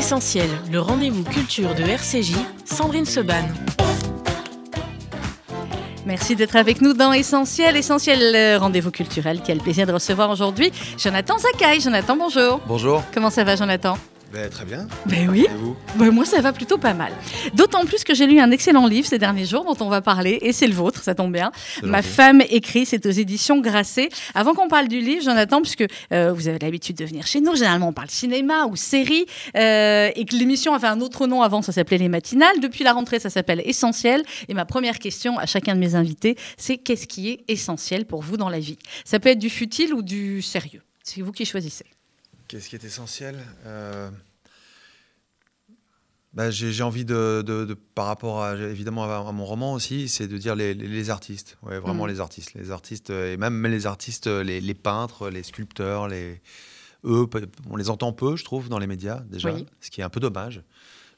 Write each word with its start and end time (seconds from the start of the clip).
Essentiel, 0.00 0.48
le 0.72 0.80
rendez-vous 0.80 1.22
culture 1.24 1.74
de 1.74 1.82
RCJ, 1.82 2.32
Sandrine 2.64 3.04
Seban. 3.04 3.44
Merci 6.06 6.36
d'être 6.36 6.56
avec 6.56 6.80
nous 6.80 6.94
dans 6.94 7.12
Essentiel, 7.12 7.76
Essentiel 7.76 8.56
rendez-vous 8.56 8.90
culturel. 8.90 9.42
Quel 9.44 9.58
plaisir 9.58 9.86
de 9.86 9.92
recevoir 9.92 10.30
aujourd'hui 10.30 10.72
Jonathan 10.96 11.36
Zakai. 11.36 11.80
Jonathan, 11.80 12.16
bonjour. 12.16 12.62
Bonjour. 12.66 13.02
Comment 13.12 13.28
ça 13.28 13.44
va, 13.44 13.56
Jonathan? 13.56 13.98
Ben, 14.32 14.48
très 14.48 14.64
bien. 14.64 14.86
Ben 15.06 15.28
oui. 15.28 15.46
Et 15.48 15.54
vous 15.54 15.76
ben, 15.96 16.10
Moi, 16.10 16.24
ça 16.24 16.40
va 16.40 16.52
plutôt 16.52 16.78
pas 16.78 16.94
mal. 16.94 17.12
D'autant 17.54 17.84
plus 17.84 18.04
que 18.04 18.14
j'ai 18.14 18.26
lu 18.26 18.38
un 18.38 18.52
excellent 18.52 18.86
livre 18.86 19.08
ces 19.08 19.18
derniers 19.18 19.44
jours 19.44 19.64
dont 19.64 19.84
on 19.84 19.88
va 19.88 20.00
parler, 20.00 20.38
et 20.42 20.52
c'est 20.52 20.68
le 20.68 20.74
vôtre, 20.74 21.02
ça 21.02 21.16
tombe 21.16 21.32
bien. 21.32 21.50
Ma 21.82 22.02
femme 22.02 22.40
écrit, 22.48 22.86
c'est 22.86 23.04
aux 23.06 23.10
éditions 23.10 23.60
Grasset. 23.60 24.08
Avant 24.34 24.54
qu'on 24.54 24.68
parle 24.68 24.86
du 24.86 25.00
livre, 25.00 25.24
Jonathan, 25.24 25.60
puisque 25.60 25.84
euh, 26.12 26.32
vous 26.32 26.46
avez 26.46 26.60
l'habitude 26.60 26.96
de 26.96 27.04
venir 27.04 27.26
chez 27.26 27.40
nous, 27.40 27.56
généralement 27.56 27.88
on 27.88 27.92
parle 27.92 28.10
cinéma 28.10 28.66
ou 28.66 28.76
série, 28.76 29.26
euh, 29.56 30.10
et 30.14 30.24
que 30.24 30.36
l'émission 30.36 30.74
avait 30.74 30.86
un 30.86 31.00
autre 31.00 31.26
nom 31.26 31.42
avant, 31.42 31.60
ça 31.62 31.72
s'appelait 31.72 31.98
Les 31.98 32.08
Matinales. 32.08 32.60
Depuis 32.60 32.84
la 32.84 32.92
rentrée, 32.92 33.18
ça 33.18 33.30
s'appelle 33.30 33.62
Essentiel. 33.64 34.22
Et 34.48 34.54
ma 34.54 34.64
première 34.64 35.00
question 35.00 35.38
à 35.38 35.46
chacun 35.46 35.74
de 35.74 35.80
mes 35.80 35.96
invités, 35.96 36.36
c'est 36.56 36.76
qu'est-ce 36.78 37.08
qui 37.08 37.30
est 37.30 37.44
essentiel 37.48 38.06
pour 38.06 38.22
vous 38.22 38.36
dans 38.36 38.48
la 38.48 38.60
vie? 38.60 38.78
Ça 39.04 39.18
peut 39.18 39.30
être 39.30 39.38
du 39.38 39.50
futile 39.50 39.92
ou 39.92 40.02
du 40.02 40.40
sérieux. 40.40 40.82
C'est 41.02 41.20
vous 41.22 41.32
qui 41.32 41.44
choisissez. 41.44 41.86
Qu'est-ce 42.50 42.68
qui 42.68 42.74
est 42.74 42.82
essentiel 42.82 43.38
euh, 43.64 44.10
bah, 46.32 46.50
J'ai 46.50 46.82
envie 46.82 47.04
de, 47.04 47.44
de, 47.46 47.74
par 47.94 48.06
rapport 48.06 48.42
à, 48.42 48.56
évidemment 48.56 49.04
à, 49.04 49.30
mon 49.30 49.44
roman 49.44 49.72
aussi, 49.72 50.08
c'est 50.08 50.26
de 50.26 50.36
dire 50.36 50.56
les, 50.56 50.74
les, 50.74 51.10
artistes. 51.10 51.58
Ouais, 51.62 51.78
vraiment 51.78 52.06
mm. 52.06 52.08
les 52.08 52.18
artistes. 52.18 52.54
Les 52.54 52.72
artistes, 52.72 53.10
euh, 53.10 53.34
et 53.34 53.36
même 53.36 53.64
les 53.68 53.86
artistes, 53.86 54.26
euh, 54.26 54.42
les, 54.42 54.60
les, 54.60 54.74
peintres, 54.74 55.30
les 55.30 55.44
sculpteurs, 55.44 56.08
les, 56.08 56.42
eux, 57.04 57.28
on 57.68 57.76
les 57.76 57.88
entend 57.88 58.12
peu, 58.12 58.34
je 58.34 58.42
trouve, 58.42 58.68
dans 58.68 58.80
les 58.80 58.88
médias 58.88 59.20
déjà, 59.30 59.54
ce 59.80 59.90
qui 59.90 60.00
est 60.00 60.04
un 60.04 60.10
peu 60.10 60.18
dommage. 60.18 60.64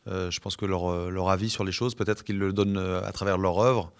je 0.06 0.38
pense 0.38 0.56
que 0.56 0.66
leur, 0.66 1.10
leur 1.10 1.30
avis 1.30 1.48
sur 1.48 1.64
les 1.64 1.72
choses, 1.72 1.94
peut-être 1.94 2.24
qu'ils 2.24 2.38
le 2.38 2.52
donnent 2.52 2.76
à 2.76 3.10
travers 3.12 3.38
leur 3.38 3.58
œuvre 3.58 3.90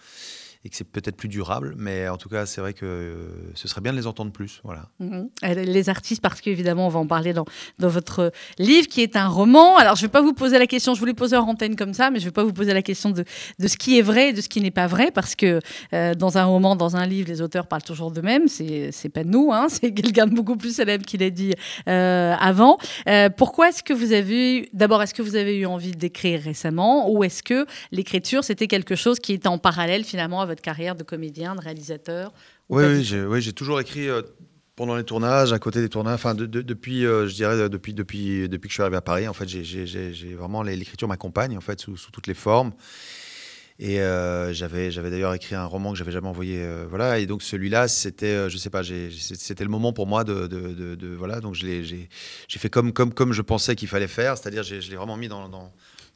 et 0.65 0.69
que 0.69 0.75
c'est 0.75 0.89
peut-être 0.89 1.17
plus 1.17 1.27
durable. 1.27 1.75
Mais 1.77 2.07
en 2.07 2.17
tout 2.17 2.29
cas, 2.29 2.45
c'est 2.45 2.61
vrai 2.61 2.73
que 2.73 2.85
euh, 2.85 3.51
ce 3.53 3.67
serait 3.67 3.81
bien 3.81 3.91
de 3.91 3.97
les 3.97 4.07
entendre 4.07 4.31
plus. 4.31 4.61
Voilà. 4.63 4.89
Mhm. 4.99 5.29
Les 5.65 5.89
artistes, 5.89 6.21
parce 6.21 6.39
qu'évidemment, 6.39 6.87
on 6.87 6.89
va 6.89 6.99
en 6.99 7.07
parler 7.07 7.33
dans, 7.33 7.45
dans 7.79 7.89
votre 7.89 8.31
livre 8.57 8.87
qui 8.87 9.01
est 9.01 9.17
un 9.17 9.27
roman. 9.27 9.77
Alors, 9.77 9.95
je 9.95 10.03
ne 10.03 10.07
vais 10.07 10.11
pas 10.11 10.21
vous 10.21 10.33
poser 10.33 10.57
la 10.59 10.67
question, 10.67 10.93
je 10.93 10.99
vous 10.99 11.05
l'ai 11.05 11.13
posée 11.13 11.35
en 11.35 11.47
antenne 11.47 11.75
comme 11.75 11.93
ça, 11.93 12.11
mais 12.11 12.19
je 12.19 12.25
ne 12.25 12.29
vais 12.29 12.33
pas 12.33 12.43
vous 12.43 12.53
poser 12.53 12.73
la 12.73 12.81
question 12.81 13.09
de, 13.09 13.25
de, 13.59 13.67
ce 13.67 13.75
qui 13.75 13.97
est 13.97 14.01
vrai 14.01 14.29
et 14.29 14.33
de 14.33 14.39
ce 14.39 14.47
qui 14.47 14.61
n'est 14.61 14.71
pas 14.71 14.87
vrai, 14.87 15.11
parce 15.11 15.35
que 15.35 15.59
euh, 15.93 16.15
dans 16.15 16.37
un 16.37 16.45
roman, 16.45 16.77
dans 16.77 16.95
un 16.95 17.05
livre, 17.05 17.27
les 17.27 17.41
auteurs 17.41 17.67
parlent 17.67 17.83
toujours 17.83 18.11
d'eux-mêmes. 18.11 18.47
C'est, 18.47 18.91
c'est 18.93 19.09
pas 19.09 19.25
nous, 19.25 19.51
hein, 19.51 19.67
c'est 19.69 19.93
quelqu'un 19.93 20.27
de 20.27 20.33
beaucoup 20.33 20.55
plus 20.55 20.73
célèbre 20.75 21.05
qui 21.05 21.17
l'a 21.17 21.29
dit 21.29 21.53
euh, 21.89 22.35
avant. 22.39 22.77
pourquoi 23.35 23.69
est-ce 23.69 23.83
que 23.83 23.93
vous 23.93 24.13
avez 24.13 24.69
d'abord, 24.71 25.03
est-ce 25.03 25.13
que 25.13 25.21
vous 25.21 25.35
avez 25.35 25.57
eu 25.57 25.65
envie 25.65 25.91
d'écrire 25.91 26.41
récemment, 26.41 27.11
ou 27.11 27.23
est-ce 27.23 27.43
que 27.43 27.65
l'écriture, 27.91 28.43
c'était 28.45 28.67
quelque 28.67 28.95
chose 28.95 29.19
qui 29.19 29.33
était 29.33 29.47
en 29.47 29.57
parallèle 29.57 30.05
finalement 30.05 30.39
avec 30.39 30.52
carrière 30.61 30.95
de 30.95 31.03
comédien, 31.03 31.55
de 31.55 31.61
réalisateur 31.61 32.31
Oui, 32.69 32.83
oui 33.13 33.41
j'ai 33.41 33.53
toujours 33.53 33.79
écrit 33.79 34.09
euh, 34.09 34.21
pendant 34.75 34.95
les 34.95 35.03
tournages, 35.03 35.53
à 35.53 35.59
côté 35.59 35.81
des 35.81 35.89
tournages, 35.89 36.15
enfin 36.15 36.33
depuis, 36.35 37.05
euh, 37.05 37.27
je 37.27 37.33
dirais 37.35 37.69
depuis, 37.69 37.93
depuis, 37.93 38.49
depuis 38.49 38.67
que 38.67 38.71
je 38.71 38.75
suis 38.75 38.81
arrivé 38.81 38.97
à 38.97 39.01
Paris, 39.01 39.27
en 39.27 39.33
fait, 39.33 39.47
j'ai 39.47 40.33
vraiment 40.35 40.63
l'écriture 40.63 41.07
m'accompagne 41.07 41.57
en 41.57 41.61
fait 41.61 41.79
sous, 41.79 41.97
toutes 42.11 42.27
les 42.27 42.33
formes. 42.33 42.73
Et 43.79 44.01
euh, 44.01 44.53
j'avais, 44.53 44.91
d'ailleurs 44.91 45.33
écrit 45.33 45.55
un 45.55 45.65
roman 45.65 45.91
que 45.91 45.97
j'avais 45.97 46.11
jamais 46.11 46.27
envoyé, 46.27 46.65
voilà. 46.89 47.19
Et 47.19 47.25
donc 47.25 47.43
celui-là, 47.43 47.87
c'était, 47.87 48.49
je 48.49 48.57
sais 48.57 48.69
pas, 48.69 48.81
c'était 48.83 49.63
le 49.63 49.69
moment 49.69 49.93
pour 49.93 50.07
moi 50.07 50.23
de, 50.23 50.47
de, 50.47 50.95
de, 50.95 51.07
voilà. 51.15 51.39
Donc 51.39 51.55
j'ai, 51.55 52.09
fait 52.47 52.69
comme, 52.69 52.93
comme, 52.93 53.13
comme 53.13 53.33
je 53.33 53.41
pensais 53.41 53.75
qu'il 53.75 53.87
fallait 53.87 54.07
faire, 54.07 54.37
c'est-à-dire 54.37 54.63
je 54.63 54.75
l'ai 54.75 54.95
vraiment 54.95 55.17
mis 55.17 55.27
dans, 55.27 55.49
dans 55.49 55.71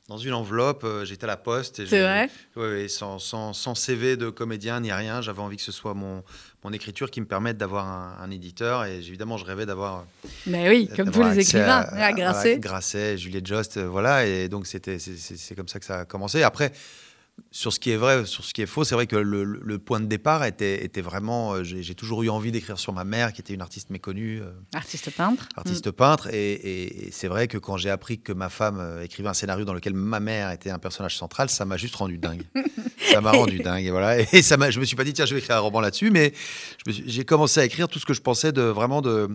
dans 0.08 0.17
une 0.17 0.33
enveloppe. 0.33 0.83
Euh, 0.83 1.05
j'étais 1.05 1.25
à 1.25 1.27
la 1.27 1.37
poste. 1.37 1.86
C'est 1.86 2.02
vrai 2.02 2.30
Oui, 2.55 2.89
sans, 2.89 3.20
sans, 3.20 3.54
sans, 3.54 3.76
CV 3.76 4.17
de 4.17 4.30
comédien 4.30 4.80
ni 4.80 4.92
rien. 4.92 5.21
J'avais 5.21 5.42
envie 5.42 5.58
que 5.58 5.64
ce 5.64 5.71
soit 5.71 5.93
mon, 5.93 6.23
mon 6.64 6.71
écriture 6.71 7.11
qui 7.11 7.21
me 7.21 7.26
permette 7.26 7.58
d'avoir 7.58 7.86
un, 7.86 8.31
éditeur. 8.31 8.86
Et 8.86 8.98
évidemment, 8.98 9.37
je 9.37 9.45
rêvais 9.45 9.65
d'avoir. 9.65 10.05
Mais 10.45 10.70
oui, 10.70 10.89
comme 10.95 11.11
tous 11.11 11.23
les 11.23 11.39
écrivains, 11.39 11.86
à, 11.92 12.14
Grasset. 12.14 12.59
Grasset, 12.59 13.17
Juliette 13.17 13.45
Jost, 13.45 13.77
euh, 13.77 13.87
voilà. 13.87 14.26
Et 14.26 14.48
donc, 14.48 14.67
c'était, 14.67 14.99
c'est 14.99 15.55
comme 15.55 15.67
ça 15.67 15.80
que 15.80 15.86
ça 15.86 15.99
a 15.99 16.05
commencé. 16.05 16.43
Après, 16.43 16.71
sur 17.52 17.71
ce 17.71 17.80
qui 17.80 17.92
est 17.92 17.98
vrai, 17.98 18.25
sur 18.25 18.43
ce 18.43 18.53
qui 18.53 18.61
est 18.61 18.67
faux, 18.67 18.83
c'est 18.83 18.95
vrai 18.95 19.08
que 19.08 19.15
le, 19.15 19.80
point 19.80 19.99
de 19.99 20.05
départ 20.05 20.43
était, 20.43 20.83
était 20.83 21.02
vraiment. 21.02 21.53
Euh, 21.53 21.64
j'ai 21.64 21.95
toujours 21.95 22.23
eu 22.23 22.30
envie 22.30 22.52
d'écrire 22.52 22.77
sur 22.77 22.93
ma 22.93 23.03
mère, 23.03 23.31
qui 23.33 23.42
était 23.42 23.53
une 23.53 23.61
artiste 23.61 23.89
méconnue. 23.89 24.42
Euh, 24.42 24.52
artiste 24.73 25.09
peintre. 25.11 25.48
Artiste 25.55 25.92
peintre. 25.92 26.27
Et, 26.33 27.09
c'est 27.11 27.27
vrai 27.27 27.48
que 27.48 27.58
quand 27.58 27.77
j'ai 27.77 27.89
appris 27.89 28.20
que 28.20 28.33
ma 28.33 28.49
femme 28.49 28.80
euh, 28.80 29.03
écrivait 29.03 29.30
un 29.30 29.33
scénario 29.33 29.65
dans 29.65 29.73
lequel 29.73 29.93
ma 29.93 30.20
mère 30.20 30.52
était 30.52 30.70
un 30.70 30.80
personnage 30.80 31.17
central, 31.17 31.49
ça 31.49 31.65
m'a 31.65 31.77
juste 31.77 31.95
rendu 31.95 32.17
dingue. 32.17 32.43
ça 33.11 33.21
m'a 33.21 33.31
rendu 33.31 33.59
dingue. 33.59 33.86
Et 33.86 33.92
voilà. 33.92 34.19
Et 34.19 34.42
ça 34.42 34.58
je 34.69 34.80
me 34.80 34.86
suis 34.86 34.95
pas 34.95 35.04
dit, 35.04 35.14
tiens, 35.14 35.25
je 35.25 35.33
vais 35.33 35.39
écrire 35.39 35.55
un 35.55 35.61
roman 35.61 35.80
là-dessus, 35.80 36.11
mais 36.11 36.33
j'ai 36.87 37.23
commencé 37.23 37.59
à 37.59 37.65
écrire 37.65 37.87
tout 37.87 37.99
ce 37.99 38.05
que 38.05 38.14
je 38.14 38.21
pensais 38.21 38.52
de 38.52 38.61
vraiment 38.61 39.02
de 39.02 39.30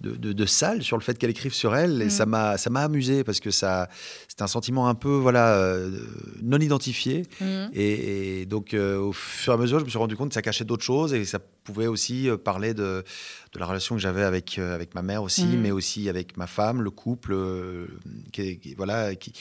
de, 0.00 0.32
de, 0.32 0.46
salle 0.46 0.82
sur 0.82 0.96
le 0.96 1.02
fait 1.02 1.18
qu'elle 1.18 1.30
écrive 1.30 1.52
sur 1.52 1.74
elle. 1.74 2.02
Et 2.02 2.06
mm. 2.06 2.10
ça 2.10 2.26
m'a 2.26 2.56
ça 2.56 2.70
m'a 2.70 2.82
amusé 2.82 3.24
parce 3.24 3.40
que 3.40 3.50
ça 3.50 3.88
c'est 4.38 4.44
un 4.44 4.46
sentiment 4.46 4.88
un 4.88 4.94
peu 4.94 5.10
voilà 5.16 5.54
euh, 5.54 5.90
non 6.42 6.58
identifié. 6.58 7.24
Mm. 7.40 7.44
Et, 7.74 8.46
donc 8.46 8.72
euh, 8.72 8.96
au 8.98 9.12
fur 9.12 9.52
et 9.52 9.56
à 9.56 9.58
mesure, 9.58 9.80
je 9.80 9.84
me 9.84 9.90
suis 9.90 9.98
rendu 9.98 10.16
compte 10.16 10.28
que 10.28 10.34
ça 10.34 10.42
cachait 10.42 10.64
d'autres 10.64 10.84
choses 10.84 11.12
et 11.12 11.24
ça 11.24 11.40
pouvait 11.64 11.88
aussi 11.88 12.30
euh, 12.30 12.36
parler 12.36 12.72
de, 12.72 13.04
de 13.52 13.58
la 13.58 13.66
relation 13.66 13.96
que 13.96 14.00
j'avais 14.00 14.22
avec 14.22 14.58
avec 14.58 14.94
ma 14.94 15.02
mère 15.02 15.24
aussi, 15.24 15.44
mm. 15.44 15.60
mais 15.60 15.72
aussi 15.72 16.08
avec 16.08 16.36
ma 16.36 16.46
femme, 16.46 16.82
le 16.82 16.90
couple, 16.90 17.36
qui, 18.32 18.74
voilà 18.76 19.16
qui 19.16 19.32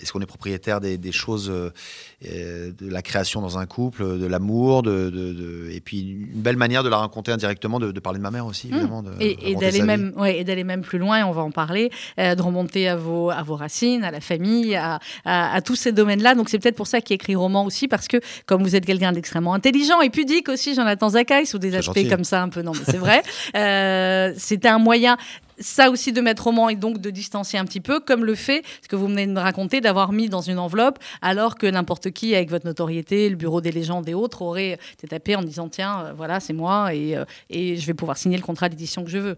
est-ce 0.00 0.12
qu'on 0.12 0.20
est 0.20 0.26
propriétaire 0.26 0.80
des, 0.80 0.96
des 0.96 1.10
choses, 1.10 1.48
de 1.50 2.72
la 2.80 3.02
création 3.02 3.40
dans 3.40 3.58
un 3.58 3.66
couple, 3.66 4.16
de 4.16 4.26
l'amour, 4.26 4.84
de, 4.84 5.10
de, 5.10 5.70
et 5.72 5.80
puis 5.80 6.02
une 6.02 6.40
belle 6.40 6.56
manière 6.56 6.84
de 6.84 6.88
la 6.88 6.98
raconter 6.98 7.32
indirectement, 7.32 7.80
de, 7.80 7.90
parler 7.98 8.18
de 8.18 8.22
ma 8.22 8.30
mère 8.30 8.46
aussi, 8.46 8.68
mmh. 8.68 8.74
évidemment. 8.74 9.04
et, 9.18 9.56
d'aller 9.56 9.82
même, 9.82 10.12
ouais, 10.16 10.38
et 10.38 10.44
d'aller 10.44 10.62
même 10.62 10.82
plus 10.82 11.00
loin, 11.00 11.26
on 11.26 11.32
va 11.32 11.42
en 11.42 11.50
parler, 11.50 11.90
de 12.16 12.40
remonter 12.40 12.86
à 12.86 12.94
vos, 12.94 13.30
à 13.30 13.42
vos 13.42 13.56
racines, 13.56 14.04
à 14.04 14.12
la 14.12 14.20
famille, 14.20 14.37
à, 14.74 15.00
à, 15.24 15.60
tous 15.60 15.76
ces 15.76 15.92
domaines-là. 15.92 16.34
Donc 16.34 16.48
c'est 16.48 16.58
peut-être 16.58 16.76
pour 16.76 16.86
ça 16.86 17.00
qu'il 17.00 17.14
écrit 17.14 17.34
roman 17.34 17.64
aussi, 17.64 17.88
parce 17.88 18.08
que 18.08 18.18
comme 18.46 18.62
vous 18.62 18.76
êtes 18.76 18.86
quelqu'un 18.86 19.12
d'extrêmement 19.12 19.54
intelligent 19.54 20.00
et 20.00 20.10
pudique 20.10 20.48
aussi, 20.48 20.74
Jonathan 20.74 21.10
Zakai, 21.10 21.44
sous 21.44 21.58
des 21.58 21.74
aspects 21.74 22.08
comme 22.08 22.24
ça 22.24 22.42
un 22.42 22.48
peu, 22.48 22.62
non 22.62 22.72
mais 22.72 22.84
c'est 22.84 22.98
vrai, 22.98 23.22
c'était 24.38 24.68
un 24.68 24.78
moyen 24.78 25.16
ça 25.60 25.90
aussi 25.90 26.12
de 26.12 26.20
mettre 26.20 26.44
roman 26.44 26.68
et 26.68 26.76
donc 26.76 26.98
de 26.98 27.10
distancier 27.10 27.58
un 27.58 27.64
petit 27.64 27.80
peu, 27.80 28.00
comme 28.00 28.24
le 28.24 28.34
fait, 28.34 28.62
ce 28.82 28.88
que 28.88 28.96
vous 28.96 29.08
venez 29.08 29.26
de 29.26 29.32
me 29.32 29.40
raconter, 29.40 29.80
d'avoir 29.80 30.12
mis 30.12 30.28
dans 30.28 30.40
une 30.40 30.58
enveloppe, 30.58 30.98
alors 31.22 31.56
que 31.56 31.66
n'importe 31.66 32.10
qui, 32.10 32.34
avec 32.34 32.50
votre 32.50 32.66
notoriété, 32.66 33.28
le 33.28 33.36
bureau 33.36 33.60
des 33.60 33.72
légendes 33.72 34.08
et 34.08 34.14
autres, 34.14 34.42
aurait 34.42 34.78
été 34.94 35.08
tapé 35.08 35.36
en 35.36 35.42
disant 35.42 35.68
tiens, 35.68 36.04
euh, 36.06 36.12
voilà, 36.16 36.40
c'est 36.40 36.52
moi 36.52 36.94
et, 36.94 37.16
euh, 37.16 37.24
et 37.50 37.76
je 37.76 37.86
vais 37.86 37.94
pouvoir 37.94 38.16
signer 38.16 38.36
le 38.36 38.42
contrat 38.42 38.68
d'édition 38.68 39.04
que 39.04 39.10
je 39.10 39.18
veux. 39.18 39.36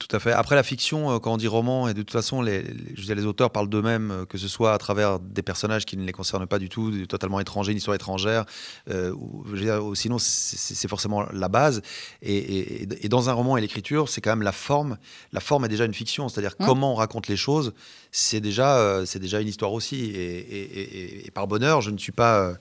Tout 0.00 0.16
à 0.16 0.18
fait. 0.18 0.32
Après 0.32 0.56
la 0.56 0.64
fiction, 0.64 1.12
euh, 1.12 1.18
quand 1.18 1.32
on 1.32 1.36
dit 1.36 1.46
roman, 1.46 1.86
et 1.86 1.94
de 1.94 2.02
toute 2.02 2.10
façon, 2.10 2.42
les, 2.42 2.64
je 2.96 3.12
les 3.12 3.26
auteurs 3.26 3.50
parlent 3.50 3.68
d'eux-mêmes, 3.68 4.10
euh, 4.10 4.24
que 4.24 4.38
ce 4.38 4.48
soit 4.48 4.74
à 4.74 4.78
travers 4.78 5.20
des 5.20 5.42
personnages 5.42 5.84
qui 5.84 5.96
ne 5.96 6.04
les 6.04 6.12
concernent 6.12 6.48
pas 6.48 6.58
du 6.58 6.68
tout, 6.68 7.06
totalement 7.06 7.38
étrangers, 7.38 7.70
une 7.70 7.78
histoire 7.78 7.94
étrangère, 7.94 8.44
euh, 8.90 9.12
ou, 9.12 9.94
sinon 9.94 10.18
c'est 10.18 10.88
forcément 10.88 11.24
la 11.32 11.48
base. 11.48 11.80
Et, 12.22 12.86
dans 13.08 13.30
un 13.30 13.32
roman 13.32 13.56
et 13.56 13.60
l'écriture, 13.60 14.08
c'est 14.08 14.20
quand 14.20 14.30
même 14.30 14.42
la 14.42 14.52
forme. 14.52 14.98
La 15.32 15.40
forme 15.40 15.64
est 15.66 15.68
déjà 15.68 15.84
une 15.84 15.94
fiction, 15.94 16.28
c'est-à-dire 16.28 16.54
mmh. 16.58 16.66
comment 16.66 16.92
on 16.92 16.96
raconte 16.96 17.28
les 17.28 17.36
choses, 17.36 17.72
c'est 18.10 18.40
déjà, 18.40 19.02
c'est 19.06 19.20
déjà 19.20 19.40
une 19.40 19.48
histoire 19.48 19.72
aussi. 19.72 20.10
Et, 20.14 21.30
par 21.34 21.46
bonheur, 21.46 21.80
je 21.80 21.90
ne 21.90 21.98
suis 21.98 22.12
pas 22.12 22.38
euh, 22.38 22.54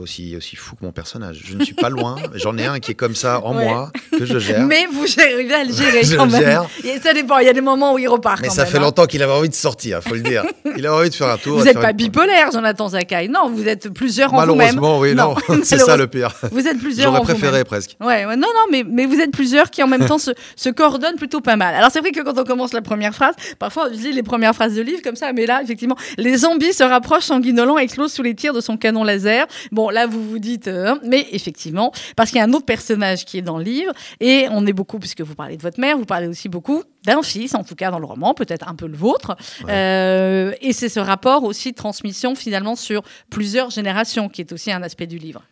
aussi, 0.00 0.36
aussi 0.36 0.56
fou 0.56 0.76
que 0.76 0.84
mon 0.84 0.92
personnage. 0.92 1.40
Je 1.44 1.56
ne 1.56 1.64
suis 1.64 1.74
pas 1.74 1.90
loin, 1.90 2.16
j'en 2.34 2.56
ai 2.58 2.66
un 2.66 2.80
qui 2.80 2.92
est 2.92 2.94
comme 2.94 3.14
ça 3.14 3.40
en 3.44 3.54
moi, 3.54 3.90
que 4.16 4.24
je 4.24 4.38
gère. 4.38 4.66
Mais 4.66 4.86
vous 4.92 5.06
gérez 5.06 5.52
à 5.52 5.64
le 5.64 5.72
gérer 5.72 6.16
quand 6.16 6.26
même. 6.26 6.42
Gère. 6.42 6.66
ça 7.02 7.12
dépend, 7.14 7.38
il 7.38 7.46
y 7.46 7.48
a 7.48 7.52
des 7.52 7.60
moments 7.60 7.94
où 7.94 7.98
il 7.98 8.08
repart. 8.08 8.40
Mais 8.42 8.50
ça 8.50 8.66
fait 8.66 8.78
hein. 8.78 8.82
longtemps 8.82 9.06
qu'il 9.06 9.22
avait 9.22 9.32
envie 9.32 9.48
de 9.48 9.54
sortir, 9.54 10.02
faut 10.02 10.14
le 10.14 10.20
dire. 10.20 10.44
Il 10.76 10.86
avait 10.86 10.96
envie 10.96 11.10
de 11.10 11.14
faire 11.14 11.28
un 11.28 11.38
tour. 11.38 11.58
Vous 11.58 11.64
n'êtes 11.64 11.80
pas 11.80 11.92
bipolaire, 11.92 12.50
Jonathan 12.52 12.88
Zakai. 12.88 13.28
Non, 13.28 13.50
vous 13.50 13.66
êtes 13.66 13.88
plusieurs 13.92 14.32
en 14.34 14.46
vous-même. 14.46 14.76
Malheureusement, 14.76 14.98
oui, 14.98 15.14
non. 15.14 15.34
c'est 15.64 15.78
ça 15.78 15.96
le 15.96 16.06
pire. 16.06 16.32
Vous 16.52 16.66
êtes 16.66 16.78
plusieurs 16.78 17.12
J'aurais 17.12 17.22
préféré 17.22 17.64
presque. 17.64 17.96
Ouais, 18.00 18.26
ouais, 18.26 18.36
non, 18.36 18.48
non, 18.54 18.66
mais, 18.70 18.84
mais 18.88 19.06
vous 19.06 19.20
êtes 19.20 19.30
plusieurs 19.30 19.70
qui 19.70 19.82
en 19.82 19.86
même 19.86 20.06
temps 20.06 20.18
se, 20.18 20.30
se 20.56 20.68
coordonnent 20.68 21.16
plutôt 21.16 21.40
pas 21.40 21.56
mal. 21.56 21.74
Alors 21.74 21.90
c'est 21.90 22.00
vrai 22.00 22.12
que 22.12 22.20
quand 22.20 22.38
on 22.38 22.44
commence 22.44 22.72
la 22.72 22.82
première 22.82 23.14
phrase, 23.14 23.34
parfois 23.58 23.88
on 23.88 23.92
lit 23.92 24.12
les 24.12 24.22
premières 24.22 24.54
phrases 24.54 24.74
de 24.74 24.82
livre 24.82 25.02
comme 25.02 25.16
ça, 25.16 25.32
mais 25.32 25.46
là, 25.46 25.60
effectivement, 25.62 25.96
les 26.16 26.38
zombies 26.38 26.72
se 26.72 26.84
rapprochent, 26.84 27.24
sanguinolents, 27.24 27.78
explosent 27.78 28.12
sous 28.12 28.22
les 28.22 28.34
tirs 28.34 28.52
de 28.52 28.60
son 28.60 28.76
canon 28.76 29.04
laser. 29.04 29.46
Bon, 29.72 29.90
là, 29.90 30.06
vous 30.06 30.28
vous 30.28 30.38
dites 30.38 30.68
Hein. 30.88 30.98
mais 31.04 31.26
effectivement, 31.32 31.92
parce 32.16 32.30
qu'il 32.30 32.38
y 32.38 32.40
a 32.40 32.44
un 32.44 32.52
autre 32.52 32.66
personnage 32.66 33.24
qui 33.24 33.38
est 33.38 33.42
dans 33.42 33.58
le 33.58 33.64
livre, 33.64 33.92
et 34.20 34.46
on 34.50 34.66
est 34.66 34.72
beaucoup, 34.72 34.98
puisque 34.98 35.20
vous 35.20 35.34
parlez 35.34 35.56
de 35.56 35.62
votre 35.62 35.80
mère, 35.80 35.96
vous 35.96 36.04
parlez 36.04 36.26
aussi 36.26 36.48
beaucoup 36.48 36.82
d'un 37.04 37.22
fils, 37.22 37.54
en 37.54 37.64
tout 37.64 37.74
cas 37.74 37.90
dans 37.90 37.98
le 37.98 38.06
roman, 38.06 38.34
peut-être 38.34 38.68
un 38.68 38.74
peu 38.74 38.86
le 38.86 38.96
vôtre. 38.96 39.36
Euh, 39.68 40.52
et 40.60 40.72
c'est 40.72 40.88
ce 40.88 41.00
rapport 41.00 41.44
aussi 41.44 41.70
de 41.72 41.76
transmission 41.76 42.34
finalement 42.34 42.76
sur 42.76 43.02
plusieurs 43.30 43.70
générations 43.70 44.28
qui 44.28 44.40
est 44.40 44.52
aussi 44.52 44.72
un 44.72 44.82
aspect 44.82 45.06
du 45.06 45.18
livre. 45.18 45.42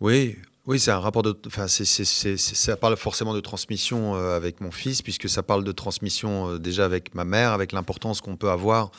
Oui, 0.00 0.36
Oui, 0.66 0.78
c'est 0.78 0.92
un 0.92 1.00
rapport 1.00 1.22
de. 1.22 1.36
Enfin, 1.46 1.66
ça 1.66 2.76
parle 2.76 2.96
forcément 2.96 3.34
de 3.34 3.40
transmission 3.40 4.14
euh, 4.14 4.36
avec 4.36 4.60
mon 4.60 4.70
fils, 4.70 5.02
puisque 5.02 5.28
ça 5.28 5.42
parle 5.42 5.64
de 5.64 5.72
transmission 5.72 6.50
euh, 6.50 6.58
déjà 6.58 6.84
avec 6.84 7.16
ma 7.16 7.24
mère, 7.24 7.50
avec 7.50 7.72
l'importance 7.72 8.20
qu'on 8.20 8.36
peut 8.36 8.50
avoir. 8.50 8.92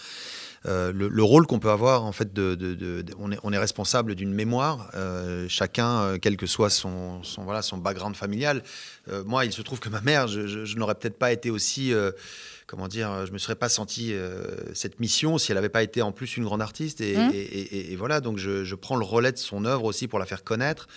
Euh, 0.65 0.93
le, 0.93 1.09
le, 1.09 1.23
rôle 1.23 1.45
qu'on 1.45 1.59
peut 1.59 1.69
avoir, 1.69 2.05
en 2.05 2.13
fait, 2.13 2.33
de, 2.33 2.55
de, 2.55 2.73
de, 2.73 3.05
on, 3.19 3.31
est, 3.31 3.39
on, 3.43 3.51
est, 3.51 3.57
responsable 3.57 4.15
d'une 4.15 4.33
mémoire, 4.33 4.89
euh, 4.95 5.45
chacun, 5.49 6.01
euh, 6.01 6.17
quel 6.21 6.37
que 6.37 6.45
soit 6.45 6.69
son, 6.69 7.21
son, 7.23 7.43
voilà, 7.43 7.61
son 7.61 7.77
background 7.77 8.15
familial. 8.15 8.63
moi, 9.25 9.43
il 9.43 9.51
se 9.51 9.61
trouve 9.61 9.79
que 9.79 9.89
ma 9.89 10.01
mère, 10.01 10.27
je, 10.27 10.47
je, 10.47 10.63
je 10.63 10.77
n'aurais 10.77 10.95
peut-être 10.95 11.17
pas 11.17 11.33
été 11.33 11.49
aussi 11.49 11.93
comment 12.73 12.87
dire, 12.87 13.25
je 13.25 13.31
me 13.31 13.37
serais 13.37 13.55
pas 13.55 13.69
senti 13.69 14.13
euh, 14.13 14.45
cette 14.73 14.99
mission 14.99 15.37
si 15.37 15.51
elle 15.51 15.57
n'avait 15.57 15.69
pas 15.69 15.83
été 15.83 16.01
en 16.01 16.11
plus 16.11 16.37
une 16.37 16.43
grande 16.43 16.61
artiste. 16.61 17.01
Et, 17.01 17.15
mmh. 17.15 17.31
et, 17.33 17.37
et, 17.37 17.91
et 17.91 17.95
voilà, 17.95 18.19
donc 18.19 18.37
je, 18.37 18.63
je, 18.63 18.75
prends 18.75 18.95
le 18.95 19.05
relais 19.05 19.31
de 19.31 19.37
son 19.37 19.65
œuvre 19.65 19.85
aussi 19.85 20.07
pour 20.07 20.17
la 20.17 20.25
faire 20.25 20.43
connaître. 20.43 20.87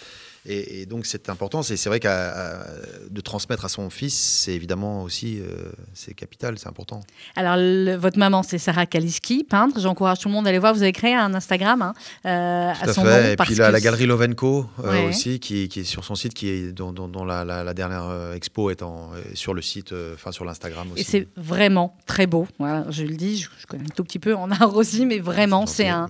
Et, 0.49 0.83
et, 0.83 0.87
donc 0.87 1.07
c'est 1.07 1.29
important. 1.29 1.63
C'est 1.63 1.89
vrai 1.89 2.01
qu'à 2.01 2.65
de 3.11 3.21
transmettre 3.21 3.65
à 3.65 3.69
son 3.69 3.91
fils, 3.91 4.15
c'est 4.15 4.53
évidemment 4.53 5.03
aussi 5.03 5.41
euh, 5.41 5.71
c'est 5.95 6.15
capital, 6.15 6.59
c'est 6.59 6.69
important. 6.69 7.01
Alors 7.35 7.57
le, 7.57 7.97
votre 7.97 8.19
maman, 8.19 8.43
c'est 8.43 8.59
Sarah 8.59 8.87
Kaliski, 8.87 9.45
peintre. 9.45 9.81
J'encourage 9.81 10.21
tout 10.21 10.29
le 10.29 10.35
monde 10.35 10.47
à 10.47 10.51
aller 10.51 10.59
voir. 10.59 10.75
Vous 10.75 10.83
avez 10.83 10.93
créé 10.93 11.15
un 11.15 11.35
Instagram 11.35 11.83
hein, 11.83 11.95
euh, 12.27 12.71
à, 12.71 12.89
à, 12.89 12.93
son 12.93 13.05
fait. 13.05 13.23
nom. 13.23 13.33
Et 13.33 13.37
puis 13.37 13.55
la, 13.57 13.71
la, 13.71 13.81
galerie 13.81 14.07
Lovenko 14.07 14.67
euh, 14.85 14.93
ouais. 14.93 15.09
aussi, 15.09 15.41
qui, 15.41 15.69
qui, 15.69 15.81
est 15.81 15.85
sur 15.85 16.05
son 16.05 16.15
site, 16.15 16.35
qui 16.35 16.49
est 16.49 16.73
dont, 16.73 16.93
dont, 16.93 17.09
dont 17.09 17.25
la, 17.25 17.45
la, 17.45 17.75
dernière 17.75 18.33
expo 18.35 18.71
est 18.71 18.83
en, 18.83 19.11
sur 19.35 19.55
le 19.55 19.63
site, 19.63 19.93
enfin 20.15 20.33
sur 20.33 20.45
l'Instagram 20.45 20.93
aussi. 20.93 21.01
Et 21.01 21.05
c'est 21.05 21.29
vraiment 21.37 21.97
très 22.07 22.27
beau. 22.27 22.47
Voilà, 22.59 22.87
je 22.91 23.03
le 23.03 23.17
dis, 23.17 23.39
je, 23.39 23.49
je, 23.59 23.67
connais 23.67 23.85
un 23.85 23.95
tout 23.95 24.05
petit 24.05 24.19
peu 24.19 24.35
en 24.35 24.51
art 24.51 24.75
aussi, 24.77 25.07
mais 25.07 25.19
vraiment 25.19 25.67
c'est 25.67 25.89
un, 25.89 26.09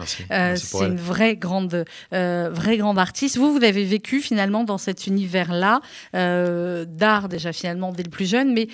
c'est 0.57 0.85
une 0.85 0.97
vraie 0.97 1.37
grande, 1.37 1.85
vraie 2.13 2.77
grande 2.77 2.99
artiste. 2.99 3.39
Vous, 3.39 3.53
vous 3.53 3.65
avez 3.65 3.85
vécu 3.85 4.21
finalement 4.27 4.65
dans 4.65 4.79
cet 4.79 5.07
univers-là 5.07 5.81
euh, 6.15 6.85
d'art 6.85 7.29
déjà 7.29 7.53
finalement 7.53 7.93
dès 7.93 8.03
le 8.03 8.11
plus 8.11 8.29
jeune, 8.29 8.53
mais 8.53 8.69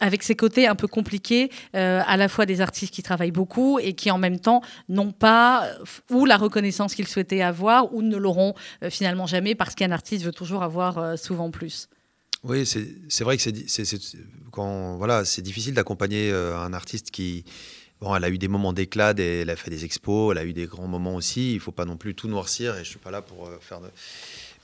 avec 0.00 0.22
ces 0.22 0.36
côtés 0.36 0.66
un 0.66 0.74
peu 0.74 0.88
compliqués, 0.88 1.50
euh, 1.74 2.02
à 2.06 2.16
la 2.16 2.28
fois 2.28 2.46
des 2.46 2.60
artistes 2.60 2.92
qui 2.92 3.02
travaillent 3.02 3.30
beaucoup 3.30 3.78
et 3.78 3.94
qui 3.94 4.10
en 4.10 4.18
même 4.18 4.38
temps 4.38 4.60
n'ont 4.88 5.12
pas 5.12 5.70
ou 6.10 6.26
la 6.26 6.36
reconnaissance 6.36 6.94
qu'ils 6.94 7.08
souhaitaient 7.08 7.42
avoir 7.42 7.94
ou 7.94 8.02
ne 8.02 8.16
l'auront 8.16 8.54
euh, 8.82 8.90
finalement 8.90 9.26
jamais 9.26 9.54
parce 9.54 9.74
qu'un 9.74 9.92
artiste 9.92 10.24
veut 10.24 10.32
toujours 10.32 10.62
avoir 10.62 10.98
euh, 10.98 11.16
souvent 11.16 11.50
plus. 11.50 11.88
Oui, 12.44 12.64
c'est 12.66 13.24
vrai 13.24 13.36
que 13.36 13.42
c'est 13.42 13.84
voilà, 14.52 15.22
difficile 15.38 15.74
d'accompagner 15.74 16.30
euh, 16.30 16.56
un 16.58 16.72
artiste 16.72 17.10
qui 17.10 17.44
Bon, 18.00 18.14
elle 18.14 18.24
a 18.24 18.28
eu 18.28 18.36
des 18.36 18.48
moments 18.48 18.74
d'éclat, 18.74 19.14
elle 19.16 19.48
a 19.48 19.56
fait 19.56 19.70
des 19.70 19.86
expos, 19.86 20.32
elle 20.32 20.38
a 20.38 20.44
eu 20.44 20.52
des 20.52 20.66
grands 20.66 20.86
moments 20.86 21.14
aussi. 21.14 21.52
Il 21.52 21.54
ne 21.54 21.60
faut 21.60 21.72
pas 21.72 21.86
non 21.86 21.96
plus 21.96 22.14
tout 22.14 22.28
noircir 22.28 22.76
et 22.76 22.84
je 22.84 22.90
suis 22.90 22.98
pas 22.98 23.10
là 23.10 23.22
pour 23.22 23.46
euh, 23.46 23.56
faire 23.60 23.80
de... 23.80 23.88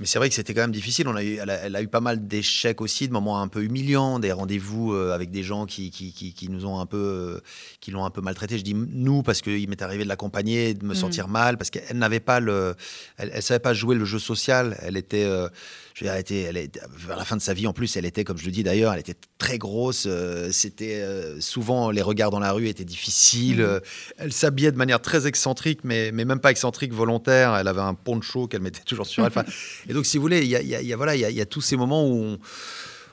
Mais 0.03 0.09
c'est 0.09 0.19
vrai 0.19 0.29
que 0.29 0.35
c'était 0.35 0.53
quand 0.53 0.63
même 0.63 0.73
difficile. 0.73 1.07
On 1.07 1.15
a 1.15 1.23
eu, 1.23 1.37
elle, 1.41 1.49
a, 1.49 1.55
elle 1.55 1.77
a 1.77 1.81
eu 1.81 1.87
pas 1.87 2.01
mal 2.01 2.27
d'échecs 2.27 2.81
aussi, 2.81 3.07
de 3.07 3.13
moments 3.13 3.41
un 3.41 3.47
peu 3.47 3.63
humiliants, 3.63 4.19
des 4.19 4.33
rendez-vous 4.33 4.93
euh, 4.93 5.15
avec 5.15 5.31
des 5.31 5.45
gens 5.45 5.65
qui, 5.65 5.93
qui, 5.93 6.13
qui, 6.13 6.35
qui, 6.35 6.49
nous 6.49 6.67
ont 6.67 6.81
un 6.81 6.87
peu, 6.87 6.97
euh, 6.97 7.41
qui 7.79 7.93
l'ont 7.93 8.05
un 8.05 8.11
peu 8.11 8.21
maltraité. 8.21 8.59
Je 8.59 8.65
dis 8.65 8.75
nous 8.75 9.23
parce 9.23 9.43
qu'il 9.43 9.69
m'est 9.69 9.81
arrivé 9.81 10.03
de 10.03 10.09
l'accompagner, 10.09 10.75
de 10.75 10.85
me 10.85 10.95
mmh. 10.95 10.97
sentir 10.97 11.29
mal, 11.29 11.57
parce 11.57 11.71
qu'elle 11.71 11.97
n'avait 11.97 12.19
pas 12.19 12.41
le, 12.41 12.75
elle, 13.17 13.31
elle, 13.33 13.45
savait 13.45 13.61
pas 13.61 13.75
jouer 13.75 13.95
le 13.95 14.05
jeu 14.05 14.19
social. 14.19 14.77
Elle 14.83 14.97
était, 14.97 15.23
euh, 15.23 15.49
je 15.95 16.05
veux 16.05 16.07
dire, 16.07 16.15
elle 16.15 16.21
était, 16.21 16.41
elle 16.43 16.57
était, 16.57 16.81
vers 16.97 17.17
la 17.17 17.25
fin 17.25 17.37
de 17.37 17.43
sa 17.43 17.55
vie 17.55 17.67
en 17.67 17.73
plus, 17.73 17.97
elle 17.97 18.07
était, 18.07 18.25
comme 18.25 18.39
je 18.39 18.47
le 18.47 18.51
dis 18.51 18.63
d'ailleurs, 18.63 18.93
elle 18.93 19.01
était 19.01 19.17
très 19.39 19.59
grosse. 19.59 20.07
Euh, 20.07 20.51
c'était 20.53 21.03
euh, 21.03 21.41
souvent 21.41 21.91
les 21.91 22.03
regards 22.03 22.31
dans 22.31 22.39
la 22.39 22.53
rue 22.53 22.69
étaient 22.69 22.85
difficiles. 22.85 23.63
Mmh. 23.63 23.81
elle 24.19 24.33
s'habillait 24.33 24.73
de 24.73 24.77
manière 24.77 25.01
très 25.01 25.27
excentrique, 25.27 25.81
mais, 25.85 26.11
mais 26.13 26.25
même 26.25 26.41
pas 26.41 26.51
excentrique 26.51 26.93
volontaire. 26.93 27.57
Elle 27.57 27.69
avait 27.69 27.81
un 27.81 27.95
poncho 27.95 28.47
qu'elle 28.47 28.63
mettait 28.63 28.83
toujours 28.87 29.07
sur 29.07 29.25
elle. 29.25 29.29
Enfin, 29.29 29.45
et 29.89 29.93
donc, 29.93 30.07
si 30.07 30.17
vous 30.17 30.23
voulez, 30.23 30.43
il 30.43 30.49
y 30.49 30.57
a, 30.57 30.63
y 30.63 30.93
a, 30.93 30.97
voilà, 30.97 31.15
il 31.17 31.21
y, 31.21 31.35
y 31.35 31.41
a 31.41 31.47
tous 31.47 31.61
ces 31.61 31.77
moments 31.77 32.07
où 32.07 32.15
on, 32.15 32.39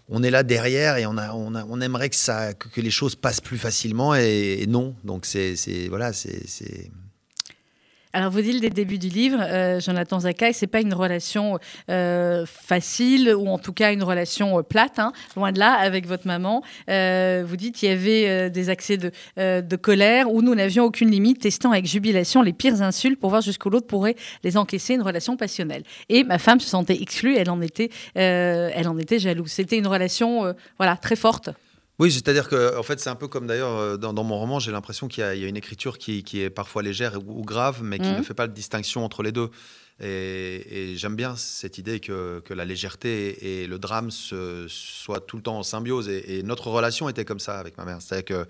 on 0.10 0.24
est 0.24 0.32
là 0.32 0.44
derrière 0.44 0.98
et 0.98 1.06
on, 1.06 1.18
a, 1.18 1.34
on, 1.34 1.56
a, 1.56 1.66
on 1.66 1.82
aimerait 1.82 2.10
que, 2.10 2.16
ça, 2.16 2.54
que, 2.54 2.68
que, 2.70 2.82
les 2.82 2.92
choses 2.92 3.16
passent 3.16 3.42
plus 3.42 3.58
facilement 3.58 4.16
et, 4.16 4.60
et 4.62 4.68
non. 4.68 4.96
Donc, 5.04 5.26
c'est 5.26 5.56
voilà, 5.90 6.14
c'est 6.14 6.92
alors, 8.12 8.32
vous 8.32 8.42
dites 8.42 8.64
le 8.64 8.72
début 8.72 8.98
du 8.98 9.08
livre, 9.08 9.38
euh, 9.40 9.80
Jonathan 9.80 10.22
Zakai, 10.22 10.52
c'est 10.52 10.66
pas 10.66 10.82
une 10.82 10.96
relation 10.96 11.60
euh, 11.92 12.44
facile 12.48 13.36
ou 13.36 13.48
en 13.48 13.60
tout 13.60 13.72
cas 13.72 13.94
une 13.94 14.02
relation 14.02 14.58
euh, 14.58 14.64
plate, 14.64 14.98
hein, 14.98 15.14
loin 15.36 15.52
de 15.52 15.60
là, 15.60 15.74
avec 15.74 16.08
votre 16.08 16.26
maman. 16.26 16.64
Vous 16.88 17.56
dites 17.56 17.76
qu'il 17.76 17.88
y 17.88 17.92
avait 17.92 18.50
des 18.50 18.70
accès 18.70 18.98
de, 18.98 19.12
de, 19.38 19.76
colère 19.76 20.32
où 20.32 20.42
nous 20.42 20.56
n'avions 20.56 20.86
aucune 20.86 21.12
limite, 21.12 21.42
testant 21.42 21.72
avec 21.72 21.86
jubilation 21.86 22.42
les 22.42 22.52
pires 22.52 22.82
insultes 22.82 23.20
pour 23.20 23.30
voir 23.30 23.42
jusqu'où 23.42 23.70
l'autre 23.70 23.88
pourrait 23.88 24.16
les 24.44 24.58
encaisser, 24.58 24.96
une 24.96 25.04
relation 25.04 25.38
passionnelle. 25.38 25.84
Et 26.10 26.24
ma 26.24 26.40
femme 26.40 26.60
se 26.60 26.68
sentait 26.68 27.00
exclue, 27.00 27.36
elle 27.38 27.52
en 27.52 27.62
était, 27.62 27.92
elle 28.16 28.88
en 28.88 28.98
était 28.98 29.20
jalouse. 29.20 29.52
C'était 29.52 29.78
une 29.78 29.88
relation, 29.88 30.56
voilà, 30.78 30.98
très 30.98 31.16
forte. 31.16 31.52
Oui, 32.00 32.12
c'est-à-dire 32.12 32.48
que 32.48 32.78
en 32.78 32.84
fait, 32.84 33.00
c'est 33.00 33.10
un 33.10 33.16
peu 33.16 33.28
comme 33.28 33.46
d'ailleurs 33.46 33.76
euh, 33.76 33.98
dans, 33.98 34.14
dans, 34.14 34.24
mon 34.24 34.40
roman, 34.40 34.60
j'ai 34.60 34.72
l'impression 34.72 35.08
qu'il 35.08 35.24
y, 35.24 35.40
y, 35.40 35.46
a 35.46 35.48
une 35.48 35.58
écriture 35.58 35.98
qui, 35.98 36.24
qui, 36.24 36.42
est 36.42 36.50
parfois 36.50 36.82
légère 36.82 37.18
ou, 37.18 37.42
ou 37.42 37.44
grave, 37.44 37.82
mais 37.84 38.00
qui 38.00 38.10
mmh. 38.10 38.18
ne 38.18 38.24
fait 38.24 38.34
pas 38.34 38.48
de 38.48 38.54
distinction 38.54 39.04
entre 39.04 39.22
les 39.22 39.34
deux. 39.34 39.50
Et, 40.02 40.92
et 40.92 40.96
j'aime 40.96 41.16
bien 41.16 41.36
cette 41.36 41.78
idée 41.78 42.00
que, 42.00 42.42
que, 42.46 42.54
la 42.54 42.64
légèreté 42.64 43.62
et 43.62 43.68
le 43.68 43.80
drame 43.80 44.12
se, 44.12 44.66
soient 44.70 45.20
tout 45.20 45.36
le 45.36 45.44
temps 45.44 45.58
en 45.58 45.64
symbiose. 45.64 46.08
Et, 46.08 46.38
et 46.38 46.44
notre 46.44 46.68
relation 46.68 47.10
était 47.10 47.26
comme 47.26 47.40
ça 47.40 47.60
avec 47.60 47.78
ma 47.78 47.86
mère. 47.86 47.98
C'est-à-dire 48.02 48.26
que 48.26 48.48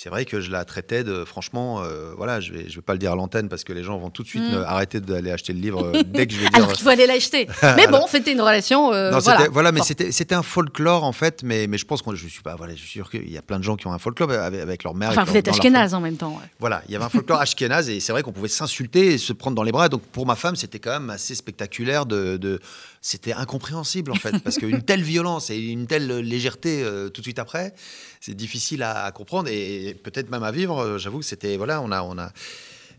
c'est 0.00 0.10
vrai 0.10 0.24
que 0.24 0.40
je 0.40 0.52
la 0.52 0.64
traitais 0.64 1.02
de, 1.02 1.24
franchement, 1.24 1.82
euh, 1.82 2.12
voilà, 2.16 2.40
je 2.40 2.52
vais, 2.52 2.68
je 2.68 2.76
vais 2.76 2.82
pas 2.82 2.92
le 2.92 3.00
dire 3.00 3.10
à 3.10 3.16
l'antenne 3.16 3.48
parce 3.48 3.64
que 3.64 3.72
les 3.72 3.82
gens 3.82 3.98
vont 3.98 4.10
tout 4.10 4.22
de 4.22 4.28
suite 4.28 4.44
mmh. 4.44 4.64
arrêter 4.64 5.00
d'aller 5.00 5.32
acheter 5.32 5.52
le 5.52 5.58
livre 5.58 5.84
euh, 5.94 6.02
dès 6.06 6.28
que 6.28 6.34
je 6.34 6.38
vais 6.38 6.48
dire. 6.48 6.56
Alors 6.56 6.72
qu'il 6.72 6.84
faut 6.84 6.90
aller 6.90 7.08
l'acheter. 7.08 7.48
mais 7.76 7.88
bon, 7.88 8.06
c'était 8.08 8.32
une 8.32 8.40
relation. 8.40 8.92
Euh, 8.92 9.10
non, 9.10 9.18
voilà, 9.18 9.48
voilà 9.50 9.72
mais 9.72 9.80
c'était, 9.82 10.12
c'était 10.12 10.36
un 10.36 10.44
folklore 10.44 11.02
en 11.02 11.10
fait, 11.10 11.42
mais, 11.42 11.66
mais 11.66 11.78
je 11.78 11.84
pense 11.84 12.02
que 12.02 12.14
je 12.14 12.28
suis 12.28 12.42
pas, 12.42 12.54
voilà, 12.54 12.76
je 12.76 12.78
suis 12.78 12.90
sûr 12.90 13.10
qu'il 13.10 13.28
y 13.28 13.36
a 13.36 13.42
plein 13.42 13.58
de 13.58 13.64
gens 13.64 13.74
qui 13.74 13.88
ont 13.88 13.92
un 13.92 13.98
folklore 13.98 14.30
avec, 14.30 14.60
avec 14.60 14.84
leur 14.84 14.94
mère. 14.94 15.10
Enfin, 15.10 15.24
vous 15.24 15.36
êtes 15.36 15.48
ashkénaze 15.48 15.94
en 15.94 16.00
même 16.00 16.16
temps. 16.16 16.30
Ouais. 16.30 16.48
Voilà, 16.60 16.82
il 16.86 16.92
y 16.92 16.96
avait 16.96 17.04
un 17.04 17.08
folklore 17.08 17.40
ashkénaze 17.40 17.90
et 17.90 17.98
c'est 17.98 18.12
vrai 18.12 18.22
qu'on 18.22 18.32
pouvait 18.32 18.46
s'insulter 18.46 19.14
et 19.14 19.18
se 19.18 19.32
prendre 19.32 19.56
dans 19.56 19.64
les 19.64 19.72
bras. 19.72 19.88
Donc 19.88 20.02
pour 20.02 20.26
ma 20.26 20.36
femme, 20.36 20.54
c'était 20.54 20.78
quand 20.88 21.08
assez 21.10 21.34
spectaculaire 21.34 22.06
de, 22.06 22.60
c'était 23.00 23.32
incompréhensible 23.32 24.12
en 24.12 24.16
fait 24.16 24.38
parce 24.42 24.58
qu'une 24.58 24.82
telle 24.82 25.02
violence 25.02 25.50
et 25.50 25.58
une 25.58 25.86
telle 25.86 26.08
légèreté 26.20 26.82
euh, 26.82 27.08
tout 27.08 27.20
de 27.20 27.26
suite 27.26 27.38
après 27.38 27.74
c'est 28.20 28.34
difficile 28.34 28.82
à, 28.82 29.10
comprendre 29.12 29.48
et, 29.48 29.88
et 29.88 29.94
peut-être 29.94 30.30
même 30.30 30.42
à 30.42 30.50
vivre. 30.50 30.98
J'avoue 30.98 31.20
que 31.20 31.24
c'était 31.24 31.56
voilà 31.56 31.80
on 31.80 31.92
a 31.92 32.02
on 32.02 32.18
a 32.18 32.32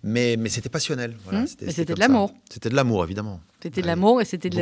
mais, 0.04 0.36
mais 0.38 0.50
c'était 0.50 0.69
passionnel. 0.69 1.16
Voilà, 1.24 1.42
mmh, 1.42 1.48
c'était 1.48 1.94
de 1.94 2.00
l'amour. 2.00 2.31
C'était 2.50 2.69
de 2.69 2.75
l'amour, 2.75 3.04
évidemment. 3.04 3.40
C'était 3.62 3.81
de 3.81 3.88
l'amour 3.88 4.22
et 4.22 4.25
c'était 4.25 4.50
de 4.50 4.56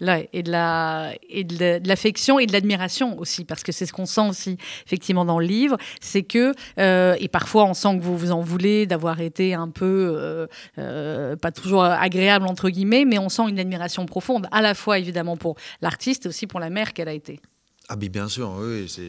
la, 0.00 0.20
et 0.32 0.42
de 0.44 0.50
la 0.52 1.12
et 1.28 1.42
de 1.42 1.88
l'affection 1.88 2.38
et 2.38 2.46
de 2.46 2.52
l'admiration 2.52 3.18
aussi 3.18 3.44
parce 3.44 3.64
que 3.64 3.72
c'est 3.72 3.84
ce 3.84 3.92
qu'on 3.92 4.06
sent 4.06 4.28
aussi 4.28 4.58
effectivement 4.86 5.24
dans 5.24 5.40
le 5.40 5.46
livre, 5.46 5.76
c'est 6.00 6.22
que 6.22 6.54
euh, 6.78 7.16
et 7.18 7.26
parfois 7.26 7.64
on 7.64 7.74
sent 7.74 7.98
que 7.98 8.02
vous 8.04 8.16
vous 8.16 8.30
en 8.30 8.42
voulez 8.42 8.86
d'avoir 8.86 9.20
été 9.20 9.54
un 9.54 9.68
peu 9.70 10.14
euh, 10.16 10.46
euh, 10.78 11.34
pas 11.34 11.50
toujours 11.50 11.82
agréable 11.82 12.46
entre 12.46 12.70
guillemets, 12.70 13.04
mais 13.04 13.18
on 13.18 13.28
sent 13.28 13.48
une 13.48 13.58
admiration 13.58 14.06
profonde 14.06 14.46
à 14.52 14.62
la 14.62 14.74
fois 14.74 15.00
évidemment 15.00 15.36
pour 15.36 15.56
l'artiste 15.82 16.26
et 16.26 16.28
aussi 16.28 16.46
pour 16.46 16.60
la 16.60 16.70
mère 16.70 16.92
qu'elle 16.92 17.08
a 17.08 17.12
été. 17.12 17.40
Ah 17.88 17.96
bien 17.96 18.28
sûr, 18.28 18.50
oui, 18.58 18.86
c'est 18.88 19.02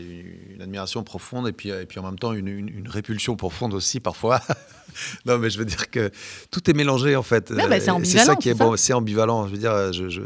une 0.54 0.62
admiration 0.62 1.04
profonde 1.04 1.48
et 1.48 1.54
puis, 1.54 1.70
et 1.70 1.86
puis 1.86 2.00
en 2.00 2.04
même 2.04 2.20
temps 2.20 2.34
une, 2.34 2.50
une, 2.50 2.68
une 2.68 2.90
répulsion 2.90 3.38
profonde 3.38 3.74
aussi 3.74 4.02
parfois. 4.02 4.42
non, 5.26 5.38
mais 5.38 5.50
je 5.50 5.58
veux 5.58 5.66
dire 5.66 5.90
que 5.90 6.12
tout 6.52 6.70
est 6.70 6.74
mélangé 6.74 7.16
en 7.16 7.24
fait. 7.24 7.52
bah, 7.52 7.80
c'est 7.80 8.06
C'est 8.06 8.20
ça 8.20 8.36
qui 8.36 8.50
est, 8.50 8.52
est 8.52 8.56
bon, 8.56 8.76
c'est 8.76 8.94
ambivalent. 8.94 9.48
Je 9.48 9.52
veux 9.54 9.58
dire, 9.58 9.94
je, 9.94 10.10
je... 10.10 10.22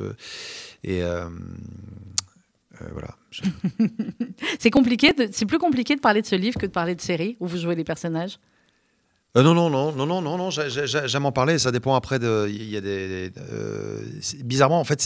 et 0.84 1.04
euh, 1.04 1.30
euh, 2.82 2.86
voilà. 2.92 3.10
Je... 3.32 3.44
c'est 4.60 4.72
compliqué, 4.72 5.14
c'est 5.32 5.46
plus 5.46 5.60
compliqué 5.60 5.96
de 5.96 6.02
parler 6.02 6.22
de 6.22 6.28
ce 6.28 6.36
livre 6.36 6.58
que 6.60 6.66
de 6.66 6.72
parler 6.72 6.96
de 6.96 7.02
série 7.02 7.38
où 7.40 7.48
vous 7.48 7.58
jouez 7.58 7.76
des 7.76 7.84
personnages? 7.84 8.40
Euh, 9.38 9.44
non, 9.44 9.54
non, 9.54 9.70
non, 9.70 9.92
non, 9.92 10.06
non, 10.08 10.22
non, 10.22 10.38
non, 10.38 10.50
j'aime 10.50 11.26
en 11.26 11.32
parler. 11.32 11.60
Ça 11.60 11.72
dépend 11.72 11.94
après 11.94 12.18
de. 12.18 12.48
Il 12.50 12.70
y 12.70 12.78
a 12.78 12.82
des. 12.82 13.32
Euh, 13.52 14.02
bizarrement, 14.44 14.80
en 14.80 14.84
fait. 14.84 15.04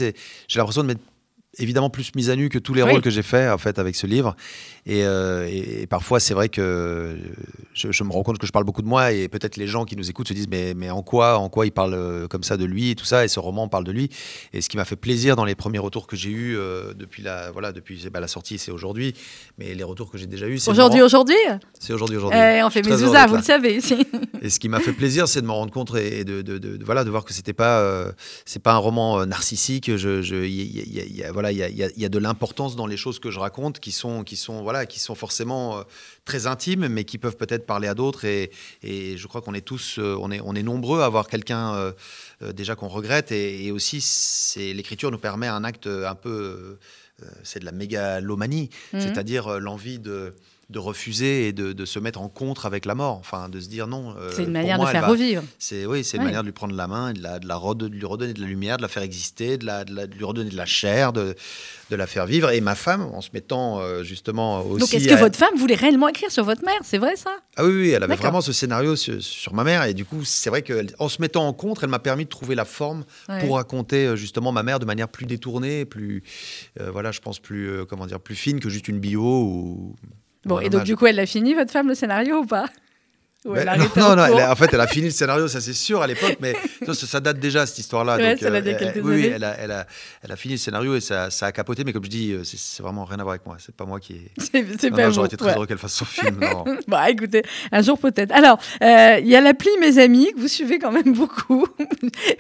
J'ai 0.48 0.60
l'impression 0.60 0.84
de 0.84 0.88
mettre 0.88 1.02
évidemment 1.60 1.90
plus 1.90 2.16
mise 2.16 2.30
à 2.30 2.36
nu 2.36 2.50
que 2.50 2.58
tous 2.58 2.74
les 2.74 2.82
oui. 2.82 2.92
rôles 2.92 3.02
que 3.02 3.10
j'ai 3.10 3.22
faits 3.22 3.52
en 3.52 3.58
fait 3.58 3.78
avec 3.80 3.96
ce 3.96 4.08
livre. 4.08 4.36
Et, 4.86 5.06
euh, 5.06 5.48
et, 5.48 5.84
et 5.84 5.88
parfois 5.88 6.20
c'est 6.20 6.34
vrai 6.34 6.50
que 6.50 7.16
je, 7.74 7.92
je, 7.92 8.04
me 8.04 8.12
rends 8.12 8.24
compte 8.24 8.38
que 8.38 8.48
je 8.48 8.52
parle 8.52 8.66
beaucoup 8.66 8.82
de 8.82 8.88
moi 8.88 9.12
et 9.14 9.30
peut-être 9.30 9.56
les 9.56 9.68
gens 9.68 9.86
qui 9.86 9.96
nous 9.96 10.10
écoutent 10.10 10.28
se 10.28 10.34
disent 10.34 10.50
mais, 10.50 10.74
mais 10.74 10.90
en 10.90 11.04
quoi 11.04 11.38
en 11.38 11.48
quoi 11.50 11.66
il 11.66 11.72
parle 11.72 11.94
euh, 11.94 12.28
comme 12.28 12.44
ça 12.44 12.58
de 12.58 12.66
lui 12.66 12.90
et 12.90 12.96
tout 12.96 13.06
ça 13.06 13.24
et 13.24 13.28
ce 13.28 13.40
roman 13.40 13.68
parle 13.68 13.84
de 13.84 13.92
lui. 13.92 14.10
Et 14.52 14.62
ce 14.62 14.70
qui 14.70 14.78
m'a 14.78 14.86
fait 14.86 14.96
plaisir 14.96 15.36
dans 15.36 15.46
les 15.46 15.56
premiers 15.56 15.80
retours 15.80 16.08
que 16.08 16.16
j'ai 16.16 16.32
eu 16.32 16.58
euh, 16.58 16.94
depuis 16.94 17.22
la 17.24 17.52
voilà 17.52 17.72
depuis 17.72 18.08
bah, 18.12 18.20
la 18.20 18.28
sortie 18.28 18.58
c'est 18.58 18.72
aujourd'hui. 18.72 19.14
Mais 19.58 19.74
les 19.76 19.84
retours 19.84 20.12
que 20.12 20.18
j'ai 20.18 20.28
déjà 20.28 20.48
eu 20.48 20.58
c'est 20.58 20.72
aujourd'hui 20.72 21.02
aujourd'hui? 21.02 21.36
C'est 21.80 21.94
aujourd'hui 21.94 22.18
aujourd'hui. 22.18 22.40
Eh, 22.40 22.64
on 22.64 22.70
fait 22.70 22.82
mes 22.82 22.98
zouzas 22.98 23.28
vous 23.28 23.38
le 23.38 23.44
savez 23.44 23.78
ici 23.78 24.06
et 24.42 24.50
ce 24.50 24.60
qui 24.60 24.70
m'a 24.70 24.80
fait 24.80 24.94
plaisir 24.94 25.28
c'est 25.28 25.42
de 25.42 25.48
me 25.48 25.52
rendre 25.52 25.72
compte 25.72 25.96
et 25.96 26.24
de, 26.24 26.42
de, 26.42 26.58
de, 26.58 26.78
de, 26.78 26.84
voilà 26.84 27.04
de 27.04 27.10
voir 27.10 27.24
que 27.24 27.34
c'était 27.34 27.54
pas 27.54 28.06
c'est 28.46 28.62
pas 28.62 28.74
un 28.74 28.78
roman 28.78 29.26
narcissique. 29.26 29.96
Je, 29.96 30.22
je 30.22 30.36
y, 30.36 30.62
y, 30.62 31.22
y, 31.22 31.24
voilà 31.32 31.43
voilà, 31.44 31.52
il 31.52 31.76
y 31.76 31.84
a, 31.84 31.90
y 31.98 32.06
a, 32.06 32.10
de 32.10 32.18
l'importance 32.20 32.78
dans 32.78 32.88
les 32.88 32.96
choses 32.96 33.20
que 33.20 33.30
je 33.30 33.40
raconte 33.40 33.80
qui 33.82 33.92
sont, 33.92 34.24
qui 34.24 34.38
sont, 34.38 34.64
voilà, 34.64 34.86
qui 34.86 35.00
sont 35.00 35.14
forcément 35.14 35.80
euh, 35.80 35.84
très 36.24 36.48
intimes, 36.48 36.88
mais 36.88 37.04
qui 37.04 37.18
peuvent 37.18 37.36
peut-être 37.36 37.66
parler 37.66 37.90
à 37.90 37.96
d'autres. 37.96 38.24
Et, 38.24 38.50
et, 38.82 39.18
je 39.18 39.28
crois 39.28 39.42
qu'on 39.42 39.54
est 39.54 39.66
tous, 39.66 40.00
euh, 40.00 40.18
on 40.22 40.32
est, 40.32 40.40
on 40.40 40.56
est 40.56 40.64
nombreux 40.64 41.02
à 41.02 41.06
avoir 41.06 41.28
quelqu'un 41.28 41.94
déjà 42.42 42.76
qu'on 42.76 42.88
regrette. 42.88 43.34
Et, 43.34 43.66
et 43.66 43.72
aussi, 43.72 44.04
l'écriture 44.56 45.12
nous 45.12 45.18
permet 45.18 45.48
un 45.48 45.66
acte 45.66 45.88
un 45.88 46.16
peu, 46.16 46.78
c'est 47.44 47.60
de 47.60 47.66
la 47.66 47.74
mégalomanie, 47.74 48.70
mmh. 48.94 49.00
c'est-à-dire 49.02 49.60
l'envie 49.60 50.00
de 50.00 50.34
de 50.70 50.80
refuser 50.80 51.48
et 51.48 51.54
de, 51.54 51.86
se 51.86 52.00
mettre 52.00 52.22
en 52.22 52.30
contre 52.30 52.66
avec 52.66 52.86
la 52.86 52.96
mort, 52.96 53.18
enfin 53.18 53.50
de 53.50 53.60
se 53.60 53.68
dire 53.68 53.88
non. 53.88 54.16
Euh, 54.18 54.30
c'est 54.34 54.44
une 54.44 54.52
manière 54.52 54.80
de 54.80 54.86
faire 54.86 55.08
revivre. 55.08 55.44
C'est 55.60 55.86
oui, 55.86 56.04
c'est 56.04 56.18
une 56.18 56.24
manière 56.24 56.42
de 56.42 56.48
lui 56.48 56.54
prendre 56.54 56.76
la 56.76 56.88
main, 56.88 57.14
de, 57.14 57.22
la, 57.22 57.40
de, 57.40 57.48
la 57.48 57.60
lui 57.90 58.06
redonner 58.06 58.34
de 58.34 58.42
la 58.42 58.48
lumière, 58.48 58.78
de 58.78 58.82
la 58.82 58.88
faire 58.88 59.04
exister, 59.04 59.58
de, 59.58 59.66
la, 59.66 59.84
lui 59.84 60.24
redonner 60.24 60.50
de 60.50 60.56
la 60.56 60.66
chair, 60.66 61.14
de, 61.14 61.36
la 61.90 62.08
faire 62.08 62.26
vivre. 62.26 62.50
Et 62.50 62.62
ma 62.62 62.76
femme, 62.76 63.02
en 63.02 63.22
se 63.22 63.30
mettant 63.34 63.80
euh, 63.80 64.04
justement 64.04 64.62
aussi. 64.66 64.80
Donc 64.80 64.94
est-ce 64.94 65.08
que 65.08 65.20
votre 65.20 65.38
femme 65.38 65.56
voulait 65.58 65.76
réellement 65.76 66.08
écrire 66.08 66.32
sur 66.32 66.44
votre 66.44 66.64
mère? 66.64 66.80
C'est 66.84 66.98
vrai 66.98 67.16
ça? 67.16 67.32
Ah 67.56 67.66
oui, 67.66 67.74
oui, 67.74 67.90
elle 67.90 68.04
avait 68.04 68.16
vraiment 68.16 68.42
ce 68.42 68.52
scénario 68.52 68.96
sur, 68.96 69.54
ma 69.54 69.64
mère 69.64 69.84
et 69.84 69.94
du 69.94 70.06
coup 70.06 70.24
c'est 70.24 70.50
vrai 70.50 70.64
qu'en 70.64 71.10
se 71.10 71.22
mettant 71.22 71.48
en 71.48 71.54
contre, 71.54 71.84
elle 71.84 71.92
m'a 71.92 72.00
permis 72.00 72.24
de 72.26 72.30
trouver 72.30 72.56
la 72.56 72.66
forme 72.66 73.04
pour 73.42 73.58
raconter 73.58 74.08
euh, 74.08 74.16
justement 74.16 74.52
ma 74.52 74.64
mère 74.64 74.80
de 74.80 74.86
manière 74.86 75.08
plus 75.08 75.26
détournée, 75.26 75.86
plus 75.86 76.24
voilà, 76.80 77.12
je 77.12 77.20
pense 77.20 77.40
plus 77.40 77.86
comment 77.88 78.08
dire, 78.08 78.20
plus 78.20 78.36
fine 78.36 78.60
que 78.60 78.70
juste 78.70 78.88
une 78.88 79.00
bio 79.00 79.22
ou 79.22 79.96
Bon, 80.46 80.60
et 80.60 80.70
donc 80.70 80.84
du 80.84 80.96
coup, 80.96 81.06
elle 81.06 81.20
a 81.20 81.26
fini, 81.26 81.54
votre 81.54 81.72
femme, 81.72 81.88
le 81.88 81.96
scénario 81.96 82.40
ou 82.40 82.46
pas? 82.46 82.66
non, 83.98 84.16
non, 84.16 84.24
en 84.24 84.56
fait, 84.56 84.74
elle 84.74 84.80
a 84.80 84.88
fini 84.88 85.08
le 85.08 85.12
scénario, 85.12 85.48
ça 85.50 85.60
c'est 85.60 85.74
sûr 85.74 86.02
à 86.02 86.08
l'époque, 86.08 86.38
mais 86.40 86.56
ça, 86.86 86.94
ça, 86.94 87.20
date 87.20 87.40
déjà 87.40 87.66
cette 87.66 87.80
histoire-là. 87.80 88.16
Ouais, 88.16 88.38
ça 88.38 88.50
date 88.50 88.66
euh, 88.66 88.80
quelques 88.80 89.04
oui, 89.04 89.16
oui, 89.16 89.32
elle 89.36 89.44
a, 89.44 89.56
elle, 89.60 89.72
a, 89.72 89.86
elle 90.24 90.32
a, 90.32 90.36
fini 90.38 90.54
le 90.54 90.60
scénario 90.60 90.96
et 90.96 91.02
ça, 91.02 91.30
ça, 91.30 91.48
a 91.48 91.52
capoté, 91.52 91.84
mais 91.84 91.92
comme 91.92 92.06
je 92.06 92.10
dis, 92.10 92.32
euh, 92.32 92.44
c'est 92.46 92.82
vraiment 92.82 93.04
rien 93.04 93.20
à 93.20 93.24
voir 93.24 93.34
avec 93.34 93.46
moi. 93.46 93.58
C'est 93.60 93.76
pas 93.76 93.86
moi 93.86 94.00
qui. 94.00 94.16
C'est 94.80 94.92
pas 94.92 95.10
J'aurais 95.10 95.28
été 95.28 95.38
très 95.38 95.56
heureux 95.56 95.66
qu'elle 95.66 95.78
fasse 95.78 95.94
son 95.94 96.06
film. 96.06 96.40
bah 96.88 97.10
écoutez, 97.10 97.44
un 97.72 97.82
jour 97.82 97.98
peut-être. 98.00 98.32
Alors, 98.32 98.60
euh, 98.82 99.20
il 99.20 99.28
y 99.28 99.36
a 99.36 99.42
l'appli 99.42 99.70
Mes 99.82 99.98
Amis 99.98 100.32
que 100.34 100.40
vous 100.40 100.48
suivez 100.48 100.80
quand 100.80 100.92
même 100.92 101.14
beaucoup. 101.14 101.68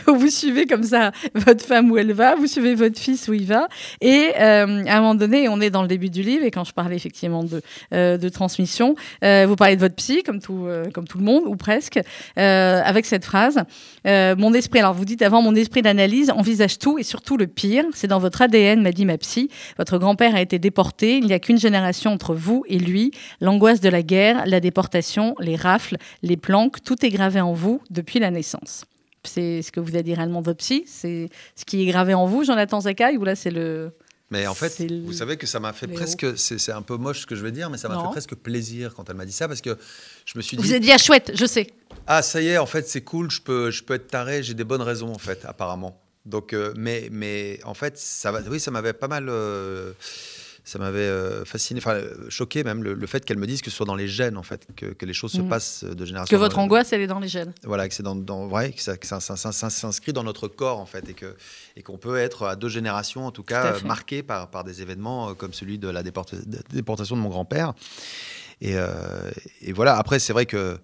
vous 0.07 0.29
suivez 0.29 0.65
comme 0.65 0.83
ça 0.83 1.11
votre 1.35 1.65
femme 1.65 1.91
où 1.91 1.97
elle 1.97 2.13
va, 2.13 2.35
vous 2.35 2.47
suivez 2.47 2.75
votre 2.75 2.99
fils 2.99 3.27
où 3.27 3.33
il 3.33 3.45
va. 3.45 3.67
Et 3.99 4.33
à 4.35 4.63
un 4.63 5.01
moment 5.01 5.15
donné, 5.15 5.49
on 5.49 5.59
est 5.59 5.69
dans 5.69 5.81
le 5.81 5.87
début 5.87 6.09
du 6.09 6.21
livre, 6.21 6.45
et 6.45 6.51
quand 6.51 6.63
je 6.63 6.73
parlais 6.73 6.95
effectivement 6.95 7.43
de, 7.43 7.61
de 7.91 8.29
transmission, 8.29 8.95
vous 9.21 9.55
parlez 9.55 9.75
de 9.75 9.81
votre 9.81 9.95
psy, 9.95 10.23
comme 10.23 10.39
tout 10.39 10.67
comme 10.93 11.07
tout 11.07 11.17
le 11.17 11.25
monde, 11.25 11.43
ou 11.45 11.55
presque, 11.55 11.99
euh, 12.37 12.81
avec 12.83 13.05
cette 13.05 13.25
phrase. 13.25 13.63
Euh, 14.07 14.35
mon 14.37 14.53
esprit, 14.53 14.79
alors 14.79 14.93
vous 14.93 15.05
dites 15.05 15.21
avant, 15.21 15.41
mon 15.41 15.55
esprit 15.55 15.81
d'analyse 15.81 16.31
envisage 16.31 16.79
tout 16.79 16.97
et 16.97 17.03
surtout 17.03 17.35
le 17.35 17.47
pire. 17.47 17.83
C'est 17.93 18.07
dans 18.07 18.19
votre 18.19 18.41
ADN, 18.41 18.81
m'a 18.81 18.91
dit 18.91 19.05
ma 19.05 19.17
psy. 19.17 19.49
Votre 19.77 19.97
grand-père 19.97 20.35
a 20.35 20.41
été 20.41 20.59
déporté. 20.59 21.17
Il 21.17 21.25
n'y 21.25 21.33
a 21.33 21.39
qu'une 21.39 21.59
génération 21.59 22.11
entre 22.11 22.33
vous 22.33 22.63
et 22.67 22.79
lui. 22.79 23.11
L'angoisse 23.41 23.81
de 23.81 23.89
la 23.89 24.03
guerre, 24.03 24.43
la 24.45 24.59
déportation, 24.59 25.35
les 25.39 25.55
rafles, 25.55 25.97
les 26.21 26.37
planques, 26.37 26.81
tout 26.83 27.05
est 27.05 27.09
gravé 27.09 27.41
en 27.41 27.53
vous 27.53 27.81
depuis 27.89 28.19
la 28.19 28.31
naissance. 28.31 28.85
C'est 29.25 29.61
ce 29.61 29.71
que 29.71 29.79
vous 29.79 29.95
a 29.95 30.01
dit 30.01 30.13
réellement 30.13 30.41
votre 30.41 30.57
psy 30.57 30.83
C'est 30.85 31.29
ce 31.55 31.65
qui 31.65 31.81
est 31.81 31.85
gravé 31.85 32.13
en 32.13 32.25
vous, 32.25 32.43
Jonathan 32.43 32.81
Zakaï, 32.81 33.17
ou 33.17 33.23
là 33.23 33.35
c'est 33.35 33.51
le... 33.51 33.93
Mais 34.33 34.47
en 34.47 34.55
fait, 34.55 34.81
vous 35.05 35.13
savez 35.13 35.37
que 35.37 35.45
ça 35.45 35.59
m'a 35.59 35.73
fait 35.73 35.87
presque, 35.87 36.37
c'est 36.37 36.71
un 36.71 36.81
peu 36.81 36.97
moche 36.97 37.21
ce 37.21 37.25
que 37.27 37.35
je 37.35 37.43
veux 37.43 37.51
dire, 37.51 37.69
mais 37.69 37.77
ça 37.77 37.87
m'a 37.87 38.01
fait 38.01 38.09
presque 38.09 38.35
plaisir 38.35 38.95
quand 38.95 39.07
elle 39.09 39.15
m'a 39.15 39.25
dit 39.25 39.31
ça 39.31 39.47
parce 39.47 39.61
que 39.61 39.77
je 40.25 40.37
me 40.37 40.41
suis 40.41 40.57
dit. 40.57 40.63
Vous 40.63 40.71
avez 40.71 40.79
dit 40.79 40.91
ah 40.91 40.97
chouette, 40.97 41.31
je 41.35 41.45
sais. 41.45 41.67
Ah 42.07 42.23
ça 42.23 42.41
y 42.41 42.47
est, 42.47 42.57
en 42.57 42.65
fait 42.65 42.87
c'est 42.87 43.01
cool, 43.01 43.29
je 43.29 43.39
peux, 43.39 43.69
je 43.69 43.83
peux 43.83 43.93
être 43.93 44.07
taré, 44.07 44.41
j'ai 44.41 44.55
des 44.55 44.63
bonnes 44.63 44.81
raisons 44.81 45.13
en 45.13 45.19
fait 45.19 45.45
apparemment. 45.45 45.99
Donc, 46.25 46.53
euh, 46.53 46.73
mais, 46.75 47.09
mais 47.11 47.59
en 47.65 47.73
fait, 47.73 47.97
ça, 47.97 48.33
oui, 48.49 48.59
ça 48.59 48.71
m'avait 48.71 48.93
pas 48.93 49.07
mal. 49.07 49.27
Euh, 49.29 49.91
ça 50.65 50.79
m'avait 50.79 50.99
euh, 50.99 51.43
fasciné, 51.43 51.79
enfin 51.79 51.99
choqué 52.29 52.63
même 52.63 52.83
le, 52.83 53.07
fait 53.07 53.25
qu'elle 53.25 53.37
me 53.37 53.45
dise 53.45 53.61
que 53.61 53.69
ce 53.69 53.75
soit 53.75 53.85
dans 53.85 53.95
les 53.95 54.07
gènes 54.07 54.37
en 54.37 54.43
fait, 54.43 54.65
que, 54.75 54.85
que 54.87 55.05
les 55.05 55.13
choses 55.13 55.33
se 55.33 55.41
mm. 55.41 55.49
passent 55.49 55.83
de 55.83 56.05
génération. 56.05 56.35
Que 56.35 56.39
votre 56.39 56.57
angoisse 56.57 56.93
elle 56.93 57.01
est 57.01 57.07
dans 57.07 57.19
les 57.19 57.27
gènes. 57.27 57.53
Voilà, 57.63 57.87
que 57.89 57.93
c'est 57.93 58.03
dans, 58.03 58.15
dans 58.15 58.47
vrai, 58.47 58.71
que 58.71 58.81
ça, 58.81 58.95
que 58.95 59.05
ça, 59.05 59.19
s'inscrit 59.19 60.13
dans 60.13 60.23
notre 60.23 60.47
corps 60.47 60.79
en 60.79 60.85
fait, 60.85 61.09
et 61.09 61.13
que 61.13 61.35
et 61.75 61.83
qu'on 61.83 61.97
peut 61.97 62.17
être 62.17 62.45
à 62.45 62.55
deux 62.55 62.69
générations 62.69 63.25
en 63.25 63.31
tout 63.31 63.43
cas 63.43 63.79
marqué 63.85 64.23
par 64.23 64.49
par 64.49 64.63
des 64.63 64.81
événements 64.81 65.29
euh, 65.29 65.33
comme 65.33 65.53
celui 65.53 65.77
de 65.79 65.89
la 65.89 66.01
déportation 66.03 67.15
de 67.17 67.21
mon 67.21 67.29
grand-père. 67.29 67.73
Et, 68.61 68.77
euh, 68.77 69.31
et, 69.61 69.73
voilà. 69.73 69.97
Après, 69.97 70.19
c'est 70.19 70.31
vrai 70.31 70.45
que 70.45 70.77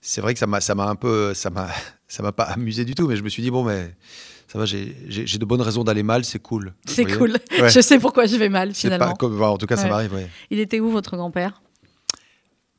c'est 0.00 0.20
vrai 0.20 0.34
que 0.34 0.40
ça 0.40 0.46
m'a 0.48 0.60
ça 0.60 0.74
m'a 0.74 0.86
un 0.86 0.96
peu 0.96 1.32
ça 1.34 1.50
m'a 1.50 1.68
ça 2.08 2.22
m'a 2.22 2.32
pas 2.32 2.44
amusé 2.44 2.84
du 2.84 2.94
tout, 2.94 3.06
mais 3.06 3.16
je 3.16 3.22
me 3.22 3.28
suis 3.28 3.42
dit 3.42 3.50
bon 3.50 3.62
mais 3.62 3.94
ça 4.48 4.58
va, 4.58 4.64
j'ai 4.66 5.38
de 5.38 5.44
bonnes 5.44 5.62
raisons 5.62 5.84
d'aller 5.84 6.02
mal, 6.02 6.24
c'est 6.24 6.38
cool. 6.38 6.74
C'est 6.86 7.04
cool. 7.04 7.38
Je 7.68 7.80
sais 7.80 7.98
pourquoi 7.98 8.26
je 8.26 8.36
vais 8.36 8.48
mal 8.48 8.74
finalement. 8.74 9.08
Pas, 9.08 9.14
comme, 9.14 9.42
en 9.42 9.58
tout 9.58 9.66
cas, 9.66 9.76
ça 9.76 9.88
m'arrive. 9.88 10.28
Il 10.50 10.60
était 10.60 10.80
où 10.80 10.90
votre 10.90 11.16
grand-père? 11.16 11.62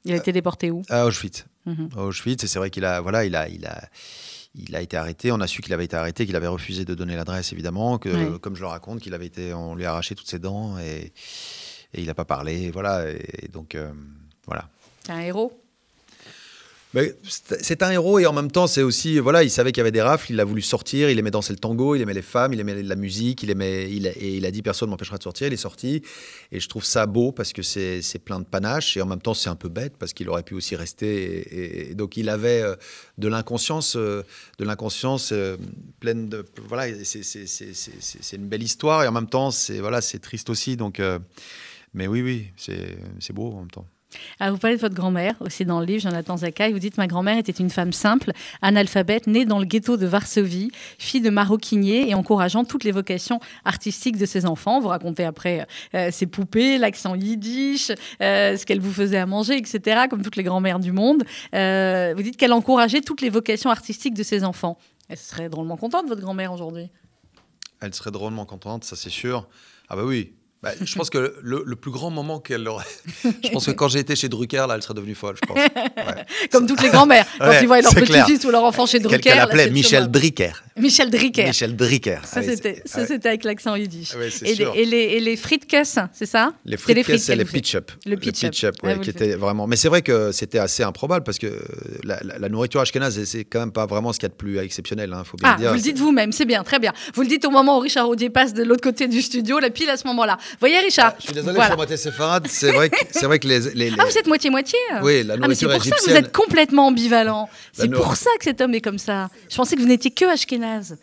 Il 0.05 0.13
a 0.13 0.17
été 0.17 0.31
déporté 0.31 0.69
où? 0.69 0.83
À 0.89 1.05
Auschwitz. 1.05 1.45
Mhm. 1.65 1.89
Auschwitz, 1.97 2.43
et 2.43 2.47
c'est 2.47 2.59
vrai 2.59 2.69
qu'il 2.69 2.85
a, 2.85 3.01
voilà, 3.01 3.25
il 3.25 3.35
a, 3.35 3.49
il 3.49 3.65
a, 3.65 3.89
il 4.53 4.75
a 4.75 4.81
été 4.81 4.97
arrêté. 4.97 5.31
On 5.31 5.41
a 5.41 5.47
su 5.47 5.63
qu'il 5.63 5.73
avait 5.73 5.85
été 5.85 5.95
arrêté, 5.95 6.27
qu'il 6.27 6.35
avait 6.35 6.47
refusé 6.47 6.85
de 6.85 6.93
donner 6.93 7.15
l'adresse, 7.15 7.51
évidemment, 7.53 7.97
que, 7.97 8.37
comme 8.37 8.55
je 8.55 8.61
le 8.61 8.67
raconte, 8.67 8.99
qu'il 8.99 9.15
avait 9.15 9.25
été, 9.25 9.53
on 9.53 9.73
lui 9.73 9.83
a 9.83 9.91
arraché 9.91 10.13
toutes 10.13 10.29
ses 10.29 10.37
dents 10.37 10.77
et, 10.77 11.11
et 11.93 12.01
il 12.01 12.05
n'a 12.05 12.13
pas 12.13 12.25
parlé. 12.25 12.69
Voilà, 12.69 13.09
et, 13.09 13.47
donc 13.51 13.73
euh, 13.73 13.91
voilà. 14.45 14.69
C'est 15.03 15.11
un 15.11 15.21
héros? 15.21 15.59
C'est 17.23 17.83
un 17.83 17.91
héros 17.91 18.19
et 18.19 18.25
en 18.25 18.33
même 18.33 18.49
temps, 18.49 18.67
c'est 18.67 18.81
aussi, 18.81 19.19
voilà, 19.19 19.43
il 19.43 19.49
savait 19.49 19.71
qu'il 19.71 19.79
y 19.79 19.81
avait 19.81 19.91
des 19.91 20.01
rafles, 20.01 20.31
il 20.31 20.39
a 20.39 20.45
voulu 20.45 20.61
sortir, 20.61 21.09
il 21.09 21.19
aimait 21.19 21.31
danser 21.31 21.51
le 21.51 21.59
tango, 21.59 21.95
il 21.95 22.01
aimait 22.01 22.13
les 22.13 22.21
femmes, 22.21 22.53
il 22.53 22.59
aimait 22.59 22.81
la 22.81 22.95
musique, 22.95 23.43
il 23.43 23.49
aimait, 23.49 23.91
il 23.91 24.07
et 24.07 24.37
il 24.37 24.45
a 24.45 24.51
dit 24.51 24.61
personne 24.61 24.89
m'empêchera 24.89 25.17
de 25.17 25.23
sortir, 25.23 25.47
il 25.47 25.53
est 25.53 25.57
sorti. 25.57 26.03
Et 26.51 26.59
je 26.59 26.69
trouve 26.69 26.85
ça 26.85 27.05
beau 27.05 27.31
parce 27.31 27.51
que 27.51 27.61
c'est 27.61 28.19
plein 28.23 28.39
de 28.39 28.45
panache 28.45 28.95
et 28.95 29.01
en 29.01 29.05
même 29.05 29.21
temps, 29.21 29.33
c'est 29.33 29.49
un 29.49 29.55
peu 29.55 29.67
bête 29.67 29.93
parce 29.97 30.13
qu'il 30.13 30.29
aurait 30.29 30.43
pu 30.43 30.53
aussi 30.53 30.75
rester. 30.75 31.89
Et, 31.89 31.95
donc, 31.95 32.15
il 32.17 32.29
avait 32.29 32.61
euh, 32.61 32.75
de 33.17 33.27
l'inconscience, 33.27 33.95
euh, 33.97 34.23
de 34.57 34.63
l'inconscience 34.63 35.31
euh, 35.33 35.57
pleine 35.99 36.29
de. 36.29 36.45
Voilà, 36.67 36.93
c'est 37.03 38.35
une 38.37 38.47
belle 38.47 38.63
histoire 38.63 39.03
et 39.03 39.07
en 39.07 39.11
même 39.11 39.27
temps, 39.27 39.51
c'est 39.51 39.79
voilà, 39.79 40.01
triste 40.01 40.49
aussi. 40.49 40.77
Donc, 40.77 41.01
mais 41.93 42.07
oui, 42.07 42.21
oui, 42.21 42.47
c'est 42.57 43.33
beau 43.33 43.51
en 43.51 43.59
même 43.59 43.71
temps. 43.71 43.87
Ah, 44.39 44.51
vous 44.51 44.57
parlez 44.57 44.75
de 44.75 44.81
votre 44.81 44.95
grand-mère, 44.95 45.35
aussi 45.39 45.65
dans 45.65 45.79
le 45.79 45.85
livre, 45.85 46.01
Jonathan 46.01 46.37
Zakai. 46.37 46.71
Vous 46.71 46.79
dites 46.79 46.97
Ma 46.97 47.07
grand-mère 47.07 47.37
était 47.37 47.51
une 47.51 47.69
femme 47.69 47.93
simple, 47.93 48.31
analphabète, 48.61 49.27
née 49.27 49.45
dans 49.45 49.59
le 49.59 49.65
ghetto 49.65 49.97
de 49.97 50.05
Varsovie, 50.05 50.71
fille 50.97 51.21
de 51.21 51.29
maroquinier 51.29 52.09
et 52.09 52.15
encourageant 52.15 52.65
toutes 52.65 52.83
les 52.83 52.91
vocations 52.91 53.39
artistiques 53.63 54.17
de 54.17 54.25
ses 54.25 54.45
enfants. 54.45 54.79
Vous 54.79 54.89
racontez 54.89 55.23
après 55.23 55.67
euh, 55.93 56.11
ses 56.11 56.25
poupées, 56.25 56.77
l'accent 56.77 57.15
yiddish, 57.15 57.91
euh, 58.21 58.57
ce 58.57 58.65
qu'elle 58.65 58.79
vous 58.79 58.93
faisait 58.93 59.17
à 59.17 59.25
manger, 59.25 59.57
etc., 59.57 60.05
comme 60.09 60.21
toutes 60.21 60.35
les 60.35 60.43
grand-mères 60.43 60.79
du 60.79 60.91
monde. 60.91 61.23
Euh, 61.53 62.13
vous 62.15 62.23
dites 62.23 62.37
qu'elle 62.37 62.53
encourageait 62.53 63.01
toutes 63.01 63.21
les 63.21 63.29
vocations 63.29 63.69
artistiques 63.69 64.13
de 64.13 64.23
ses 64.23 64.43
enfants. 64.43 64.77
Elle 65.09 65.17
serait 65.17 65.49
drôlement 65.49 65.77
contente, 65.77 66.07
votre 66.07 66.21
grand-mère, 66.21 66.51
aujourd'hui 66.51 66.89
Elle 67.81 67.93
serait 67.93 68.11
drôlement 68.11 68.45
contente, 68.45 68.83
ça 68.83 68.95
c'est 68.95 69.09
sûr. 69.09 69.47
Ah 69.89 69.95
bah 69.95 70.03
oui, 70.03 70.33
bah, 70.65 70.71
je 70.81 70.95
pense 70.95 71.11
que 71.11 71.35
le, 71.43 71.75
plus 71.75 71.91
grand 71.91 72.09
moment 72.09 72.39
qu'elle 72.39 72.67
aurait. 72.67 72.85
je 73.23 73.49
pense 73.49 73.67
que 73.67 73.71
quand 73.71 73.87
j'ai 73.87 73.99
été 73.99 74.15
chez 74.15 74.29
Drucker, 74.29 74.65
là, 74.67 74.73
elle 74.73 74.81
serait 74.81 74.95
devenue 74.95 75.13
folle, 75.13 75.35
je 75.39 75.45
pense. 75.47 75.59
Comme 76.51 76.65
toutes 76.65 76.81
les 76.81 76.89
grand-mères. 76.89 77.27
Quand 77.39 77.59
ils 77.61 77.67
voient 77.67 77.81
leur 77.81 77.93
petit-fils 77.93 78.43
ou 78.45 78.49
leur 78.49 78.63
enfant 78.63 78.87
chez 78.87 78.99
Drucker. 78.99 79.19
Qu'elle 79.19 79.37
appelait 79.37 79.69
Michel 79.69 80.09
Dricker. 80.09 80.63
Michel 80.75 81.11
Dricker. 81.11 81.45
Michel 81.45 81.75
Dricker. 81.75 82.19
Ça, 82.25 82.41
c'était 82.41 83.27
avec 83.27 83.43
l'accent 83.43 83.75
yiddish. 83.75 84.15
et, 84.41 84.55
les, 84.55 84.63
et, 84.73 84.85
les, 84.85 84.97
et 84.97 85.19
les 85.19 85.39
c'est 86.13 86.25
ça? 86.25 86.53
Les 86.65 86.77
frites 86.77 87.19
c'est 87.19 87.35
les 87.35 87.45
pitch-up. 87.45 87.91
Le 88.07 88.17
pitch-up, 88.17 88.75
qui 89.03 89.09
était 89.11 89.35
vraiment. 89.35 89.67
Mais 89.67 89.75
c'est 89.75 89.89
vrai 89.89 90.01
que 90.01 90.31
c'était 90.31 90.57
assez 90.57 90.81
improbable 90.81 91.23
parce 91.23 91.37
que 91.37 91.61
la, 92.03 92.49
nourriture 92.49 92.81
ashkénaze, 92.81 93.23
c'est 93.25 93.45
quand 93.45 93.59
même 93.59 93.71
pas 93.71 93.85
vraiment 93.85 94.13
ce 94.13 94.19
qu'il 94.19 94.25
y 94.25 94.31
a 94.31 94.33
de 94.33 94.35
plus 94.35 94.57
exceptionnel, 94.57 95.13
hein, 95.13 95.23
faut 95.23 95.37
bien 95.37 95.53
ah, 95.53 95.59
dire. 95.59 95.69
Vous 95.69 95.75
le 95.75 95.81
dites 95.81 95.99
vous-même, 95.99 96.31
c'est 96.31 96.45
bien, 96.45 96.63
très 96.63 96.79
bien. 96.79 96.91
Vous 97.13 97.21
le 97.21 97.27
dites 97.27 97.45
au 97.45 97.51
moment 97.51 97.77
où 97.77 97.81
Richard 97.81 98.09
Audier 98.09 98.31
passe 98.31 98.55
de 98.55 98.63
l'autre 98.63 98.81
côté 98.81 99.07
du 99.07 99.21
studio, 99.21 99.59
la 99.59 99.69
pile 99.69 99.89
à 99.91 99.97
ce 99.97 100.07
moment-là. 100.07 100.37
Voyez, 100.59 100.79
Richard 100.79 101.13
ah, 101.13 101.17
Je 101.19 101.25
suis 101.25 101.33
désolé, 101.33 101.53
voilà. 101.53 101.63
je 101.65 101.69
suis 101.71 101.77
moitié 101.77 101.97
séfarade. 101.97 102.47
C'est 102.49 102.71
vrai, 102.71 102.89
que, 102.89 102.97
c'est 103.11 103.25
vrai 103.25 103.39
que 103.39 103.47
les, 103.47 103.93
Ah, 103.97 104.05
vous 104.05 104.17
êtes 104.17 104.27
moitié-moitié 104.27 104.79
Oui, 105.01 105.23
la 105.23 105.37
nourriture 105.37 105.43
ah, 105.43 105.47
mais 105.47 105.55
C'est 105.55 105.65
pour 105.67 105.83
ça 105.83 105.95
que 105.95 106.11
vous 106.11 106.15
êtes 106.17 106.31
complètement 106.31 106.87
ambivalent. 106.87 107.49
C'est 107.73 107.89
pour 107.89 108.15
ça 108.15 108.29
que 108.39 108.45
cet 108.45 108.61
homme 108.61 108.73
est 108.73 108.81
comme 108.81 108.99
ça. 108.99 109.29
Je 109.49 109.55
pensais 109.55 109.75
que 109.75 109.81
vous 109.81 109.87
n'étiez 109.87 110.11
que 110.11 110.25
ashkénaze. 110.25 110.97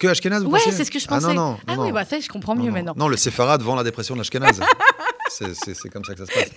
Que 0.00 0.06
Ashkenaz, 0.08 0.42
vous 0.42 0.50
Ouais, 0.50 0.60
c'est 0.64 0.84
ce 0.84 0.90
que 0.90 0.98
je 0.98 1.06
pensais. 1.06 1.26
Ah, 1.28 1.34
non, 1.34 1.50
non, 1.50 1.58
ah 1.66 1.74
oui, 1.78 1.92
bah, 1.92 2.06
ça, 2.06 2.18
je 2.18 2.26
comprends 2.26 2.56
mieux 2.56 2.70
maintenant. 2.70 2.94
Non, 2.96 3.06
le 3.06 3.18
séfarade 3.18 3.60
vend 3.60 3.74
la 3.74 3.84
dépression 3.84 4.14
de 4.14 4.20
l'Ashkenaz. 4.20 4.58
c'est 5.28 5.90
comme 5.90 6.04
ça 6.06 6.14
que 6.14 6.24
ça 6.24 6.26
se 6.26 6.32
passe. 6.32 6.50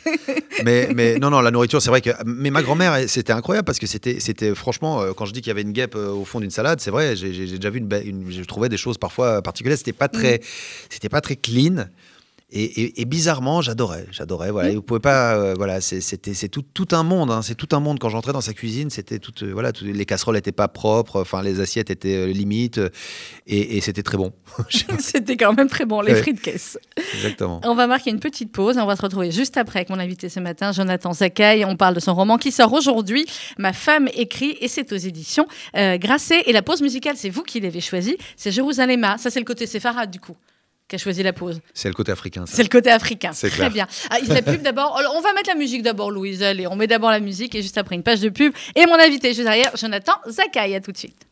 Mais, 0.64 0.90
mais 0.96 1.20
non, 1.20 1.30
non, 1.30 1.42
la 1.42 1.52
nourriture, 1.52 1.82
c'est 1.82 1.90
vrai 1.90 2.00
que. 2.00 2.12
Mais 2.26 2.52
ma 2.52 2.64
grand-mère, 2.64 2.98
c'était 3.10 3.34
incroyable 3.34 3.66
parce 3.66 3.80
que 3.80 3.86
c'était, 3.86 4.22
c'était 4.22 4.56
franchement, 4.56 5.02
euh, 5.02 5.12
quand 5.12 5.26
je 5.26 5.34
dis 5.34 5.42
qu'il 5.42 5.50
y 5.50 5.52
avait 5.52 5.62
une 5.62 5.74
guêpe 5.74 5.96
euh, 5.96 6.12
au 6.12 6.24
fond 6.24 6.40
d'une 6.40 6.52
salade, 6.52 6.80
c'est 6.80 6.90
vrai, 6.90 7.18
j'ai 7.18 7.32
déjà 7.32 7.70
vu 7.70 7.80
une, 7.80 7.90
une, 8.06 8.32
Je 8.32 8.44
trouvais 8.46 8.70
des 8.70 8.78
choses 8.78 8.98
parfois 8.98 9.42
particulières. 9.42 9.78
C'était 9.78 9.92
pas 9.92 10.08
très, 10.08 10.38
mm. 10.38 10.42
c'était 10.90 11.10
pas 11.10 11.20
très 11.20 11.36
clean. 11.36 11.88
Et, 12.56 13.06
bizarrement, 13.06 13.62
j'adorais, 13.62 14.06
j'adorais. 14.12 14.52
Voilà, 14.52 14.76
vous 14.76 14.84
pouvez 14.84 15.00
pas, 15.00 15.36
euh, 15.36 15.56
voilà, 15.58 15.82
c'était 15.82 16.36
c'est 16.36 16.50
tout, 16.50 16.62
tout, 16.62 16.88
un 16.92 17.02
monde. 17.02 17.32
Hein. 17.32 17.42
c'est 17.42 17.56
tout 17.56 17.76
un 17.76 17.80
monde. 17.80 17.98
Quand 17.98 18.10
j'entrais 18.10 18.32
dans 18.32 18.42
sa 18.42 18.54
cuisine, 18.54 18.92
c'était 18.92 19.18
tout, 19.18 19.34
euh, 19.42 19.52
voilà, 19.54 19.72
les 19.82 20.06
casseroles 20.06 20.36
n'étaient 20.36 20.52
pas 20.52 20.68
propres, 20.68 21.22
enfin 21.22 21.42
les 21.42 21.60
assiettes 21.60 21.90
étaient 21.90 22.16
euh, 22.16 22.32
limites, 22.32 22.80
et, 23.48 23.82
c'était 23.82 24.04
très 24.04 24.18
bon. 24.18 24.34
c'était 25.00 25.36
quand 25.36 25.54
même 25.54 25.68
très 25.68 25.86
bon, 25.86 26.02
les 26.02 26.14
frites 26.14 26.42
caisse. 26.42 26.78
Exactement. 27.16 27.60
On 27.64 27.74
va 27.74 27.88
marquer 27.88 28.12
une 28.12 28.20
petite 28.20 28.52
pause 28.52 28.78
et 28.78 28.82
on 28.82 28.86
va 28.86 28.96
se 28.96 29.02
retrouver 29.02 29.32
juste 29.32 29.58
après 29.58 29.80
avec 29.80 29.90
mon 29.90 29.98
invité 29.98 30.30
ce 30.30 30.40
matin, 30.40 30.72
Jonathan 30.74 31.12
Zakaï. 31.12 31.66
On 31.66 31.76
parle 31.76 31.96
de 31.96 32.00
son 32.00 32.14
roman 32.14 32.38
qui 32.38 32.52
sort 32.52 32.72
aujourd'hui. 32.72 33.26
Ma 33.58 33.74
femme 33.74 34.08
écrit 34.14 34.58
et 34.62 34.68
c'est 34.68 34.94
aux 34.94 34.98
éditions 34.98 35.48
Grasset. 35.74 36.44
Et 36.46 36.54
la 36.54 36.62
pause 36.62 36.84
musicale, 36.84 37.16
c'est 37.18 37.32
vous 37.32 37.42
qui 37.42 37.60
l'avez 37.60 37.82
choisie. 37.82 38.18
C'est 38.38 38.52
Jérusalem. 38.52 39.04
Ça, 39.18 39.32
c'est 39.32 39.40
le 39.40 39.46
côté 39.46 39.66
séfarade 39.66 40.12
du 40.12 40.20
coup 40.20 40.36
qui 40.94 40.96
a 40.96 41.00
choisi 41.00 41.24
la 41.24 41.34
pause. 41.34 41.60
C'est 41.74 41.88
le 41.88 41.96
côté 41.96 42.12
africain. 42.12 42.44
C'est 42.46 42.62
le 42.62 42.70
côté 42.70 42.92
africain. 42.92 43.32
C'est 43.34 43.50
Très 43.50 43.72
bien. 43.72 43.88
Ah, 44.12 44.18
la 44.28 44.44
pub 44.44 44.62
d'abord. 44.62 45.02
On 45.16 45.22
va 45.22 45.34
mettre 45.34 45.50
la 45.50 45.56
musique 45.56 45.82
d'abord, 45.82 46.12
Louise. 46.12 46.44
Allez, 46.44 46.68
on 46.68 46.76
met 46.76 46.86
d'abord 46.86 47.10
la 47.10 47.20
musique 47.20 47.56
et 47.56 47.64
juste 47.64 47.80
après 47.80 47.96
une 47.96 48.04
page 48.04 48.20
de 48.22 48.30
pub. 48.30 48.54
Et 48.76 48.86
mon 48.86 49.00
invité 49.00 49.30
juste 49.30 49.44
derrière, 49.44 49.76
Jonathan 49.76 50.14
Zakaï. 50.28 50.76
À 50.76 50.82
tout 50.82 50.92
de 50.92 50.98
suite. 50.98 51.26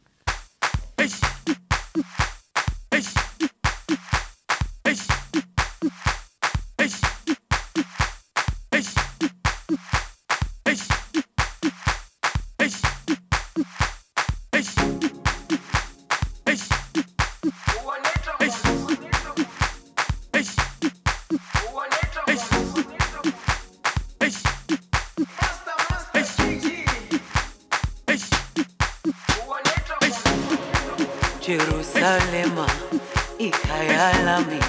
Ikhaya 33.38 34.24
lami 34.26 34.60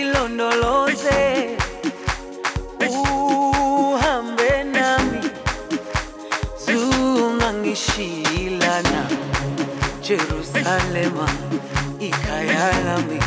ilondoloze 0.00 1.56
uhambe 2.88 4.64
nami 4.64 5.20
zungangishilana 6.66 9.02
Jerusalema 10.02 11.28
ikhaya 12.00 12.72
lami 12.86 13.18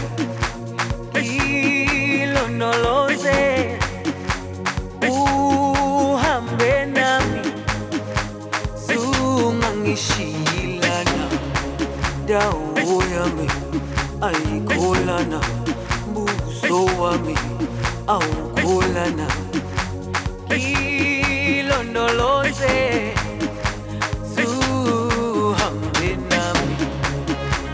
awukholana 18.07 19.27
ilondoloze 21.45 22.75
zuhambe 24.35 26.09
nami 26.29 26.75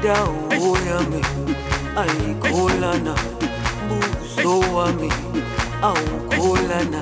dawo 0.04 0.78
yami 0.90 1.22
ayikholana 2.02 3.16
buso 3.88 4.54
wami 4.76 5.12
awukholana 5.82 7.02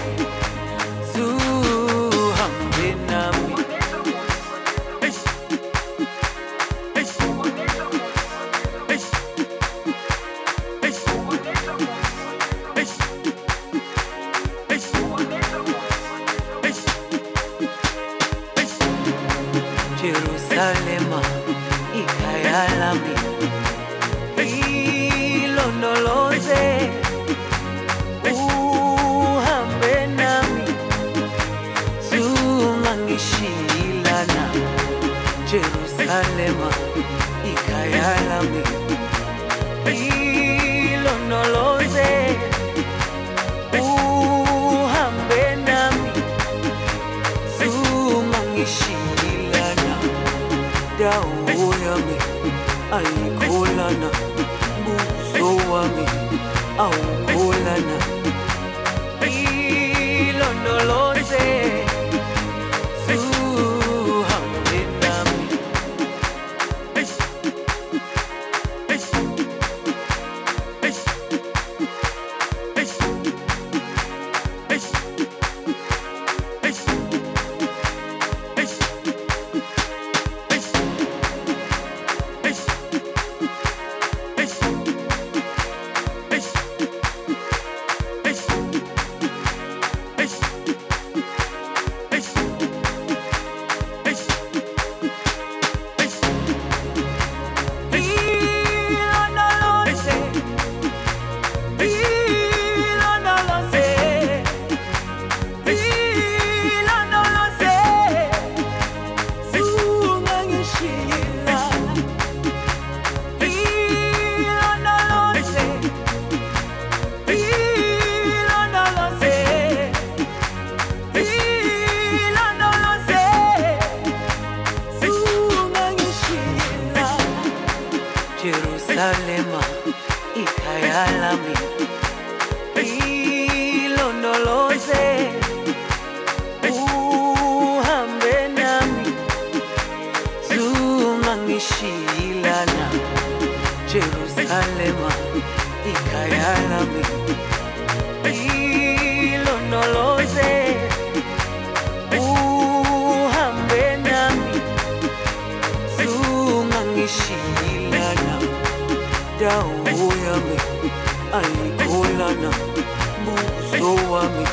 buso 163.81 164.11
wami 164.11 164.45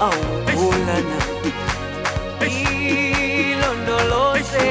awukholana 0.00 1.18
ilondoloze 3.40 4.68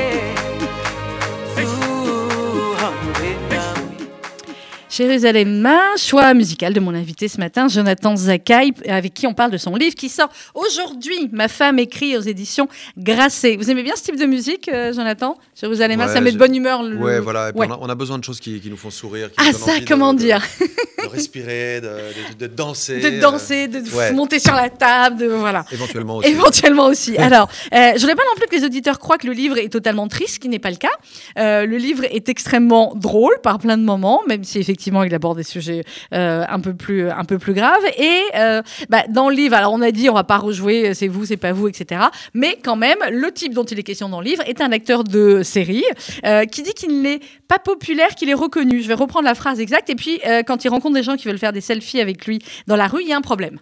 zuhambe 1.56 3.30
nami 3.50 3.98
Jérusalem 4.90 5.60
Main, 5.62 5.80
choix 5.98 6.34
musical 6.34 6.74
de 6.74 6.80
mon 6.82 6.94
invité 6.94 7.28
ce 7.30 7.38
matin, 7.38 7.68
Jonathan 7.70 8.16
Zakaï, 8.18 8.72
avec 8.88 9.14
qui 9.14 9.26
on 9.26 9.34
parle 9.34 9.52
de 9.52 9.58
son 9.58 9.76
livre 9.78 9.96
qui 9.96 10.10
sort 10.10 10.28
aujourd'hui. 10.54 11.30
Ma 11.32 11.48
femme 11.48 11.80
écrit 11.80 12.18
aux 12.18 12.22
éditions 12.22 12.68
Grasset. 12.98 13.56
Vous 13.56 13.72
aimez 13.72 13.84
bien 13.84 13.96
ce 13.96 14.04
type 14.04 14.18
de 14.20 14.26
musique, 14.26 14.68
euh, 14.68 14.92
Jonathan? 14.94 15.38
Jérusalem 15.60 15.98
Main, 15.98 16.08
Ouais, 16.08 16.14
ça 16.14 16.20
met 16.20 16.32
de 16.34 16.38
bonne 16.38 16.54
humeur. 16.56 16.84
le- 16.84 16.98
Ouais, 16.98 17.20
voilà. 17.22 17.50
Et 17.50 17.52
puis 17.54 17.62
Ouais. 17.62 17.68
On, 17.70 17.74
a, 17.74 17.78
on 17.82 17.90
a 17.90 17.96
besoin 17.96 18.18
de 18.20 18.24
choses 18.26 18.40
qui, 18.42 18.60
qui 18.60 18.70
nous 18.70 18.76
font 18.78 18.90
sourire. 18.90 19.30
Qui 19.30 19.36
Ah, 19.38 19.52
nous 19.54 19.58
ça, 19.60 19.72
comment 19.88 20.14
de- 20.14 20.20
dire? 20.20 20.42
respirer, 21.12 21.82
de, 21.82 21.88
de- 21.88 22.48
de 22.48 22.48
danser. 22.48 23.00
De 23.00 23.20
danser, 23.22 23.68
de 23.68 23.80
euh, 23.80 23.98
ouais. 23.98 24.12
monter 24.14 24.40
sur 24.40 24.54
la 24.56 24.70
table, 24.70 25.18
de 25.18 25.28
voilà. 25.28 25.66
Éventuellement 25.72 26.18
aussi. 26.18 26.30
Éventuellement 26.30 26.86
aussi. 26.88 27.18
Alors, 27.20 27.50
euh, 27.74 27.92
je 27.96 28.00
voudrais 28.00 28.16
pas 28.16 28.24
non 28.24 28.36
plus 28.38 28.48
que 28.48 28.56
les 28.56 28.64
auditeurs 28.66 29.00
croient 29.00 29.18
que 29.18 29.28
le 29.28 29.34
livre 29.34 29.58
est 29.58 29.70
totalement 29.70 30.08
triste, 30.08 30.36
ce 30.36 30.40
qui 30.40 30.50
n'est 30.50 30.60
pas 30.60 30.70
le 30.72 30.78
cas. 30.78 30.90
Euh, 31.38 31.66
le 31.66 31.78
livre 31.78 32.04
est 32.06 32.30
extrêmement 32.30 32.94
drôle 32.96 33.34
par 33.44 33.60
plein 33.60 33.78
de 33.78 33.84
moments, 33.84 34.22
même 34.28 34.44
si 34.44 34.60
effectivement 34.60 35.04
il 35.04 35.14
aborde 35.14 35.38
des 35.38 35.44
sujets 35.44 35.84
euh, 36.14 36.44
un 36.48 36.60
peu 36.60 36.74
plus 36.74 37.10
un 37.10 37.24
peu 37.26 37.38
plus 37.38 37.54
graves. 37.54 37.86
Et 37.98 38.22
euh, 38.36 38.62
bah, 38.90 39.04
dans 39.10 39.30
le 39.30 39.36
livre, 39.36 39.56
alors 39.56 39.74
on 39.74 39.82
a 39.82 39.92
dit 39.92 40.10
on 40.10 40.14
va 40.14 40.24
pas 40.24 40.38
rejouer, 40.38 40.90
euh, 40.90 40.94
c'est 40.94 41.08
vous, 41.08 41.26
c'est 41.26 41.38
pas 41.38 41.52
vous, 41.54 41.68
etc. 41.68 42.02
Mais 42.34 42.58
quand 42.64 42.76
même, 42.76 42.98
le 43.10 43.32
type 43.32 43.54
dont 43.54 43.64
il 43.66 43.78
est 43.80 43.84
question 43.84 44.10
dans 44.10 44.20
le 44.22 44.26
livre 44.26 44.44
est 44.48 44.62
un 44.62 44.72
acteur 44.72 45.04
de 45.04 45.44
série 45.44 45.84
euh, 46.26 46.46
qui 46.46 46.62
dit 46.64 46.74
qu'il 46.74 47.02
n'est 47.02 47.20
pas 47.48 47.60
populaire, 47.60 48.10
qu'il 48.16 48.30
est 48.30 48.34
reconnu. 48.34 48.82
Je 48.82 48.88
vais 48.88 48.94
reprendre 48.94 49.26
la 49.26 49.36
phrase 49.36 49.60
exacte. 49.60 49.90
Et 49.90 49.96
puis, 49.96 50.20
euh, 50.26 50.42
quand 50.44 50.64
il 50.64 50.70
rencontre 50.70 50.96
des 50.96 51.01
gens 51.04 51.16
qui 51.18 51.28
veulent 51.28 51.38
faire 51.40 51.54
des 51.54 51.62
selfies 51.62 52.00
avec 52.02 52.26
lui 52.26 52.40
dans 52.68 52.76
la 52.76 52.88
rue, 52.88 53.02
il 53.02 53.08
y 53.08 53.14
a 53.14 53.18
un 53.18 53.22
problème. 53.22 53.60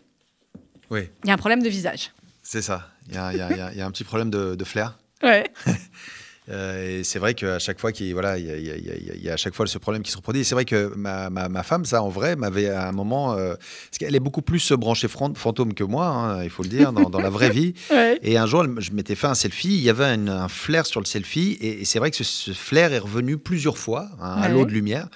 Oui, 0.89 1.01
Il 1.23 1.27
y 1.27 1.31
a 1.31 1.33
un 1.33 1.37
problème 1.37 1.61
de 1.63 1.69
visage. 1.69 2.11
c'est 2.43 2.61
ça. 2.61 2.89
Il 3.07 3.15
y 3.15 3.17
a, 3.17 3.31
il 3.33 3.37
y 3.39 3.41
a- 3.41 3.51
il 3.51 3.57
y 3.57 3.61
a- 3.61 3.71
il 3.73 3.77
y 3.77 3.81
a 3.81 3.85
un 3.85 3.91
petit 3.91 4.03
problème 4.03 4.29
de, 4.29 4.55
de 4.55 4.63
flair. 4.63 4.97
Ouais. 5.23 5.45
Euh, 6.51 6.99
et 6.99 7.03
c'est 7.03 7.19
vrai 7.19 7.35
qu'à 7.35 7.59
chaque 7.59 7.79
fois, 7.79 7.91
qu'il 7.91 8.11
voilà, 8.13 8.39
il 8.39 8.45
y, 8.47 8.49
a- 8.51 8.55
il 8.57 9.23
y 9.23 9.29
à 9.29 9.37
chaque 9.37 9.53
fois 9.53 9.67
ce 9.67 9.77
problème 9.77 10.01
qui 10.01 10.09
se 10.09 10.17
reproduit. 10.17 10.43
C'est 10.43 10.55
vrai 10.55 10.65
que 10.65 10.91
ma, 10.95 11.29
ma- 11.29 11.47
ma 11.47 11.61
femme, 11.61 11.85
ça, 11.85 12.01
en 12.01 12.09
vrai, 12.09 12.35
m'avait 12.35 12.69
à 12.69 12.87
un 12.87 12.91
moment. 12.91 13.33
euh, 13.33 13.53
parce 13.55 13.99
qu'elle 13.99 14.15
est 14.15 14.19
beaucoup 14.19 14.41
plus 14.41 14.71
branchée 14.71 15.07
fantôme 15.07 15.75
que 15.75 15.83
moi, 15.83 16.07
hein, 16.07 16.43
il 16.43 16.49
faut 16.49 16.63
le 16.63 16.69
dire, 16.69 16.91
dans, 16.91 17.07
dans 17.11 17.21
la 17.21 17.29
vraie 17.29 17.51
vie. 17.51 17.75
Ouais. 17.91 18.17
Et 18.23 18.39
un 18.39 18.47
jour, 18.47 18.65
je 18.79 18.91
m'étais 18.93 19.13
fait 19.13 19.27
un 19.27 19.35
selfie. 19.35 19.75
Il 19.75 19.81
y 19.83 19.91
avait 19.91 20.05
une- 20.15 20.29
un 20.29 20.47
flair 20.47 20.87
sur 20.87 20.99
le 20.99 21.05
selfie. 21.05 21.55
Et, 21.61 21.81
et 21.81 21.85
c'est 21.85 21.99
vrai 21.99 22.09
que 22.09 22.17
ce, 22.17 22.23
ce 22.23 22.51
flair 22.53 22.93
est 22.93 22.99
revenu 22.99 23.37
plusieurs 23.37 23.77
fois, 23.77 24.09
hein, 24.19 24.37
à 24.41 24.47
Ouais. 24.47 24.53
l'eau 24.53 24.65
de 24.65 24.71
lumière. 24.71 25.07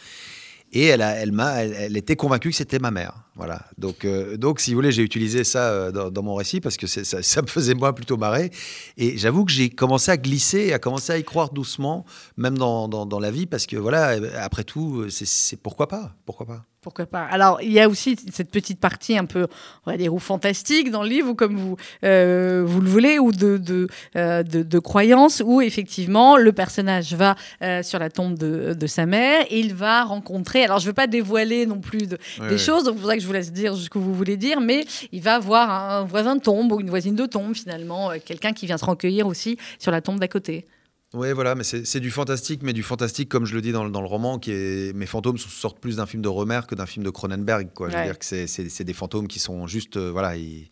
Et 0.75 0.85
elle, 0.85 1.01
elle, 1.01 1.95
était 1.95 2.15
convaincue 2.15 2.49
que 2.49 2.55
c'était 2.55 2.79
ma 2.79 2.89
mère. 2.89 3.13
Voilà. 3.35 3.61
Donc, 3.77 4.05
euh, 4.05 4.37
donc, 4.37 4.59
si 4.59 4.71
vous 4.71 4.77
voulez, 4.77 4.91
j'ai 4.91 5.03
utilisé 5.03 5.43
ça 5.43 5.69
euh, 5.69 5.91
dans, 5.91 6.23
mon 6.23 6.33
récit 6.33 6.61
parce 6.61 6.77
que 6.77 6.87
ça, 6.87 7.41
me 7.41 7.47
faisait 7.47 7.75
moi 7.75 7.93
plutôt 7.93 8.17
marrer. 8.17 8.51
Et 8.97 9.15
j'avoue 9.17 9.45
que 9.45 9.51
j'ai 9.51 9.69
commencé 9.69 10.11
à 10.11 10.17
glisser, 10.17 10.73
à 10.73 10.79
commencer 10.79 11.13
à 11.13 11.17
y 11.19 11.23
croire 11.23 11.51
doucement, 11.51 12.05
même 12.37 12.57
dans, 12.57 12.87
dans, 12.87 13.05
dans 13.05 13.19
la 13.19 13.29
vie, 13.29 13.45
parce 13.45 13.67
que 13.67 13.77
voilà, 13.77 14.17
après 14.41 14.63
tout, 14.63 15.09
c'est, 15.09 15.27
c'est 15.27 15.57
pourquoi 15.57 15.87
pas, 15.87 16.15
pourquoi 16.25 16.47
pas. 16.47 16.65
Pourquoi 16.83 17.05
pas 17.05 17.23
Alors, 17.31 17.61
il 17.61 17.71
y 17.71 17.79
a 17.79 17.87
aussi 17.87 18.17
cette 18.31 18.51
petite 18.51 18.79
partie 18.79 19.17
un 19.17 19.25
peu, 19.25 19.47
on 19.85 19.91
va 19.91 19.97
dire, 19.97 20.13
ou 20.13 20.19
fantastique 20.19 20.91
dans 20.91 21.01
le 21.01 21.09
livre, 21.09 21.29
ou 21.29 21.33
comme 21.35 21.55
vous, 21.55 21.77
euh, 22.03 22.61
vous 22.65 22.81
le 22.81 22.89
voulez, 22.89 23.19
ou 23.19 23.31
de, 23.31 23.57
de, 23.57 23.87
euh, 24.17 24.43
de, 24.43 24.63
de 24.63 24.79
croyance, 24.79 25.41
où 25.45 25.61
effectivement, 25.61 26.35
le 26.37 26.51
personnage 26.51 27.13
va 27.13 27.35
euh, 27.61 27.81
sur 27.83 27.99
la 27.99 28.09
tombe 28.09 28.37
de, 28.37 28.73
de 28.73 28.87
sa 28.87 29.05
mère, 29.05 29.45
et 29.49 29.59
il 29.59 29.73
va 29.73 30.03
rencontrer, 30.03 30.63
alors 30.65 30.79
je 30.79 30.83
ne 30.85 30.89
veux 30.89 30.93
pas 30.93 31.07
dévoiler 31.07 31.65
non 31.65 31.79
plus 31.79 32.05
de- 32.07 32.17
Ouais, 32.39 32.47
des 32.47 32.53
ouais. 32.53 32.57
choses, 32.57 32.83
donc 32.83 32.95
il 32.95 32.99
faudrait 33.01 33.15
que 33.17 33.21
je 33.23 33.27
vous 33.27 33.33
laisse 33.33 33.51
dire 33.53 33.75
ce 33.75 33.89
que 33.89 33.97
vous 33.97 34.13
voulez 34.13 34.37
dire, 34.37 34.59
mais 34.59 34.85
il 35.11 35.21
va 35.21 35.39
voir 35.39 35.69
un 35.71 36.03
voisin 36.03 36.35
de 36.35 36.41
tombe 36.41 36.71
ou 36.73 36.81
une 36.81 36.89
voisine 36.89 37.15
de 37.15 37.25
tombe, 37.25 37.53
finalement, 37.55 38.11
euh, 38.11 38.15
quelqu'un 38.23 38.51
qui 38.53 38.65
vient 38.65 38.77
se 38.77 38.85
recueillir 38.85 39.25
aussi 39.27 39.57
sur 39.79 39.91
la 39.91 40.01
tombe 40.01 40.19
d'à 40.19 40.27
côté. 40.27 40.65
Oui, 41.13 41.31
voilà, 41.33 41.53
mais 41.55 41.63
c'est 41.63 41.99
du 41.99 42.09
fantastique, 42.09 42.61
mais 42.63 42.73
du 42.73 42.81
fantastique, 42.83 43.29
comme 43.29 43.45
je 43.45 43.53
le 43.53 43.61
dis 43.61 43.71
dans, 43.71 43.83
le- 43.83 43.91
dans 43.91 44.01
le 44.01 44.07
roman, 44.07 44.39
qui 44.39 44.51
est 44.51 44.95
mes 44.95 45.05
fantômes 45.05 45.37
sortent 45.37 45.79
plus 45.79 45.97
d'un 45.97 46.05
film 46.07 46.23
de 46.23 46.27
Romer 46.27 46.61
que 46.67 46.73
d'un 46.75 46.87
film 46.87 47.05
de 47.05 47.11
Cronenberg. 47.11 47.69
Quoi. 47.73 47.89
Je 47.89 47.95
veux 47.97 48.03
dire 48.05 48.19
que 48.19 48.25
c'est- 48.25 48.83
des 48.83 48.93
fantômes 48.93 49.27
qui 49.27 49.39
sont 49.39 49.67
juste, 49.67 49.97
euh, 49.97 50.11
voilà, 50.11 50.35
ils, 50.37 50.67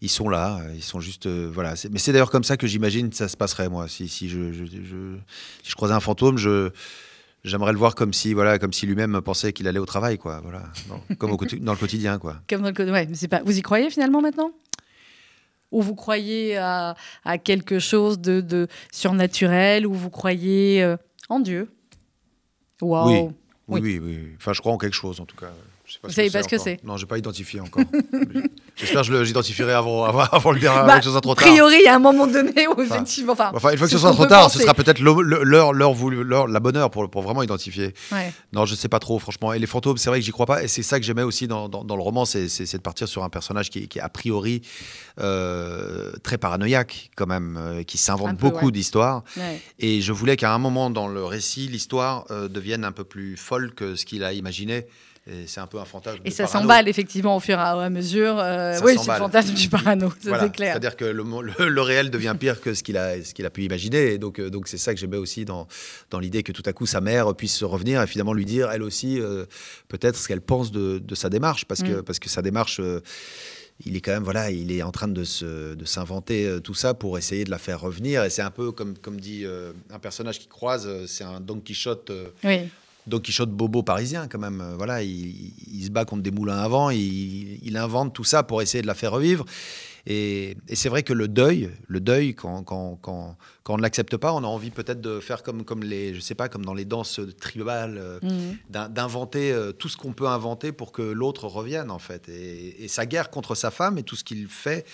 ils 0.00 0.08
sont 0.08 0.28
là, 0.30 0.60
euh, 0.62 0.72
ils 0.74 0.82
sont 0.82 1.00
juste, 1.00 1.26
euh, 1.26 1.50
voilà. 1.52 1.74
Mais 1.90 1.98
c'est 1.98 2.12
d'ailleurs 2.12 2.30
comme 2.30 2.44
ça 2.44 2.56
que 2.56 2.66
j'imagine 2.66 3.10
que 3.10 3.16
ça 3.16 3.28
se 3.28 3.36
passerait 3.36 3.68
moi. 3.68 3.86
Si, 3.88 4.08
si 4.08 4.28
je, 4.30 4.52
je, 4.52 4.64
je- 4.64 5.16
si 5.62 5.70
je 5.70 5.74
croisais 5.74 5.94
un 5.94 6.00
fantôme, 6.00 6.38
je 6.38 6.70
J'aimerais 7.46 7.72
le 7.72 7.78
voir 7.78 7.94
comme 7.94 8.14
si, 8.14 8.32
voilà, 8.32 8.58
comme 8.58 8.72
si 8.72 8.86
lui-même 8.86 9.20
pensait 9.20 9.52
qu'il 9.52 9.68
allait 9.68 9.78
au 9.78 9.84
travail, 9.84 10.16
quoi. 10.16 10.40
Voilà, 10.42 10.62
Dans- 10.88 11.14
comme 11.18 11.30
au 11.32 11.36
dans 11.36 11.72
le 11.72 11.78
quotidien, 11.78 12.18
quoi. 12.18 12.36
Comme 12.48 12.62
dans 12.62 12.70
le 12.70 12.90
ouais, 12.90 13.06
mais 13.06 13.14
c'est 13.14 13.28
pas. 13.28 13.42
Vous 13.44 13.58
y 13.58 13.60
croyez 13.60 13.90
finalement 13.90 14.22
maintenant? 14.22 14.50
Ou 15.70 15.82
vous 15.82 15.94
croyez 15.94 16.56
à, 16.56 16.96
à 17.24 17.38
quelque 17.38 17.78
chose 17.78 18.18
de, 18.18 18.40
de 18.40 18.68
surnaturel 18.92 19.86
Ou 19.86 19.94
vous 19.94 20.10
croyez 20.10 20.82
euh, 20.82 20.96
en 21.28 21.40
Dieu? 21.40 21.72
Waouh 22.80 23.28
Oui. 23.28 23.34
Oui. 23.66 23.80
Oui, 23.80 23.98
oui, 23.98 24.18
oui. 24.22 24.32
Enfin, 24.36 24.52
je 24.52 24.60
crois 24.60 24.72
en 24.72 24.78
quelque 24.78 24.92
chose, 24.94 25.20
en 25.20 25.24
tout 25.24 25.36
cas. 25.36 25.50
Sais 25.94 26.00
pas 26.00 26.08
Vous 26.08 26.14
savez 26.14 26.30
pas 26.30 26.42
ce 26.42 26.48
que 26.48 26.58
c'est 26.58 26.82
Non, 26.84 26.96
j'ai 26.96 27.06
pas 27.06 27.18
identifié 27.18 27.60
encore. 27.60 27.82
J'espère 28.76 29.02
que 29.02 29.06
je 29.06 29.24
j'identifierai 29.24 29.72
avant, 29.72 30.04
avant, 30.04 30.20
avant 30.32 30.50
le 30.52 30.58
dernier, 30.58 30.78
Bah, 30.80 30.84
avant 30.94 30.98
que 30.98 31.04
ce 31.04 31.10
soit 31.12 31.20
trop 31.20 31.32
A 31.32 31.36
tard. 31.36 31.46
priori, 31.46 31.76
il 31.78 31.84
y 31.84 31.88
a 31.88 31.94
un 31.94 31.98
moment 32.00 32.26
donné 32.26 32.66
où 32.66 32.80
effectivement. 32.82 33.32
Enfin, 33.34 33.52
Enfin, 33.54 33.70
une 33.70 33.78
fois 33.78 33.86
que 33.86 33.92
ce 33.92 33.98
sera 33.98 34.10
qu'on 34.10 34.16
trop 34.16 34.26
tard, 34.26 34.50
ce 34.50 34.58
sera 34.58 34.74
peut-être 34.74 34.98
l'heure, 35.00 35.72
l'heure 35.72 36.46
la 36.48 36.60
bonne 36.60 36.76
heure 36.76 36.90
pour, 36.90 37.08
pour 37.08 37.22
vraiment 37.22 37.42
identifier. 37.42 37.94
ouais. 38.12 38.32
Non, 38.52 38.64
je 38.66 38.74
sais 38.74 38.88
pas 38.88 38.98
trop, 38.98 39.18
franchement. 39.18 39.52
Et 39.52 39.58
les 39.58 39.66
fantômes, 39.66 39.96
c'est 39.96 40.10
vrai 40.10 40.18
que 40.18 40.24
j'y 40.24 40.32
crois 40.32 40.46
pas. 40.46 40.62
Et 40.64 40.68
c'est 40.68 40.82
ça 40.82 40.98
que 40.98 41.06
j'aimais 41.06 41.22
aussi 41.22 41.46
dans, 41.46 41.68
dans- 41.68 41.84
dans 41.84 41.96
le 41.96 42.02
roman, 42.02 42.24
c'est, 42.24 42.46
de 42.46 42.78
partir 42.78 43.06
sur 43.06 43.22
un 43.22 43.28
personnage 43.28 43.70
qui, 43.70 43.86
qui 43.88 43.98
est 43.98 44.02
a 44.02 44.08
priori 44.08 44.62
euh, 45.20 46.12
très 46.22 46.38
paranoïaque, 46.38 47.10
quand 47.16 47.26
même, 47.26 47.56
euh, 47.58 47.82
qui 47.82 47.98
s'invente 47.98 48.36
beaucoup 48.36 48.66
ouais. 48.66 48.72
d'histoires. 48.72 49.22
ouais. 49.36 49.60
Et 49.78 50.00
je 50.00 50.12
voulais 50.12 50.36
qu'à 50.36 50.52
un 50.52 50.58
moment 50.58 50.90
dans 50.90 51.06
le 51.08 51.24
récit, 51.24 51.68
l'histoire 51.68 52.24
euh, 52.30 52.48
devienne 52.48 52.84
un 52.84 52.92
peu 52.92 53.04
plus 53.04 53.36
folle 53.36 53.72
que 53.74 53.94
ce 53.96 54.04
qu'il 54.04 54.24
a 54.24 54.32
imaginé. 54.32 54.86
Et 55.26 55.46
c'est 55.46 55.60
un 55.60 55.66
peu 55.66 55.78
un 55.78 55.86
fantasme. 55.86 56.18
Et 56.24 56.28
de 56.28 56.34
ça 56.34 56.46
s'emballe 56.46 56.86
effectivement 56.86 57.34
au 57.34 57.40
fur 57.40 57.54
et 57.58 57.62
à 57.62 57.88
mesure. 57.88 58.38
euh, 58.38 58.78
oui, 58.84 58.96
c'est 58.98 59.10
le 59.10 59.16
fantasme 59.18 59.54
du 59.54 59.70
parano, 59.70 60.12
Voilà, 60.24 60.44
c'est 60.44 60.52
clair. 60.52 60.72
C'est-à-dire 60.72 60.96
que 60.96 61.06
le, 61.06 61.24
mo- 61.24 61.40
le- 61.40 61.54
le 61.68 61.80
réel 61.80 62.10
devient 62.10 62.34
pire 62.38 62.60
que 62.60 62.74
ce 62.74 62.82
qu'il 62.82 62.98
a, 62.98 63.22
ce 63.24 63.32
qu'il 63.32 63.46
a 63.46 63.50
pu 63.50 63.64
imaginer. 63.64 64.12
Et 64.12 64.18
donc, 64.18 64.38
euh, 64.38 64.50
donc 64.50 64.68
c'est 64.68 64.76
ça 64.76 64.92
que 64.92 65.00
j'aimais 65.00 65.16
aussi 65.16 65.46
dans, 65.46 65.66
dans 66.10 66.18
l'idée 66.18 66.42
que 66.42 66.52
tout 66.52 66.62
à 66.66 66.74
coup 66.74 66.84
sa 66.84 67.00
mère 67.00 67.34
puisse 67.34 67.54
se 67.56 67.64
revenir 67.64 68.02
et 68.02 68.06
finalement 68.06 68.34
lui 68.34 68.44
dire, 68.44 68.70
elle 68.70 68.82
aussi, 68.82 69.18
euh, 69.18 69.46
peut-être 69.88 70.16
ce 70.16 70.28
qu'elle 70.28 70.42
pense 70.42 70.70
de, 70.72 70.98
de 70.98 71.14
sa 71.14 71.30
démarche. 71.30 71.64
Parce, 71.64 71.82
que, 71.82 72.00
Mm. 72.00 72.02
parce 72.02 72.18
que 72.18 72.28
sa 72.28 72.42
démarche, 72.42 72.78
euh, 72.80 73.00
il 73.86 73.96
est 73.96 74.00
quand 74.02 74.12
même, 74.12 74.24
voilà, 74.24 74.50
il 74.50 74.70
est 74.72 74.82
en 74.82 74.92
train 74.92 75.08
de, 75.08 75.24
se, 75.24 75.74
de 75.74 75.84
s'inventer 75.86 76.46
euh, 76.46 76.60
tout 76.60 76.74
ça 76.74 76.92
pour 76.92 77.16
essayer 77.16 77.44
de 77.44 77.50
la 77.50 77.58
faire 77.58 77.80
revenir. 77.80 78.22
Et 78.24 78.30
c'est 78.30 78.42
un 78.42 78.50
peu 78.50 78.72
comme, 78.72 78.96
comme 78.98 79.18
dit 79.18 79.44
euh, 79.46 79.72
un 79.90 79.98
personnage 79.98 80.38
qui 80.38 80.48
croise, 80.48 80.86
euh, 80.86 81.06
c'est 81.06 81.24
un 81.24 81.40
Don 81.40 81.60
Quichotte. 81.60 82.12
Oui. 82.44 82.68
Don 83.06 83.20
Quichotte 83.20 83.50
bobo 83.50 83.82
parisien 83.82 84.28
quand 84.28 84.38
même. 84.38 84.60
Euh, 84.60 84.74
Voilà, 84.76 85.02
il, 85.02 85.52
il 85.72 85.84
se 85.84 85.90
bat 85.90 86.04
contre 86.04 86.22
des 86.22 86.30
moulins 86.30 86.58
à 86.58 86.68
vent, 86.68 86.90
il, 86.90 87.58
il 87.62 87.76
invente 87.76 88.14
tout 88.14 88.24
ça 88.24 88.42
pour 88.42 88.62
essayer 88.62 88.82
de 88.82 88.86
la 88.86 88.94
faire 88.94 89.12
revivre. 89.12 89.44
Et, 90.06 90.58
et 90.68 90.76
c'est 90.76 90.90
vrai 90.90 91.02
que 91.02 91.14
le 91.14 91.28
deuil, 91.28 91.70
le 91.88 91.98
deuil, 91.98 92.34
quand, 92.34 92.62
quand, 92.62 92.98
quand, 93.00 93.38
quand 93.62 93.72
on 93.72 93.76
ne 93.78 93.82
l'accepte 93.82 94.18
pas, 94.18 94.34
on 94.34 94.44
a 94.44 94.46
envie 94.46 94.68
peut-être 94.70 95.00
de 95.00 95.18
faire 95.18 95.42
comme, 95.42 95.64
comme 95.64 95.82
les, 95.82 96.12
je 96.14 96.20
sais 96.20 96.34
pas, 96.34 96.50
comme 96.50 96.62
dans 96.62 96.74
les 96.74 96.84
danses 96.84 97.20
tribales, 97.40 97.96
euh, 97.96 98.18
Mhm. 98.22 98.56
d'in- 98.68 98.88
d'inventer 98.90 99.50
euh, 99.50 99.72
tout 99.72 99.88
ce 99.88 99.96
qu'on 99.96 100.12
peut 100.12 100.26
inventer 100.28 100.72
pour 100.72 100.92
que 100.92 101.00
l'autre 101.00 101.46
revienne 101.46 101.90
en 101.90 101.98
fait. 101.98 102.28
Et, 102.28 102.84
et 102.84 102.88
sa 102.88 103.06
guerre 103.06 103.30
contre 103.30 103.54
sa 103.54 103.70
femme 103.70 103.96
et 103.96 104.02
tout 104.02 104.14
ce 104.14 104.24
qu'il 104.24 104.46
fait 104.46 104.84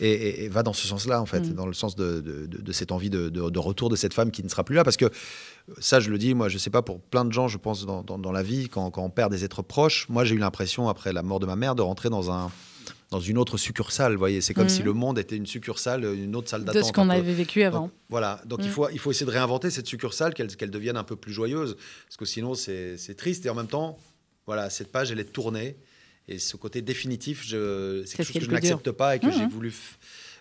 et, 0.00 0.48
va 0.48 0.62
dans 0.62 0.72
ce 0.72 0.86
sens-là 0.86 1.20
en 1.20 1.26
fait, 1.26 1.40
Mm. 1.40 1.52
dans 1.52 1.66
le 1.66 1.74
sens 1.74 1.94
de, 1.94 2.22
de- 2.22 2.46
de- 2.46 2.62
de 2.62 2.72
cette 2.72 2.90
envie 2.90 3.10
de 3.10 3.58
retour 3.58 3.90
de 3.90 3.96
cette 3.96 4.14
femme 4.14 4.30
qui 4.30 4.42
ne 4.42 4.48
sera 4.48 4.64
plus 4.64 4.76
là, 4.76 4.82
parce 4.84 4.96
que 4.96 5.10
ça 5.80 6.00
je 6.00 6.10
le 6.10 6.18
dis, 6.18 6.34
moi 6.34 6.48
je 6.48 6.58
sais 6.58 6.70
pas 6.70 6.82
pour 6.82 7.00
plein 7.00 7.24
de 7.24 7.32
gens, 7.32 7.48
je 7.48 7.58
pense 7.58 7.86
dans, 7.86 8.02
dans- 8.02 8.18
dans 8.18 8.32
la 8.32 8.42
vie 8.42 8.68
quand, 8.68 8.90
quand 8.90 9.02
on 9.02 9.10
perd 9.10 9.30
des 9.32 9.44
êtres 9.44 9.62
proches, 9.62 10.06
moi 10.08 10.24
j'ai 10.24 10.34
eu 10.34 10.38
l'impression 10.38 10.88
après 10.88 11.12
la 11.12 11.22
mort 11.22 11.40
de 11.40 11.46
ma 11.46 11.56
mère 11.56 11.74
de 11.74 11.82
rentrer 11.82 12.10
dans 12.10 12.30
un 12.30 12.50
dans 13.10 13.20
une 13.20 13.38
autre 13.38 13.58
succursale. 13.58 14.12
Vous 14.12 14.18
voyez, 14.18 14.40
c'est 14.40 14.54
comme 14.54 14.64
Mhm. 14.64 14.68
si 14.70 14.82
le 14.82 14.92
monde 14.92 15.18
était 15.20 15.36
une 15.36 15.46
succursale, 15.46 16.04
une 16.04 16.34
autre 16.34 16.48
salle 16.48 16.62
De 16.62 16.66
d'attente. 16.66 16.84
ce 16.86 16.92
qu'on 16.92 17.10
avait 17.10 17.32
vécu 17.32 17.62
avant. 17.62 17.82
Donc, 17.82 17.90
voilà, 18.08 18.40
donc 18.44 18.58
il, 18.62 18.68
Mm. 18.68 18.72
faut, 18.72 18.88
il 18.90 18.98
faut 18.98 19.10
essayer 19.12 19.26
de 19.26 19.30
réinventer 19.30 19.70
cette 19.70 19.86
succursale, 19.86 20.34
qu'elle 20.34 20.48
qu'elle 20.56 20.70
devienne 20.70 20.96
un 20.96 21.04
peu 21.04 21.14
plus 21.14 21.32
joyeuse, 21.32 21.76
parce 22.06 22.16
que 22.16 22.24
sinon 22.24 22.54
c'est 22.54 22.96
triste. 23.16 23.46
Et 23.46 23.50
en 23.50 23.54
même 23.54 23.68
temps, 23.68 23.98
voilà, 24.46 24.68
cette 24.68 24.90
page, 24.90 25.12
elle 25.12 25.20
est 25.20 25.32
tournée. 25.32 25.76
Et 26.26 26.38
ce 26.40 26.56
côté 26.56 26.82
définitif, 26.82 27.42
c'est 27.46 28.16
quelque 28.16 28.26
chose 28.26 28.32
que 28.32 28.40
je 28.46 28.50
n'accepte 28.50 28.90
pas 28.90 29.14
et 29.14 29.20
que 29.20 29.26
Mhm. 29.26 29.32
j'ai 29.32 29.46
voulu 29.46 29.68
f- 29.68 29.96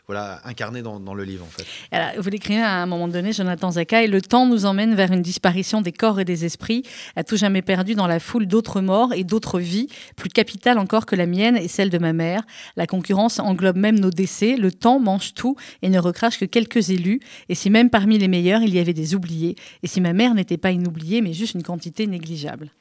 voilà, 0.08 0.42
incarner 0.44 0.82
dans, 0.82 1.00
dans 1.00 1.14
le 1.14 1.24
livre, 1.24 1.46
en 1.46 1.50
fait. 1.50 1.66
Alors, 1.92 2.22
vous 2.22 2.30
l'écrivez 2.30 2.62
à 2.62 2.82
un 2.82 2.86
moment 2.86 3.08
donné, 3.08 3.32
Jonathan 3.32 3.72
Zaka, 3.72 4.04
et 4.04 4.08
le 4.08 4.22
temps 4.22 4.46
nous 4.46 4.66
emmène 4.66 4.96
vers 4.96 5.12
une 5.12 5.22
disparition 5.22 5.82
des 5.82 5.94
corps 5.94 6.20
et 6.20 6.26
des 6.26 6.44
esprits, 6.44 6.84
à 7.16 7.24
tout 7.24 7.38
jamais 7.38 7.62
perdu 7.62 7.96
dans 7.96 8.08
la 8.08 8.20
foule 8.20 8.46
d'autres 8.46 8.82
morts 8.82 9.14
et 9.14 9.24
d'autres 9.24 9.62
vies, 9.62 9.88
plus 10.18 10.30
capitales 10.30 10.78
encore 10.78 11.06
que 11.06 11.16
la 11.16 11.26
mienne 11.26 11.56
et 11.56 11.70
celle 11.70 11.90
de 11.90 11.98
ma 11.98 12.12
mère. 12.12 12.44
La 12.76 12.86
concurrence 12.86 13.40
englobe 13.40 13.78
même 13.78 13.98
nos 13.98 14.10
décès, 14.10 14.58
le 14.58 14.72
temps 14.72 15.00
mange 15.00 15.34
tout 15.34 15.56
et 15.82 15.90
ne 15.90 16.00
recrache 16.00 16.38
que 16.38 16.46
quelques 16.46 16.90
élus, 16.90 17.22
et 17.48 17.56
si 17.56 17.70
même 17.70 17.90
parmi 17.90 18.18
les 18.18 18.28
meilleurs, 18.28 18.62
il 18.62 18.74
y 18.74 18.80
avait 18.80 18.94
des 18.94 19.16
oubliés, 19.16 19.56
et 19.84 19.88
si 19.88 20.02
ma 20.02 20.12
mère 20.12 20.34
n'était 20.34 20.58
pas 20.58 20.72
une 20.72 20.86
oubliée, 20.86 21.22
mais 21.22 21.34
juste 21.34 21.54
une 21.54 21.64
quantité 21.64 22.08
négligeable. 22.08 22.72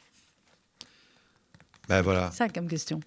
Ben 1.89 2.03
voilà. 2.03 2.31
Ça 2.33 2.49
comme 2.49 2.69
question. 2.69 3.01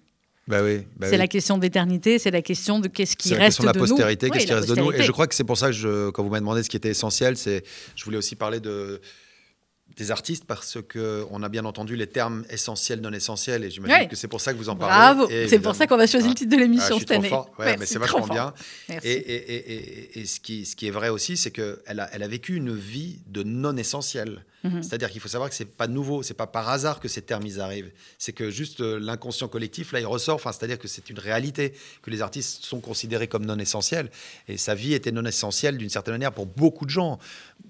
Bah 0.48 0.62
oui. 0.62 0.86
bah 0.96 1.06
c'est 1.08 1.12
oui. 1.12 1.18
la 1.18 1.26
question 1.26 1.58
d'éternité, 1.58 2.18
c'est 2.20 2.30
la 2.30 2.42
question 2.42 2.78
de 2.78 2.86
qu'est-ce 2.88 3.16
qui 3.16 3.30
C'est 3.30 3.34
la 3.34 3.40
reste 3.44 3.58
question 3.58 3.64
de 3.64 3.66
la 3.68 3.72
nous. 3.72 3.88
postérité, 3.88 4.26
Oui, 4.26 4.32
qu'est-ce 4.32 4.46
qui 4.46 4.52
reste 4.54 4.68
de 4.68 4.76
nous. 4.76 4.92
Et 4.92 5.02
je 5.02 5.10
crois 5.10 5.26
que 5.26 5.34
c'est 5.34 5.42
pour 5.44 5.58
ça 5.58 5.66
que 5.66 5.72
je, 5.72 6.10
quand 6.10 6.22
vous 6.22 6.28
m'avez 6.30 6.40
demandé 6.40 6.62
ce 6.62 6.68
qui 6.70 6.76
était 6.76 6.90
essentiel, 6.90 7.36
c'est, 7.36 7.64
je 7.96 8.04
voulais 8.04 8.16
aussi 8.16 8.36
parler 8.36 8.60
de 8.60 9.00
des 9.96 10.10
artistes 10.10 10.44
parce 10.44 10.76
que 10.86 11.24
on 11.30 11.42
a 11.42 11.48
bien 11.48 11.64
entendu 11.64 11.96
les 11.96 12.06
termes 12.06 12.44
essentiels, 12.50 13.00
non 13.00 13.12
essentiels, 13.12 13.64
et 13.64 13.70
j'imagine 13.70 13.96
Ouais. 14.02 14.08
que 14.08 14.16
c'est 14.16 14.28
pour 14.28 14.40
ça 14.42 14.52
que 14.52 14.58
vous 14.58 14.68
en 14.68 14.76
parlez. 14.76 14.94
Bravo, 15.14 15.30
c'est 15.48 15.58
pour 15.58 15.74
ça 15.74 15.86
qu'on 15.86 15.98
a 15.98 16.06
choisi 16.06 16.26
Ah. 16.26 16.30
le 16.30 16.34
titre 16.34 16.50
de 16.50 16.56
Ah, 16.56 16.60
l'émission 16.60 16.96
suis 16.96 17.00
cette 17.06 17.12
année. 17.12 17.28
fort. 17.30 17.50
Ouais, 17.58 17.64
Merci, 17.66 17.78
mais 17.80 17.86
c'est 17.86 17.98
vachement 17.98 18.26
bien. 18.26 18.52
Merci. 18.90 19.08
Et, 19.08 19.12
et- 19.12 19.54
et- 19.54 19.72
et- 20.18 20.20
et 20.20 20.26
ce, 20.26 20.38
qui, 20.40 20.66
ce 20.66 20.76
qui 20.76 20.86
est 20.86 20.90
vrai 20.90 21.08
aussi, 21.08 21.36
c'est 21.38 21.50
qu'elle 21.50 22.00
a, 22.00 22.10
elle 22.12 22.22
a 22.22 22.28
vécu 22.28 22.56
une 22.56 22.74
vie 22.74 23.20
de 23.28 23.42
non 23.42 23.74
essentiel. 23.78 24.44
Mhm. 24.64 24.82
C'est-à-dire 24.82 25.10
qu'il 25.10 25.20
faut 25.20 25.28
savoir 25.28 25.48
que 25.48 25.54
c'est 25.54 25.64
pas 25.64 25.86
nouveau, 25.86 26.22
c'est 26.24 26.34
pas 26.34 26.46
par 26.48 26.68
hasard 26.68 26.98
que 26.98 27.06
ces 27.08 27.22
termes 27.22 27.46
ils 27.46 27.60
arrivent. 27.60 27.92
C'est 28.18 28.32
que 28.32 28.50
juste 28.50 28.80
euh, 28.80 28.98
l'inconscient 28.98 29.46
collectif 29.48 29.92
là 29.92 30.00
il 30.00 30.06
ressort. 30.06 30.34
Enfin, 30.34 30.50
c'est-à-dire 30.50 30.78
que 30.78 30.88
c'est 30.88 31.08
une 31.08 31.20
réalité 31.20 31.72
que 32.02 32.10
les 32.10 32.20
artistes 32.20 32.64
sont 32.64 32.80
considérés 32.80 33.28
comme 33.28 33.46
non 33.46 33.58
essentiels. 33.58 34.10
Et 34.48 34.56
sa 34.56 34.74
vie 34.74 34.92
était 34.94 35.12
non 35.12 35.24
essentielle 35.24 35.78
d'une 35.78 35.88
certaine 35.90 36.14
manière 36.14 36.32
pour 36.32 36.46
beaucoup 36.46 36.84
de 36.84 36.90
gens. 36.90 37.18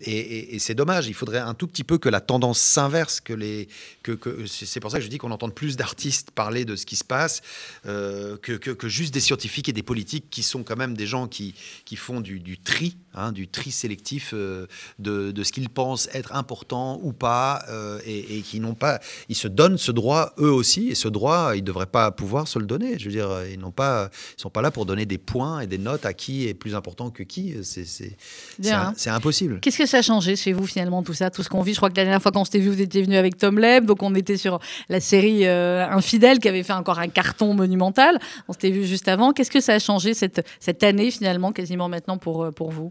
Et, 0.02 0.58
c'est 0.58 0.74
dommage. 0.74 1.06
Il 1.06 1.14
faudrait 1.14 1.38
un 1.38 1.54
tout 1.54 1.66
petit 1.66 1.84
peu 1.84 1.96
que 1.98 2.08
la 2.08 2.20
tendance 2.20 2.60
s'inverse, 2.60 3.20
que 3.20 3.32
les, 3.32 3.68
que, 4.02 4.12
que- 4.12 4.46
c'est 4.46 4.80
pour 4.80 4.90
ça 4.90 4.98
que 4.98 5.04
je 5.04 5.08
dis 5.08 5.18
qu'on 5.18 5.30
entende 5.30 5.54
plus 5.54 5.76
d'artistes 5.76 6.30
parler 6.32 6.64
de 6.64 6.76
ce 6.76 6.84
qui 6.86 6.96
se 6.96 7.04
passe 7.04 7.40
euh, 7.86 8.36
que, 8.36 8.52
que- 8.52 8.88
juste 8.88 9.14
des 9.14 9.20
scientifiques 9.20 9.68
et 9.68 9.72
des 9.72 9.82
politiques 9.82 10.26
qui 10.30 10.42
sont 10.42 10.62
quand 10.62 10.76
même 10.76 10.96
des 10.96 11.06
gens 11.06 11.28
qui, 11.28 11.54
qui 11.84 11.96
font 11.96 12.20
du 12.20 12.58
tri, 12.58 12.96
hein, 13.16 13.32
du 13.32 13.48
tri 13.48 13.70
sélectif 13.70 14.32
euh, 14.32 14.66
de, 14.98 15.32
de 15.32 15.42
ce 15.42 15.52
qu'ils 15.52 15.68
pensent 15.68 16.08
être 16.14 16.34
important 16.34 17.00
ou 17.02 17.12
pas, 17.12 17.64
euh, 17.68 17.98
et, 18.06 18.38
et 18.38 18.42
qui 18.42 18.60
n'ont 18.60 18.74
pas, 18.74 19.00
ils 19.28 19.34
se 19.34 19.48
donnent 19.48 19.78
ce 19.78 19.92
droit 19.92 20.34
eux 20.38 20.52
aussi, 20.52 20.88
et 20.88 20.94
ce 20.94 21.08
droit, 21.08 21.52
ils 21.54 21.62
ne 21.62 21.66
devraient 21.66 21.86
pas 21.86 22.10
pouvoir 22.10 22.46
se 22.46 22.58
le 22.58 22.66
donner. 22.66 22.98
Je 22.98 23.06
veux 23.06 23.10
dire, 23.10 23.30
ils 23.50 23.58
n'ont 23.58 23.72
pas, 23.72 24.10
ils 24.36 24.40
sont 24.40 24.50
pas 24.50 24.62
là 24.62 24.70
pour 24.70 24.86
donner 24.86 25.06
des 25.06 25.18
points 25.18 25.60
et 25.60 25.66
des 25.66 25.78
notes 25.78 26.06
à 26.06 26.12
qui 26.12 26.46
est 26.46 26.54
plus 26.54 26.74
important 26.74 27.10
que 27.10 27.22
qui. 27.22 27.54
C'est 27.62 29.10
impossible. 29.10 29.60
Qu'est-ce 29.60 29.78
que 29.78 29.86
ça 29.86 29.98
a 29.98 30.02
changé 30.02 30.36
chez 30.36 30.52
vous 30.52 30.66
finalement 30.66 31.02
tout 31.02 31.14
ça, 31.14 31.30
tout 31.30 31.42
ce 31.42 31.48
qu'on 31.48 31.62
vit? 31.62 31.72
Je 31.72 31.78
crois 31.78 31.90
que 31.90 31.96
la 31.96 32.04
dernière 32.04 32.22
fois 32.22 32.32
qu'on 32.32 32.44
s'était 32.44 32.58
vu, 32.58 32.70
vous 32.70 32.80
étiez 32.80 33.02
venu 33.02 33.16
avec 33.16 33.36
Tom 33.38 33.58
Leb, 33.58 33.86
donc 33.86 34.02
on 34.02 34.14
était 34.14 34.36
sur 34.36 34.60
la 34.88 35.00
série 35.00 35.46
euh, 35.46 35.86
Infidèle 35.88 36.38
qui 36.38 36.48
avait 36.48 36.62
fait 36.62 36.72
encore 36.72 36.98
un 36.98 37.08
carton 37.08 37.54
monumental. 37.54 38.18
On 38.48 38.52
s'était 38.52 38.70
vu 38.70 38.84
juste 38.86 39.08
avant. 39.08 39.32
Qu'est-ce 39.32 39.50
que 39.50 39.60
ça 39.60 39.74
a 39.74 39.78
changé 39.78 40.14
cette, 40.14 40.46
cette 40.60 40.82
année 40.82 41.10
finalement, 41.10 41.52
quasiment 41.52 41.88
maintenant 41.88 42.18
pour, 42.18 42.50
pour 42.54 42.70
vous? 42.70 42.90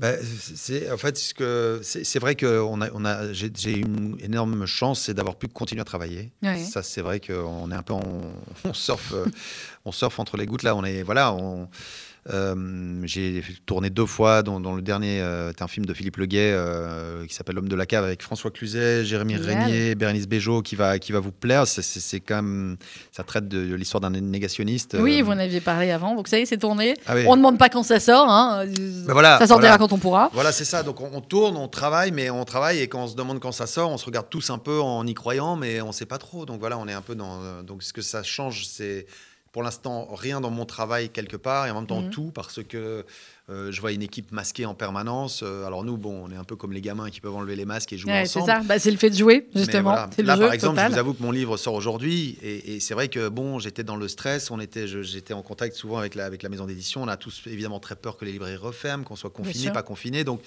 Ben, 0.00 0.18
c'est 0.22 0.90
en 0.90 0.96
fait 0.96 1.16
ce 1.18 1.34
que 1.34 1.80
c'est 1.82 2.18
vrai 2.18 2.34
que 2.34 2.58
on 2.60 2.80
a, 2.80 2.88
on 2.94 3.04
a 3.04 3.32
j'ai 3.32 3.76
une 3.76 4.16
énorme 4.20 4.64
chance, 4.66 5.02
c'est 5.02 5.14
d'avoir 5.14 5.36
pu 5.36 5.46
continuer 5.48 5.82
à 5.82 5.84
travailler. 5.84 6.32
Ouais. 6.42 6.58
Ça, 6.64 6.82
c'est 6.82 7.02
vrai 7.02 7.20
qu'on 7.20 7.70
est 7.70 7.74
un 7.74 7.82
peu, 7.82 7.92
en- 7.92 8.22
on, 8.64 8.72
surfe, 8.72 9.12
euh, 9.12 9.26
on 9.84 9.92
surfe 9.92 10.18
entre 10.18 10.36
les 10.38 10.46
gouttes 10.46 10.62
là. 10.62 10.74
On 10.74 10.84
est 10.84 11.02
voilà, 11.02 11.32
on. 11.34 11.68
Euh, 12.32 13.00
j'ai 13.04 13.42
tourné 13.66 13.90
deux 13.90 14.06
fois, 14.06 14.42
dont, 14.42 14.60
dont 14.60 14.74
le 14.74 14.82
dernier 14.82 15.20
euh, 15.20 15.50
est 15.50 15.62
un 15.62 15.68
film 15.68 15.86
de 15.86 15.94
Philippe 15.94 16.16
Leguet 16.16 16.52
euh, 16.52 17.26
qui 17.26 17.34
s'appelle 17.34 17.56
L'homme 17.56 17.68
de 17.68 17.76
la 17.76 17.86
cave 17.86 18.04
avec 18.04 18.22
François 18.22 18.50
Cluzet, 18.50 19.04
Jérémy 19.04 19.34
Génial. 19.36 19.64
Régnier, 19.64 19.94
Bérénice 19.94 20.28
Bejo 20.28 20.62
qui 20.62 20.76
va, 20.76 20.98
qui 20.98 21.12
va 21.12 21.20
vous 21.20 21.32
plaire. 21.32 21.66
C'est- 21.66 22.20
quand 22.20 22.36
même, 22.36 22.76
ça 23.12 23.24
traite 23.24 23.48
de 23.48 23.74
l'histoire 23.74 24.00
d'un 24.00 24.10
négationniste. 24.10 24.96
Oui, 24.98 25.20
euh, 25.20 25.24
vous 25.24 25.30
en 25.32 25.38
aviez 25.38 25.60
parlé 25.60 25.90
avant, 25.90 26.14
donc 26.14 26.28
ça 26.28 26.38
y 26.38 26.42
est, 26.42 26.46
c'est 26.46 26.58
tourné. 26.58 26.94
ah 27.06 27.14
oui. 27.16 27.24
On 27.26 27.32
ne 27.32 27.36
demande 27.36 27.58
pas 27.58 27.68
quand 27.68 27.82
ça 27.82 27.98
sort, 28.00 28.28
hein. 28.30 28.64
Ben 28.66 29.12
voilà, 29.12 29.38
ça 29.38 29.46
sortira 29.46 29.58
voilà. 29.60 29.78
quand 29.78 29.92
on 29.92 29.98
pourra. 29.98 30.30
Voilà, 30.32 30.52
c'est 30.52 30.64
ça. 30.64 30.82
Donc 30.82 31.00
on, 31.00 31.10
on 31.12 31.20
tourne, 31.20 31.56
on 31.56 31.68
travaille, 31.68 32.12
mais 32.12 32.30
on 32.30 32.44
travaille 32.44 32.78
et 32.80 32.88
quand 32.88 33.04
on 33.04 33.08
se 33.08 33.16
demande 33.16 33.40
quand 33.40 33.52
ça 33.52 33.66
sort, 33.66 33.90
on 33.90 33.98
se 33.98 34.06
regarde 34.06 34.28
tous 34.30 34.50
un 34.50 34.58
peu 34.58 34.80
en 34.80 35.06
y 35.06 35.14
croyant, 35.14 35.56
mais 35.56 35.80
on 35.80 35.92
sait 35.92 36.06
pas 36.06 36.18
trop. 36.18 36.46
Donc 36.46 36.60
voilà, 36.60 36.78
on 36.78 36.86
est 36.88 36.92
un 36.92 37.02
peu 37.02 37.14
dans. 37.14 37.62
Donc 37.62 37.82
ce 37.82 37.92
que 37.92 38.02
ça 38.02 38.22
change, 38.22 38.66
c'est 38.66 39.06
pour 39.52 39.62
l'instant 39.64 40.08
rien 40.14 40.40
dans 40.40 40.50
mon 40.50 40.64
travail 40.64 41.08
quelque 41.10 41.36
part 41.36 41.66
et 41.66 41.70
en 41.70 41.74
même 41.74 41.86
temps 41.86 42.02
Mhm. 42.02 42.10
tout 42.10 42.30
parce 42.32 42.62
que 42.62 43.04
euh, 43.48 43.72
je 43.72 43.80
vois 43.80 43.90
une 43.90 44.02
équipe 44.02 44.30
masquée 44.30 44.64
en 44.64 44.74
permanence. 44.74 45.40
Euh, 45.42 45.66
alors 45.66 45.82
nous, 45.82 45.96
bon, 45.96 46.24
on 46.24 46.30
est 46.30 46.36
un 46.36 46.44
peu 46.44 46.54
comme 46.54 46.72
les 46.72 46.80
gamins 46.80 47.10
qui 47.10 47.20
peuvent 47.20 47.34
enlever 47.34 47.56
les 47.56 47.64
masques 47.64 47.92
et 47.92 47.98
jouer 47.98 48.12
Ouais, 48.12 48.26
c'est 48.26 48.38
ensemble. 48.38 48.62
ça, 48.62 48.66
Bah, 48.68 48.78
c'est 48.78 48.92
le 48.92 48.96
fait 48.96 49.10
de 49.10 49.16
jouer, 49.16 49.48
justement. 49.56 49.82
voilà. 49.82 50.08
C'est 50.14 50.22
le 50.22 50.28
Là, 50.28 50.36
jeu 50.36 50.42
par 50.42 50.52
exemple, 50.52 50.74
total. 50.76 50.88
je 50.90 50.92
vous 50.94 50.98
avoue 51.00 51.14
que 51.14 51.22
mon 51.24 51.32
livre 51.32 51.56
sort 51.56 51.74
aujourd'hui, 51.74 52.38
et, 52.42 52.76
et 52.76 52.80
c'est 52.80 52.94
vrai 52.94 53.08
que 53.08 53.28
bon, 53.28 53.58
j'étais 53.58 53.82
dans 53.82 53.96
le 53.96 54.06
stress, 54.06 54.52
on 54.52 54.60
était, 54.60 54.86
j'étais 54.86 55.34
en 55.34 55.42
contact 55.42 55.74
souvent 55.74 55.98
avec 55.98 56.14
la, 56.14 56.26
avec 56.26 56.44
la 56.44 56.48
maison 56.48 56.64
d'édition. 56.66 57.02
On 57.02 57.08
a 57.08 57.16
tous 57.16 57.42
évidemment 57.46 57.80
très 57.80 57.96
peur 57.96 58.16
que 58.16 58.24
les 58.24 58.30
librairies 58.30 58.54
referment, 58.56 59.02
qu'on 59.02 59.16
soit 59.16 59.30
confiné, 59.30 59.72
pas 59.72 59.82
confiné. 59.82 60.22
Donc, 60.22 60.40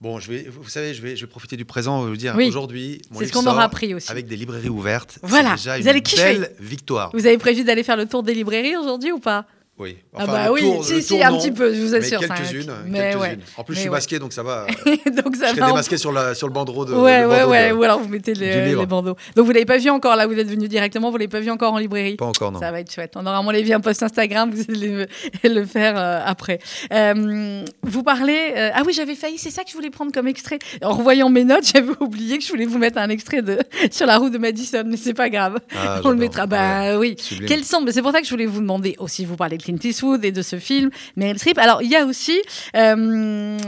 bon, 0.00 0.18
je 0.20 0.30
vais, 0.30 0.46
vous 0.48 0.68
savez, 0.68 0.94
je 0.94 1.02
vais, 1.02 1.16
je 1.16 1.24
vais 1.24 1.30
profiter 1.30 1.56
du 1.56 1.64
présent, 1.64 2.04
vous 2.04 2.16
dire 2.16 2.34
Oui. 2.36 2.48
aujourd'hui, 2.48 3.00
mon 3.10 3.20
C'est 3.20 3.26
ce 3.26 3.32
qu'on 3.32 3.40
aura 3.42 3.52
sort 3.52 3.60
appris 3.60 3.94
aussi. 3.94 4.10
avec 4.10 4.26
des 4.26 4.36
librairies 4.36 4.68
ouvertes. 4.68 5.18
Voilà, 5.22 5.52
déjà 5.56 5.76
vous 5.76 5.82
une 5.82 5.88
allez 5.88 6.02
kiffer. 6.02 6.22
belle 6.38 6.52
victoire. 6.60 7.10
Vous 7.14 7.26
avez 7.26 7.38
prévu 7.38 7.64
d'aller 7.64 7.82
faire 7.82 7.96
le 7.96 8.06
tour 8.06 8.22
des 8.22 8.34
librairies 8.34 8.76
aujourd'hui 8.76 9.12
ou 9.12 9.18
pas? 9.18 9.46
Oui. 9.76 9.96
Ah 10.14 10.22
Enfin, 10.22 10.32
bah 10.32 10.44
le 10.46 10.52
oui, 10.52 10.60
tour- 10.60 10.84
si, 10.84 11.02
si, 11.02 11.16
tour, 11.16 11.26
un 11.26 11.36
petit 11.36 11.50
peu, 11.50 11.74
je 11.74 11.80
vous 11.80 11.94
assure. 11.96 12.20
quelques-unes, 12.20 12.70
ouais. 12.92 13.36
En 13.56 13.64
plus, 13.64 13.72
Mais 13.72 13.74
je 13.74 13.80
suis 13.80 13.88
ouais. 13.88 13.90
masqué, 13.96 14.18
donc 14.20 14.32
ça 14.32 14.44
va. 14.44 14.66
donc 15.24 15.34
ça 15.34 15.52
je 15.52 15.58
va. 15.58 15.66
démasqué 15.66 15.96
sur, 15.96 16.12
la, 16.12 16.32
sur 16.36 16.46
le 16.46 16.52
bandeau 16.52 16.84
de. 16.84 16.94
Ouais, 16.94 17.24
ouais, 17.24 17.42
ouais. 17.42 17.70
de- 17.70 17.74
Ou 17.74 17.82
alors 17.82 17.98
vous 17.98 18.06
mettez 18.08 18.34
les, 18.34 18.76
bandeaux. 18.86 19.16
Donc 19.34 19.46
vous 19.46 19.50
l'avez 19.50 19.64
pas 19.64 19.78
vu 19.78 19.90
encore 19.90 20.14
là, 20.14 20.28
vous 20.28 20.38
êtes 20.38 20.46
venu 20.48 20.68
directement, 20.68 21.10
vous 21.10 21.16
l'avez 21.16 21.26
pas 21.28 21.40
vu 21.40 21.50
encore 21.50 21.72
en 21.72 21.78
librairie. 21.78 22.14
Pas 22.14 22.24
encore, 22.26 22.52
non. 22.52 22.60
Ça 22.60 22.70
va 22.70 22.78
être 22.80 22.92
chouette. 22.92 23.14
On 23.16 23.26
aura 23.26 23.38
à 23.38 23.42
mon 23.42 23.50
avis 23.50 23.72
un 23.72 23.80
post 23.80 24.00
Instagram, 24.04 24.52
vous 24.52 24.62
allez 24.68 24.88
le, 24.88 25.06
le 25.54 25.66
faire 25.66 25.94
euh, 25.98 26.20
après. 26.24 26.60
Euh, 26.92 27.64
vous 27.82 28.02
parlez. 28.04 28.52
euh, 28.56 28.70
ah 28.74 28.82
oui, 28.86 28.92
j'avais 28.92 29.16
failli, 29.16 29.38
c'est 29.38 29.50
ça 29.50 29.64
que 29.64 29.70
je 29.70 29.74
voulais 29.74 29.90
prendre 29.90 30.12
comme 30.12 30.28
extrait. 30.28 30.60
En 30.84 30.92
revoyant 30.94 31.30
mes 31.30 31.42
notes, 31.42 31.68
j'avais 31.74 31.92
oublié 31.98 32.38
que 32.38 32.44
je 32.44 32.48
voulais 32.48 32.66
vous 32.66 32.78
mettre 32.78 32.98
un 32.98 33.08
extrait 33.08 33.42
de 33.42 33.58
sur 33.90 34.06
la 34.06 34.18
route 34.18 34.32
de 34.32 34.38
Madison, 34.38 34.84
mais 34.86 34.96
c'est 34.96 35.14
pas 35.14 35.30
grave. 35.30 35.58
Ah, 35.76 36.00
On 36.04 36.10
le 36.10 36.16
mettra. 36.16 36.46
Bah 36.46 36.96
oui. 36.96 37.16
Sont 37.64 37.80
mais 37.80 37.90
C'est 37.92 38.02
pour 38.02 38.12
ça 38.12 38.20
que 38.20 38.26
je 38.26 38.30
voulais 38.30 38.46
vous 38.46 38.60
demander 38.60 38.94
aussi. 39.00 39.24
Vous 39.24 39.34
parlez 39.36 39.56
de 39.56 39.63
Clint 39.64 39.78
Eastwood 39.82 40.24
et 40.24 40.32
de 40.32 40.42
ce 40.42 40.58
film, 40.58 40.90
Meryl 41.16 41.38
Streep. 41.38 41.58
Alors 41.58 41.82
il 41.82 41.90
y 41.90 41.96
a 41.96 42.04
aussi 42.04 42.40
euh, 42.76 43.58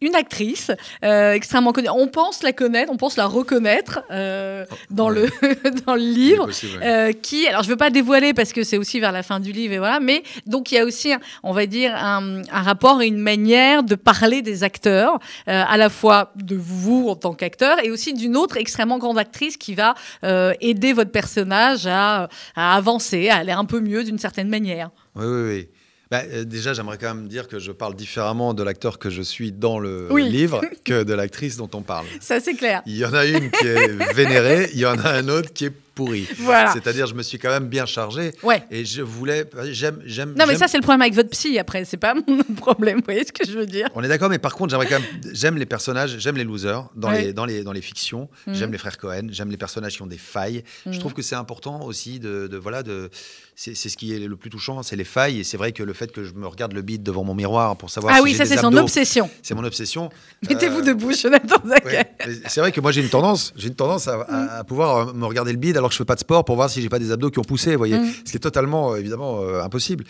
une 0.00 0.14
actrice 0.14 0.70
euh, 1.04 1.32
extrêmement 1.32 1.72
connue. 1.72 1.88
On 1.90 2.06
pense 2.06 2.42
la 2.42 2.52
connaître, 2.52 2.92
on 2.92 2.96
pense 2.96 3.16
la 3.16 3.26
reconnaître 3.26 4.00
euh, 4.10 4.64
dans 4.90 5.08
le 5.08 5.28
dans 5.86 5.94
le 5.94 6.00
livre. 6.00 6.46
possible, 6.46 6.78
ouais. 6.80 7.14
Qui, 7.20 7.48
alors 7.48 7.62
je 7.62 7.68
veux 7.68 7.76
pas 7.76 7.90
dévoiler 7.90 8.32
parce 8.32 8.52
que 8.52 8.62
c'est 8.62 8.78
aussi 8.78 9.00
vers 9.00 9.12
la 9.12 9.22
fin 9.22 9.40
du 9.40 9.52
livre 9.52 9.74
et 9.74 9.78
voilà, 9.78 9.98
mais 10.00 10.22
donc 10.46 10.70
il 10.70 10.76
y 10.76 10.78
a 10.78 10.84
aussi, 10.84 11.12
on 11.42 11.52
va 11.52 11.66
dire, 11.66 11.94
un, 11.96 12.42
un 12.50 12.62
rapport 12.62 13.02
et 13.02 13.06
une 13.06 13.18
manière 13.18 13.82
de 13.82 13.96
parler 13.96 14.42
des 14.42 14.62
acteurs, 14.62 15.18
à 15.46 15.76
la 15.76 15.90
fois 15.90 16.32
de 16.36 16.56
vous 16.56 17.08
en 17.08 17.16
tant 17.16 17.34
qu'acteur 17.34 17.82
et 17.84 17.90
aussi 17.90 18.14
d'une 18.14 18.36
autre 18.36 18.56
extrêmement 18.56 18.98
grande 18.98 19.18
actrice 19.18 19.56
qui 19.56 19.74
va 19.74 19.94
aider 20.60 20.92
votre 20.92 21.10
personnage 21.10 21.86
à, 21.86 22.28
à 22.54 22.76
avancer, 22.76 23.28
à 23.28 23.36
aller 23.36 23.52
un 23.52 23.64
peu 23.64 23.80
mieux 23.80 24.04
d'une 24.04 24.18
certaine 24.18 24.48
manière. 24.48 24.90
Oui, 25.18 25.26
oui, 25.26 25.42
oui. 25.48 25.68
Bah, 26.10 26.22
euh, 26.32 26.44
déjà, 26.44 26.72
j'aimerais 26.72 26.96
quand 26.96 27.14
même 27.14 27.28
dire 27.28 27.48
que 27.48 27.58
je 27.58 27.70
parle 27.70 27.94
différemment 27.94 28.54
de 28.54 28.62
l'acteur 28.62 28.98
que 28.98 29.10
je 29.10 29.20
suis 29.20 29.52
dans 29.52 29.78
le 29.78 30.08
Oui. 30.10 30.26
livre 30.30 30.62
que 30.84 31.02
de 31.02 31.12
l'actrice 31.12 31.58
dont 31.58 31.68
on 31.74 31.82
parle. 31.82 32.06
Ça 32.20 32.40
c'est 32.40 32.54
clair. 32.54 32.80
Il 32.86 32.96
y 32.96 33.04
en 33.04 33.12
a 33.12 33.26
une 33.26 33.50
qui 33.50 33.66
est 33.66 33.88
vénérée, 34.14 34.70
il 34.72 34.78
y 34.80 34.86
en 34.86 34.98
a 34.98 35.10
un 35.10 35.28
autre 35.28 35.52
qui 35.52 35.66
est 35.66 35.72
pourri. 35.94 36.26
Voilà. 36.38 36.72
C'est-à-dire, 36.72 37.06
je 37.08 37.14
me 37.14 37.22
suis 37.22 37.38
quand 37.38 37.50
même 37.50 37.66
bien 37.66 37.84
chargé 37.84 38.30
Ouais. 38.42 38.62
et 38.70 38.86
je 38.86 39.02
voulais. 39.02 39.44
J'aime. 39.72 40.00
j'aime 40.06 40.32
Non 40.38 40.46
mais 40.46 40.56
ça 40.56 40.66
c'est 40.68 40.78
le 40.78 40.82
problème 40.82 41.02
avec 41.02 41.12
votre 41.12 41.28
psy 41.28 41.58
après, 41.58 41.84
c'est 41.84 41.96
pas 41.98 42.14
mon 42.26 42.42
problème, 42.56 42.98
vous 42.98 43.04
voyez 43.04 43.24
ce 43.26 43.32
que 43.32 43.44
je 43.46 43.58
veux 43.58 43.66
dire 43.66 43.88
On 43.94 44.02
est 44.02 44.08
d'accord, 44.08 44.30
mais 44.30 44.38
par 44.38 44.54
contre, 44.54 44.70
j'aimerais 44.70 44.86
quand 44.86 45.00
même. 45.00 45.08
J'aime 45.34 45.58
les 45.58 45.66
personnages, 45.66 46.16
j'aime 46.20 46.36
les 46.36 46.44
losers 46.44 46.88
dans, 46.96 47.08
Ouais. 47.10 47.22
les, 47.26 47.32
dans, 47.34 47.44
les, 47.44 47.64
dans 47.64 47.72
les 47.72 47.82
fictions. 47.82 48.30
Mhm. 48.46 48.54
J'aime 48.54 48.72
les 48.72 48.78
frères 48.78 48.96
Cohen, 48.96 49.26
j'aime 49.30 49.50
les 49.50 49.56
personnages 49.58 49.96
qui 49.96 50.02
ont 50.02 50.06
des 50.06 50.16
failles. 50.16 50.62
Je 50.86 50.90
Mhm. 50.92 50.98
trouve 51.00 51.12
que 51.12 51.22
c'est 51.22 51.34
important 51.34 51.82
aussi 51.82 52.18
de. 52.18 52.46
de- 52.46 52.56
voilà, 52.56 52.82
de, 52.82 53.10
c'est 53.60 53.74
ce 53.74 53.96
qui 53.96 54.14
est 54.14 54.20
le 54.20 54.36
plus 54.36 54.50
touchant, 54.50 54.84
c'est 54.84 54.94
les 54.94 55.02
failles. 55.02 55.40
Et 55.40 55.44
c'est 55.44 55.56
vrai 55.56 55.72
que 55.72 55.82
le 55.82 55.92
fait 55.92 56.12
que 56.12 56.22
je 56.22 56.32
me 56.32 56.46
regarde 56.46 56.72
le 56.74 56.80
bide 56.82 57.02
devant 57.02 57.24
mon 57.24 57.34
miroir 57.34 57.76
pour 57.76 57.90
savoir 57.90 58.14
Ah 58.14 58.18
si 58.18 58.22
oui, 58.22 58.34
ça 58.34 58.44
c'est 58.46 58.56
son 58.56 58.72
obsession. 58.76 59.28
C'est 59.42 59.56
mon 59.56 59.64
obsession. 59.64 60.10
Mettez-vous 60.48 60.78
Euh, 60.78 60.82
debout, 60.82 61.12
Jonathan. 61.12 61.56
Ouais, 61.84 62.08
C'est 62.46 62.60
vrai 62.60 62.70
que 62.70 62.80
moi 62.80 62.92
j'ai 62.92 63.00
une 63.02 63.08
tendance, 63.08 63.52
j'ai 63.56 63.66
une 63.66 63.74
tendance 63.74 64.06
à, 64.06 64.20
à- 64.22 64.58
à 64.58 64.64
pouvoir 64.64 65.08
euh, 65.08 65.12
me 65.12 65.26
regarder 65.26 65.50
le 65.50 65.58
bide 65.58 65.70
alors 65.76 65.78
alors 65.78 65.88
que 65.88 65.94
je 65.94 65.98
fais 65.98 66.04
pas 66.04 66.14
de 66.14 66.20
sport 66.20 66.44
pour 66.44 66.54
voir 66.54 66.70
si 66.70 66.80
j'ai 66.82 66.88
pas 66.88 66.98
des 67.00 67.10
abdos 67.10 67.30
qui 67.30 67.38
ont 67.40 67.44
poussé, 67.44 67.72
vous 67.72 67.78
voyez. 67.78 67.98
Mm. 67.98 68.12
Ce 68.24 68.30
qui 68.30 68.36
est 68.36 68.40
totalement, 68.40 68.92
euh, 68.92 68.96
évidemment, 68.98 69.40
euh, 69.42 69.62
impossible. 69.62 70.04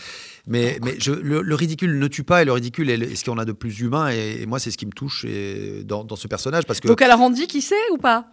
Mais, 0.47 0.79
mais 0.85 0.97
je- 0.99 1.13
le, 1.13 1.41
le 1.41 1.55
ridicule 1.55 1.99
ne 1.99 2.07
tue 2.09 2.25
pas 2.25 2.43
et 2.43 2.45
le 2.45 2.53
ridicule 2.53 2.91
est, 2.91 2.97
le- 2.99 3.11
est 3.11 3.15
ce 3.17 3.25
qu'on 3.25 3.39
a 3.39 3.45
de 3.47 3.53
plus 3.53 3.81
humain. 3.81 4.11
Et, 4.11 4.43
et 4.43 4.47
moi, 4.47 4.59
c'est 4.59 4.71
ce 4.71 4.77
qui 4.77 4.85
me 4.87 4.93
touche 4.93 5.25
et, 5.25 5.85
dans, 5.85 6.05
dans 6.05 6.17
ce 6.17 6.27
personnage 6.29 6.65
parce 6.67 6.81
que, 6.81 6.89
Donc 6.89 7.01
elle 7.01 7.11
a 7.11 7.17
rendu 7.17 7.47
qui 7.47 7.63
c'est 7.63 7.77
ou 7.93 7.97
pas? 7.97 8.27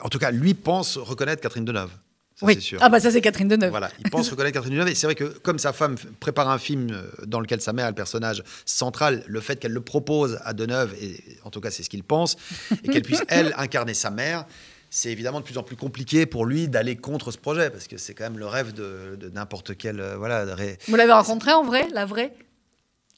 En 0.00 0.08
tout 0.10 0.18
cas, 0.18 0.30
lui 0.30 0.52
pense 0.54 0.98
reconnaître 0.98 1.40
Catherine 1.40 1.64
Deneuve. 1.64 1.90
Ça, 2.38 2.44
Oui. 2.46 2.54
c'est 2.54 2.60
sûr. 2.60 2.78
Ah 2.82 2.88
bah 2.90 3.00
ça 3.00 3.10
c'est 3.10 3.22
Catherine 3.22 3.48
Deneuve. 3.48 3.70
Voilà, 3.70 3.90
il 4.04 4.10
pense 4.10 4.28
reconnaître 4.28 4.54
Catherine 4.54 4.74
Deneuve. 4.74 4.88
Et 4.88 4.94
c'est 4.94 5.06
vrai 5.06 5.14
que 5.14 5.24
comme 5.24 5.58
sa 5.58 5.72
femme 5.72 5.96
prépare 6.20 6.48
un 6.50 6.58
film 6.58 6.90
euh, 6.92 7.02
dans 7.26 7.40
lequel 7.40 7.60
sa 7.62 7.72
mère 7.72 7.86
est 7.86 7.90
le 7.90 7.94
personnage 7.94 8.42
central, 8.66 9.22
le 9.26 9.40
fait 9.40 9.56
qu'elle 9.58 9.72
le 9.72 9.80
propose 9.80 10.38
à 10.44 10.52
Deneuve, 10.52 10.94
et 11.00 11.22
en 11.44 11.50
tout 11.50 11.60
cas 11.62 11.70
c'est 11.70 11.82
ce 11.82 11.88
qu'il 11.88 12.04
pense, 12.04 12.36
et 12.84 12.88
qu'elle 12.88 13.02
puisse, 13.02 13.22
elle, 13.28 13.54
incarner 13.58 13.94
sa 13.94 14.10
mère, 14.10 14.44
c'est 14.90 15.10
évidemment 15.10 15.40
de 15.40 15.44
plus 15.46 15.56
en 15.56 15.62
plus 15.62 15.76
compliqué 15.76 16.26
pour 16.26 16.44
lui 16.44 16.68
d'aller 16.68 16.96
contre 16.96 17.30
ce 17.30 17.38
projet, 17.38 17.70
parce 17.70 17.88
que 17.88 17.96
c'est 17.96 18.12
quand 18.14 18.24
même 18.24 18.38
le 18.38 18.46
rêve 18.46 18.72
de, 18.74 19.16
de 19.18 19.30
n'importe 19.30 19.76
quel... 19.76 19.98
euh, 20.00 20.16
voilà, 20.18 20.44
ré- 20.54 20.76
Vous 20.88 20.96
l'avez 20.96 21.12
rencontrée 21.12 21.52
en 21.52 21.64
vrai, 21.64 21.88
la 21.94 22.04
vraie 22.04 22.34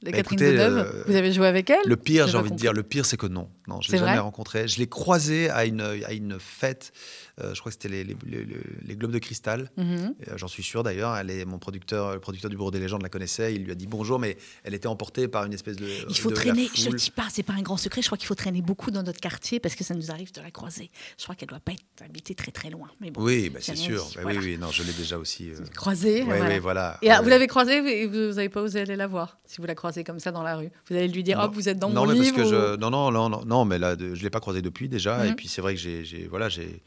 La 0.02 0.12
Bah, 0.12 0.16
Catherine 0.18 0.38
écoutez, 0.40 0.52
Deneuve 0.52 0.78
euh, 0.78 1.04
Vous 1.08 1.16
avez 1.16 1.32
joué 1.32 1.46
avec 1.48 1.70
elle 1.70 1.80
Le 1.86 1.96
pire, 1.96 2.28
J'ai 2.28 2.36
envie 2.38 2.50
de 2.52 2.56
dire, 2.56 2.72
le 2.72 2.84
pire, 2.84 3.04
c'est 3.04 3.16
que 3.16 3.26
non. 3.26 3.48
Non, 3.66 3.80
je 3.80 3.90
l'ai 3.92 3.98
jamais 3.98 4.12
vrai 4.12 4.20
rencontré. 4.20 4.66
Je 4.68 4.78
l'ai 4.78 4.86
croisé 4.86 5.50
à 5.50 5.64
une, 5.66 5.80
à 5.80 6.12
une 6.12 6.38
fête. 6.38 6.92
Euh, 7.40 7.54
je 7.54 7.60
crois 7.60 7.70
que 7.70 7.78
c'était 7.80 7.88
les, 7.88 8.04
les- 8.04 8.16
les- 8.26 8.46
les 8.86 8.96
Globes 8.96 9.12
de 9.12 9.18
Cristal. 9.18 9.70
Mhm. 9.76 10.14
Euh, 10.28 10.36
J'en 10.36 10.48
suis 10.48 10.62
sûr 10.62 10.82
d'ailleurs. 10.82 11.16
Elle 11.16 11.30
est 11.30 11.44
mon 11.44 11.58
producteur, 11.58 12.14
le 12.14 12.20
producteur 12.20 12.50
du 12.50 12.56
Bureau 12.56 12.70
des 12.70 12.80
légendes 12.80 13.02
la 13.02 13.08
connaissait. 13.08 13.54
Il 13.54 13.64
lui 13.64 13.72
a 13.72 13.74
dit 13.74 13.86
bonjour, 13.86 14.18
mais 14.18 14.36
elle 14.64 14.74
était 14.74 14.86
emportée 14.88 15.28
par 15.28 15.44
une 15.44 15.52
espèce 15.52 15.76
de. 15.76 15.86
Il 16.08 16.18
faut 16.18 16.30
de 16.30 16.34
traîner, 16.34 16.68
je 16.74 16.88
ne 16.88 16.94
dis 16.96 17.10
pas, 17.10 17.26
c'est 17.30 17.42
pas 17.42 17.52
un 17.54 17.62
grand 17.62 17.76
secret, 17.76 18.02
je 18.02 18.06
crois 18.08 18.18
qu'il 18.18 18.26
faut 18.26 18.34
traîner 18.34 18.62
beaucoup 18.62 18.90
dans 18.90 19.02
notre 19.02 19.20
quartier 19.20 19.60
parce 19.60 19.74
que 19.74 19.84
ça 19.84 19.94
nous 19.94 20.10
arrive 20.10 20.32
de 20.32 20.40
la 20.40 20.50
croiser. 20.50 20.90
Je 21.18 21.24
crois 21.24 21.34
qu'elle 21.34 21.48
doit 21.48 21.60
pas 21.60 21.72
être 21.72 21.84
habitée 22.04 22.34
très 22.34 22.50
très 22.52 22.70
loin. 22.70 22.88
Mais 23.00 23.10
bon, 23.10 23.22
Oui, 23.22 23.50
bah, 23.50 23.58
c'est 23.62 23.76
sûr. 23.76 24.04
Bah 24.16 24.22
voilà. 24.22 24.40
Oui, 24.40 24.46
oui, 24.52 24.58
non, 24.58 24.70
je 24.70 24.82
l'ai 24.82 24.92
déjà 24.92 25.18
aussi. 25.18 25.50
euh, 25.50 25.54
Croisée, 25.74 26.22
ouais, 26.22 26.38
voilà. 26.38 26.48
oui, 26.54 26.58
voilà. 26.60 26.98
Et 27.02 27.10
ah, 27.10 27.18
Ouais, 27.18 27.22
vous 27.24 27.28
l'avez 27.30 27.46
croisée 27.46 28.02
et 28.02 28.06
vous 28.06 28.34
n'avez 28.34 28.48
pas 28.48 28.62
osé 28.62 28.80
aller 28.80 28.96
la 28.96 29.06
voir 29.06 29.38
si 29.46 29.60
vous 29.60 29.66
la 29.66 29.74
croisez 29.74 30.04
comme 30.04 30.18
ça 30.20 30.32
dans 30.32 30.42
la 30.42 30.56
rue. 30.56 30.70
Vous 30.90 30.96
allez 30.96 31.08
lui 31.08 31.22
dire, 31.22 31.38
Non. 31.38 31.44
hop, 31.44 31.54
vous 31.54 31.68
êtes 31.68 31.78
dans 31.78 31.88
non, 31.90 32.04
mon 32.06 32.12
mais 32.12 32.18
livre. 32.20 32.36
parce 32.36 32.50
que 32.50 32.54
ou- 32.54 32.72
je, 32.74 32.76
non, 32.76 32.90
non, 32.90 33.10
non, 33.10 33.44
non, 33.44 33.64
mais 33.64 33.78
là, 33.78 33.96
de- 33.96 34.14
je 34.14 34.22
l'ai 34.22 34.30
pas 34.30 34.40
croisé 34.40 34.62
depuis 34.62 34.88
déjà. 34.88 35.24
Et 35.26 35.30
Mhm. 35.30 35.36
puis 35.36 35.48
c'est 35.48 35.60
vrai 35.62 35.74
que 35.74 35.80
j'ai- 35.80 36.26
voilà, 36.28 36.48
j'ai, 36.48 36.82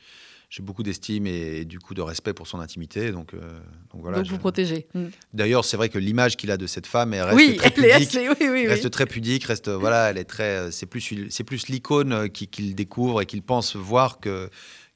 j'ai 0.52 0.62
beaucoup 0.62 0.84
d'estime 0.84 1.26
et, 1.28 1.64
du 1.64 1.80
coup 1.80 1.94
de 1.94 2.02
respect 2.02 2.34
pour 2.34 2.46
son 2.46 2.60
intimité. 2.60 3.12
Donc, 3.14 3.34
euh, 3.34 3.40
donc 3.94 4.02
voilà. 4.02 4.18
Donc 4.18 4.26
je- 4.28 4.32
vous 4.32 4.38
protégez. 4.38 4.86
Mm. 4.94 5.06
D'ailleurs, 5.34 5.64
c'est 5.64 5.78
vrai 5.78 5.88
que 5.88 5.98
l'image 5.98 6.36
qu'il 6.36 6.52
a 6.52 6.58
de 6.58 6.68
cette 6.68 6.86
femme, 6.88 7.14
elle 7.14 7.24
reste 7.24 7.38
Oui, 7.38 7.56
très 7.56 7.74
elle 7.78 7.86
est 7.86 7.94
pudique. 7.94 8.10
assez. 8.10 8.28
Oui, 8.30 8.36
oui, 8.42 8.48
oui. 8.52 8.68
reste 8.68 8.92
très 8.92 9.06
pudique, 9.06 9.46
reste 9.46 9.70
voilà, 9.70 10.10
elle 10.12 10.18
est 10.18 10.26
très, 10.26 10.70
c'est 10.72 10.86
plus, 10.88 11.30
c'est 11.30 11.46
plus 11.46 11.70
l'icône 11.70 12.12
euh, 12.12 12.28
qui- 12.28 12.48
qu'il 12.50 12.76
découvre 12.76 13.22
et 13.22 13.26
qu'il 13.26 13.42
pense 13.42 13.76
voir 13.78 14.20
que 14.20 14.50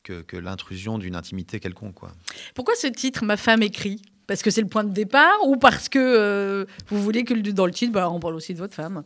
que, 0.03 0.21
que 0.21 0.37
l'intrusion 0.37 0.99
d'une 0.99 1.15
intimité 1.15 1.59
quelconque 1.59 1.95
quoi. 1.95 2.11
Pourquoi 2.53 2.75
ce 2.75 2.85
titre, 2.85 3.25
Ma 3.25 3.37
femme 3.37 3.63
écrit? 3.63 4.03
Parce 4.27 4.43
que 4.43 4.51
c'est 4.51 4.61
le 4.61 4.67
point 4.67 4.83
de 4.83 4.91
départ 4.93 5.35
ou 5.45 5.55
parce 5.57 5.87
que 5.89 5.97
euh, 5.99 6.65
vous 6.89 7.01
voulez 7.01 7.23
que 7.23 7.33
dans 7.33 7.65
le 7.65 7.71
titre, 7.71 7.91
bah, 7.91 8.09
on 8.11 8.19
parle 8.19 8.35
aussi 8.35 8.53
de 8.53 8.59
votre 8.59 8.75
femme? 8.75 9.03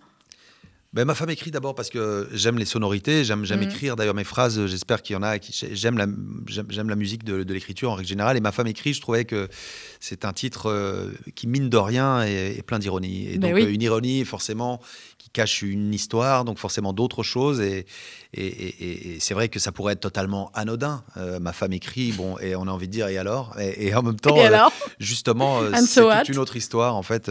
Ben, 0.92 1.06
ma 1.06 1.14
femme 1.14 1.30
écrit 1.30 1.52
d'abord 1.52 1.76
parce 1.76 1.92
que 1.92 2.28
j'aime 2.34 2.58
les 2.58 2.66
sonorités, 2.66 3.24
j'aime 3.24 3.42
Mhm. 3.44 3.62
écrire 3.62 3.96
d'ailleurs 3.96 4.16
mes 4.16 4.24
phrases, 4.24 4.58
euh, 4.58 4.66
j'espère 4.66 5.04
qu'il 5.04 5.14
y 5.14 5.18
en 5.18 5.22
a 5.22 5.38
qui 5.38 5.54
j'aime 5.74 6.00
la 6.00 6.08
j'aime 6.48 6.90
la 6.90 6.96
musique 6.96 7.24
de, 7.24 7.44
de 7.44 7.54
l'écriture 7.54 7.92
en 7.92 7.94
règle 7.94 8.10
générale 8.10 8.38
et 8.38 8.40
ma 8.42 8.52
femme 8.52 8.66
écrit, 8.66 8.96
je 8.96 9.00
trouvais 9.02 9.24
que 9.24 9.50
c'est 10.00 10.26
un 10.26 10.34
titre 10.34 10.66
euh, 10.68 11.12
qui 11.36 11.46
mine 11.46 11.70
de 11.70 11.78
rien 11.78 12.26
et, 12.26 12.56
et 12.58 12.64
plein 12.64 12.80
d'ironie 12.80 13.28
et 13.28 13.38
Ben 13.38 13.50
donc 13.52 13.54
oui. 13.54 13.64
euh, 13.66 13.72
une 13.72 13.84
ironie 13.84 14.26
forcément 14.26 14.82
qui 15.20 15.30
cache 15.30 15.62
une 15.62 15.94
histoire 15.94 16.44
donc 16.44 16.58
forcément 16.58 16.92
d'autres 16.92 17.22
choses 17.22 17.62
et 17.62 17.86
et, 18.34 19.14
et- 19.16 19.20
c'est 19.20 19.36
vrai 19.36 19.48
que 19.50 19.60
ça 19.60 19.72
pourrait 19.72 19.94
être 19.94 20.00
totalement 20.02 20.52
anodin. 20.56 21.04
Euh, 21.18 21.40
ma 21.40 21.52
femme 21.54 21.74
écrit 21.74 22.12
bon 22.14 22.38
et 22.40 22.56
on 22.56 22.68
a 22.68 22.72
envie 22.72 22.88
de 22.88 22.92
dire 22.94 23.08
et 23.10 23.18
alors? 23.20 23.56
Et, 23.60 23.94
en 23.94 24.02
même 24.02 24.20
temps 24.20 24.36
euh, 24.40 24.50
justement 25.00 25.62
c'est 25.86 26.02
so 26.02 26.10
une 26.34 26.40
autre 26.40 26.56
histoire 26.56 26.96
en 26.96 27.04
fait 27.04 27.30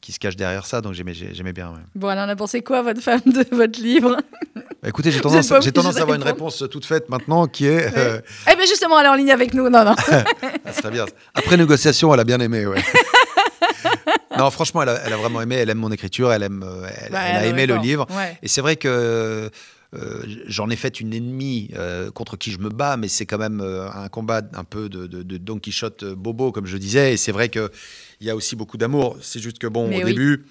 qui 0.00 0.12
se 0.12 0.18
cache 0.18 0.36
derrière 0.36 0.64
ça 0.66 0.80
donc 0.80 0.94
j'aimais 0.94 1.12
j'aimais 1.14 1.52
bien. 1.52 1.70
ouais. 1.70 1.80
Bon, 1.94 2.08
alors 2.08 2.26
on 2.26 2.28
a 2.30 2.36
pensé 2.36 2.62
quoi, 2.62 2.82
votre 2.82 3.00
femme, 3.00 3.20
de 3.26 3.44
votre 3.54 3.80
livre? 3.80 4.16
Bah, 4.56 4.88
Écoutez, 4.88 5.10
j'ai 5.10 5.20
tendance, 5.20 5.46
j'ai 5.62 5.72
à 5.76 6.00
avoir 6.02 6.14
une 6.16 6.22
réponse 6.22 6.64
toute 6.70 6.86
faite 6.86 7.08
maintenant 7.10 7.46
qui 7.46 7.66
est. 7.66 7.96
euh, 7.96 8.20
Eh 8.50 8.56
bien, 8.56 8.64
justement, 8.66 8.98
elle 8.98 9.06
est 9.06 9.10
en 9.10 9.14
ligne 9.14 9.30
avec 9.30 9.52
nous. 9.52 9.68
Non, 9.68 9.84
non. 9.84 9.94
ah, 10.10 10.72
très 10.72 10.90
bien. 10.90 11.04
Après 11.34 11.56
négociation, 11.58 12.12
elle 12.14 12.20
a 12.20 12.24
bien 12.24 12.40
aimé. 12.40 12.66
Ouais. 12.66 12.82
non, 14.38 14.50
franchement, 14.50 14.82
elle 14.82 14.88
a, 14.90 15.00
elle 15.04 15.12
a 15.12 15.16
vraiment 15.16 15.40
aimé. 15.42 15.56
Elle 15.56 15.70
aime 15.70 15.78
mon 15.78 15.92
écriture. 15.92 16.32
Elle 16.32 16.42
aime. 16.42 16.62
euh, 16.66 16.88
Elle, 17.04 17.12
Bah, 17.12 17.18
elle 17.22 17.36
a 17.36 17.46
aimé 17.46 17.66
le 17.66 17.76
livre. 17.76 18.06
Ouais. 18.10 18.38
Et 18.42 18.48
c'est 18.48 18.60
vrai 18.60 18.76
que. 18.76 18.88
euh, 18.88 19.48
J'en 20.46 20.70
ai 20.70 20.76
fait 20.76 21.00
une 21.00 21.12
ennemie 21.12 21.70
euh, 21.76 22.10
contre 22.12 22.36
qui 22.36 22.52
je 22.52 22.58
me 22.58 22.68
bats, 22.68 22.96
mais 22.96 23.08
c'est 23.08 23.26
quand 23.26 23.38
même 23.38 23.60
euh, 23.60 23.90
un 23.90 24.08
combat 24.08 24.40
un 24.54 24.62
peu 24.64 24.88
de, 24.88 25.06
de- 25.08 25.22
de 25.24 25.36
Don 25.36 25.58
Quichotte 25.58 26.04
bobo, 26.04 26.52
comme 26.52 26.66
je 26.66 26.76
disais. 26.76 27.12
Et 27.14 27.16
c'est 27.16 27.32
vrai 27.32 27.48
que 27.48 27.70
il 28.20 28.26
y 28.26 28.30
a 28.30 28.36
aussi 28.36 28.54
beaucoup 28.54 28.76
d'amour. 28.76 29.16
C'est 29.22 29.40
juste 29.40 29.58
que 29.58 29.66
bon, 29.66 29.88
Mais 29.88 30.02
au 30.02 30.06
oui. 30.06 30.12
début, 30.12 30.44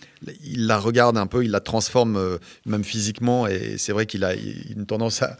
il 0.44 0.66
la 0.68 0.80
regarde 0.80 1.18
un 1.18 1.28
peu, 1.28 1.44
il 1.44 1.52
la 1.52 1.60
transforme 1.60 2.18
euh, 2.18 2.38
même 2.66 2.84
physiquement, 2.84 3.48
et 3.48 3.78
c'est 3.78 3.92
vrai 3.92 4.06
qu'il 4.06 4.24
a 4.24 4.34
une 4.36 4.86
tendance 4.86 5.22
à. 5.22 5.38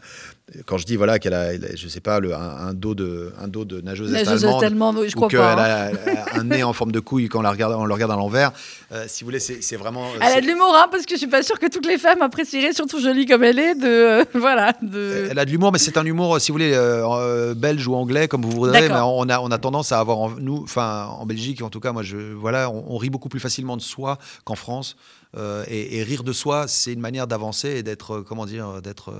Quand 0.66 0.78
je 0.78 0.84
dis 0.86 0.96
voilà 0.96 1.18
qu'elle 1.18 1.34
a, 1.34 1.52
je 1.76 1.88
sais 1.88 2.00
pas, 2.00 2.18
le, 2.18 2.34
un, 2.34 2.68
un 2.68 2.74
dos 2.74 2.94
de, 2.94 3.32
un 3.40 3.46
dos 3.46 3.64
de 3.64 3.80
nageuse, 3.80 4.12
Josette 4.24 4.62
allemande, 4.62 4.98
je 5.06 5.16
ou 5.16 5.26
qu'elle 5.28 5.40
hein. 5.40 5.56
a, 5.56 6.38
un 6.38 6.44
nez 6.44 6.62
en 6.62 6.72
forme 6.72 6.90
de 6.90 6.98
couille 7.00 7.28
quand 7.28 7.38
on, 7.38 7.42
la 7.42 7.50
regarde, 7.50 7.74
on 7.76 7.84
le 7.84 7.94
regarde 7.94 8.10
à 8.10 8.16
l'envers. 8.16 8.52
Euh, 8.92 9.04
si 9.06 9.22
vous 9.22 9.28
voulez, 9.28 9.38
c'est 9.38 9.76
vraiment. 9.76 10.06
Elle 10.20 10.32
a 10.38 10.40
de 10.40 10.46
l'humour, 10.46 10.74
hein, 10.76 10.88
parce 10.90 11.06
que 11.06 11.14
je 11.14 11.18
suis 11.18 11.28
pas 11.28 11.42
sûre 11.42 11.58
que 11.58 11.68
toutes 11.68 11.86
les 11.86 11.98
femmes 11.98 12.22
apprécieraient, 12.22 12.72
surtout 12.72 13.00
jolie 13.00 13.26
comme 13.26 13.44
elle 13.44 13.58
est, 13.58 13.74
de 13.76 13.86
euh, 13.86 14.24
voilà, 14.34 14.74
de. 14.82 15.28
Elle 15.30 15.38
a 15.38 15.44
de 15.44 15.50
l'humour, 15.50 15.70
mais 15.72 15.78
c'est 15.78 15.96
un 15.96 16.04
humour, 16.04 16.40
si 16.40 16.50
vous 16.50 16.54
voulez, 16.56 16.72
euh, 16.72 17.06
euh, 17.06 17.54
belge 17.54 17.86
ou 17.86 17.94
anglais, 17.94 18.26
comme 18.26 18.42
vous 18.42 18.50
voudrez. 18.50 18.88
Mais 18.88 18.94
on 18.94 19.28
a, 19.28 19.38
on 19.38 19.50
a 19.50 19.58
tendance 19.58 19.92
à 19.92 20.00
avoir, 20.00 20.18
en- 20.18 20.30
nous, 20.30 20.62
enfin, 20.64 21.06
en 21.06 21.26
Belgique, 21.26 21.62
en 21.62 21.70
tout 21.70 21.80
cas, 21.80 21.92
moi, 21.92 22.02
je, 22.02 22.16
voilà, 22.16 22.70
on, 22.70 22.84
on 22.88 22.96
rit 22.96 23.10
beaucoup 23.10 23.28
plus 23.28 23.40
facilement 23.40 23.76
de 23.76 23.82
soi 23.82 24.18
qu'en 24.44 24.56
France. 24.56 24.96
Euh, 25.36 25.64
et, 25.68 25.98
et 25.98 26.02
rire 26.02 26.24
de 26.24 26.32
soi, 26.32 26.66
c'est 26.66 26.92
une 26.92 27.00
manière 27.00 27.28
d'avancer 27.28 27.68
et 27.68 27.82
d'être, 27.84 28.16
euh, 28.16 28.24
comment 28.26 28.46
dire, 28.46 28.82
d'être. 28.82 29.12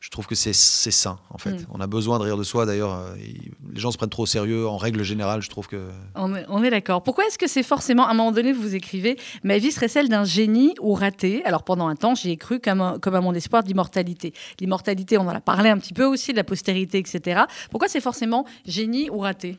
Je 0.00 0.08
trouve 0.08 0.26
que 0.26 0.34
c'est 0.34 0.54
sain, 0.54 1.18
en 1.28 1.36
fait. 1.36 1.50
Mm. 1.52 1.66
On 1.74 1.80
a 1.80 1.86
besoin 1.86 2.18
de 2.18 2.24
rire 2.24 2.38
de 2.38 2.42
soi. 2.42 2.64
D'ailleurs, 2.64 2.94
euh, 2.94 3.14
les 3.16 3.80
gens 3.80 3.90
se 3.90 3.98
prennent 3.98 4.08
trop 4.08 4.22
au 4.22 4.26
sérieux. 4.26 4.66
En 4.66 4.78
règle 4.78 5.02
générale, 5.02 5.42
je 5.42 5.50
trouve 5.50 5.68
que. 5.68 5.90
On 6.14 6.64
est, 6.64 6.70
d'accord. 6.70 7.02
Pourquoi 7.02 7.26
est-ce 7.26 7.36
que 7.36 7.46
c'est 7.46 7.62
forcément, 7.62 8.06
à 8.06 8.12
un 8.12 8.14
moment 8.14 8.32
donné, 8.32 8.52
vous 8.54 8.74
écrivez 8.74 9.18
Ma 9.44 9.58
vie 9.58 9.70
serait 9.70 9.88
celle 9.88 10.08
d'un 10.08 10.24
génie 10.24 10.74
ou 10.80 10.94
raté? 10.94 11.44
Alors 11.44 11.64
pendant 11.64 11.86
un 11.86 11.96
temps, 11.96 12.14
j'y 12.14 12.30
ai 12.30 12.38
cru 12.38 12.60
comme, 12.60 12.80
un- 12.80 12.98
comme 12.98 13.14
à 13.14 13.20
mon 13.20 13.34
espoir 13.34 13.62
d'immortalité. 13.62 14.32
L'immortalité, 14.58 15.18
on 15.18 15.22
en 15.22 15.28
a 15.28 15.40
parlé 15.40 15.68
un 15.68 15.76
petit 15.78 15.92
peu 15.92 16.04
aussi, 16.04 16.32
de 16.32 16.36
la 16.38 16.44
postérité, 16.44 16.96
etc. 16.98 17.42
Pourquoi 17.70 17.88
c'est 17.88 18.00
forcément 18.00 18.46
génie 18.66 19.10
ou 19.10 19.18
raté? 19.18 19.58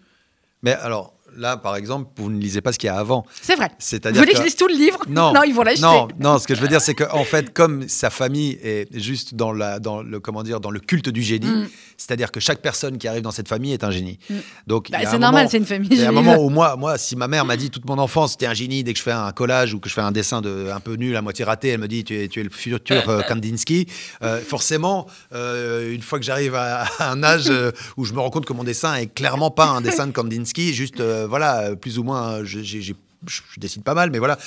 Mais 0.64 0.74
alors, 0.74 1.14
là, 1.38 1.58
par 1.58 1.76
exemple, 1.76 2.10
vous 2.18 2.30
ne 2.30 2.40
lisez 2.40 2.62
pas 2.62 2.72
ce 2.74 2.80
qu'il 2.80 2.88
y 2.88 2.90
a 2.90 2.98
avant. 2.98 3.26
C'est 3.42 3.56
vrai. 3.56 3.70
Vous 3.80 4.14
voulez 4.16 4.28
que- 4.28 4.32
que 4.34 4.38
je 4.38 4.44
lise 4.44 4.56
tout 4.56 4.68
le 4.68 4.74
livre 4.76 5.00
Non, 5.10 5.34
non, 5.34 5.44
ils 5.44 5.54
vont 5.54 5.64
l'acheter. 5.64 5.82
Non, 5.82 6.08
non, 6.20 6.40
ce 6.40 6.48
que 6.48 6.56
je 6.56 6.62
veux 6.62 6.68
dire, 6.68 6.82
c'est 6.82 6.94
qu'en 6.96 7.18
en 7.20 7.24
fait, 7.24 7.54
comme 7.54 7.88
sa 7.88 8.10
famille 8.10 8.58
est 8.64 8.88
juste 8.98 9.36
dans, 9.36 9.52
la, 9.52 9.80
dans, 9.80 10.02
le, 10.02 10.20
comment 10.20 10.44
dire, 10.44 10.60
dans 10.60 10.72
le 10.72 10.80
culte 10.80 11.10
du 11.10 11.22
génie, 11.22 11.48
Mm. 11.48 11.68
c'est-à-dire 11.98 12.32
que 12.32 12.40
chaque 12.40 12.62
personne 12.62 12.98
qui 12.98 13.08
arrive 13.08 13.22
dans 13.24 13.32
cette 13.32 13.48
famille 13.48 13.74
est 13.74 13.84
un 13.84 13.92
génie. 13.92 14.20
Mm. 14.30 14.36
Donc, 14.68 14.90
Bah, 14.92 15.00
c'est 15.10 15.18
normal, 15.20 15.48
c'est 15.50 15.58
une 15.58 15.66
famille 15.66 15.90
il 15.92 16.00
y 16.00 16.04
a 16.06 16.10
un 16.10 16.12
moment 16.12 16.38
où 16.38 16.50
moi, 16.50 16.76
moi, 16.76 16.98
si 16.98 17.16
ma 17.16 17.28
mère 17.28 17.46
m'a 17.46 17.58
dit 17.58 17.70
toute 17.70 17.86
mon 17.86 17.98
enfance, 17.98 18.32
c'était 18.34 18.46
un 18.48 18.54
génie, 18.54 18.84
dès 18.84 18.94
que 18.94 19.00
je 19.00 19.04
fais 19.04 19.12
un 19.12 19.32
collage 19.32 19.74
ou 19.74 19.80
que 19.80 19.90
je 19.90 19.94
fais 19.94 20.02
un 20.02 20.12
dessin 20.12 20.42
de, 20.42 20.70
un 20.74 20.80
peu 20.80 20.94
nul, 20.96 21.16
à 21.16 21.22
moitié 21.22 21.44
raté, 21.46 21.70
elle 21.70 21.80
me 21.80 21.88
dit, 21.88 22.04
tu 22.04 22.16
es, 22.20 22.28
tu 22.28 22.40
es 22.40 22.44
le 22.44 22.50
futur 22.50 23.08
euh, 23.10 23.22
Kandinsky. 23.22 23.88
Euh, 24.24 24.40
forcément, 24.42 25.08
euh, 25.34 25.94
une 25.94 26.02
fois 26.02 26.20
que 26.20 26.26
j'arrive 26.26 26.56
à, 26.56 26.84
à 27.00 27.12
un 27.12 27.24
âge 27.24 27.52
où 27.98 28.06
je 28.06 28.14
me 28.14 28.20
rends 28.20 28.30
compte 28.30 28.46
que 28.46 28.54
mon 28.54 28.64
dessin 28.64 28.96
est 28.96 29.08
clairement 29.08 29.52
pas 29.52 29.68
un 29.68 29.82
dessin 29.82 30.08
de 30.08 30.12
Kandinsky, 30.12 30.74
juste, 30.74 31.00
euh, 31.22 31.28
voilà, 31.28 31.76
plus 31.76 31.98
ou 32.00 32.04
moins, 32.04 32.44
je- 32.44 32.60
j'ai- 32.62 32.82
je, 32.82 32.94
je 33.28 33.60
dessine 33.60 33.84
pas 33.84 33.94
mal, 33.94 34.10
mais 34.12 34.18
voilà. 34.18 34.38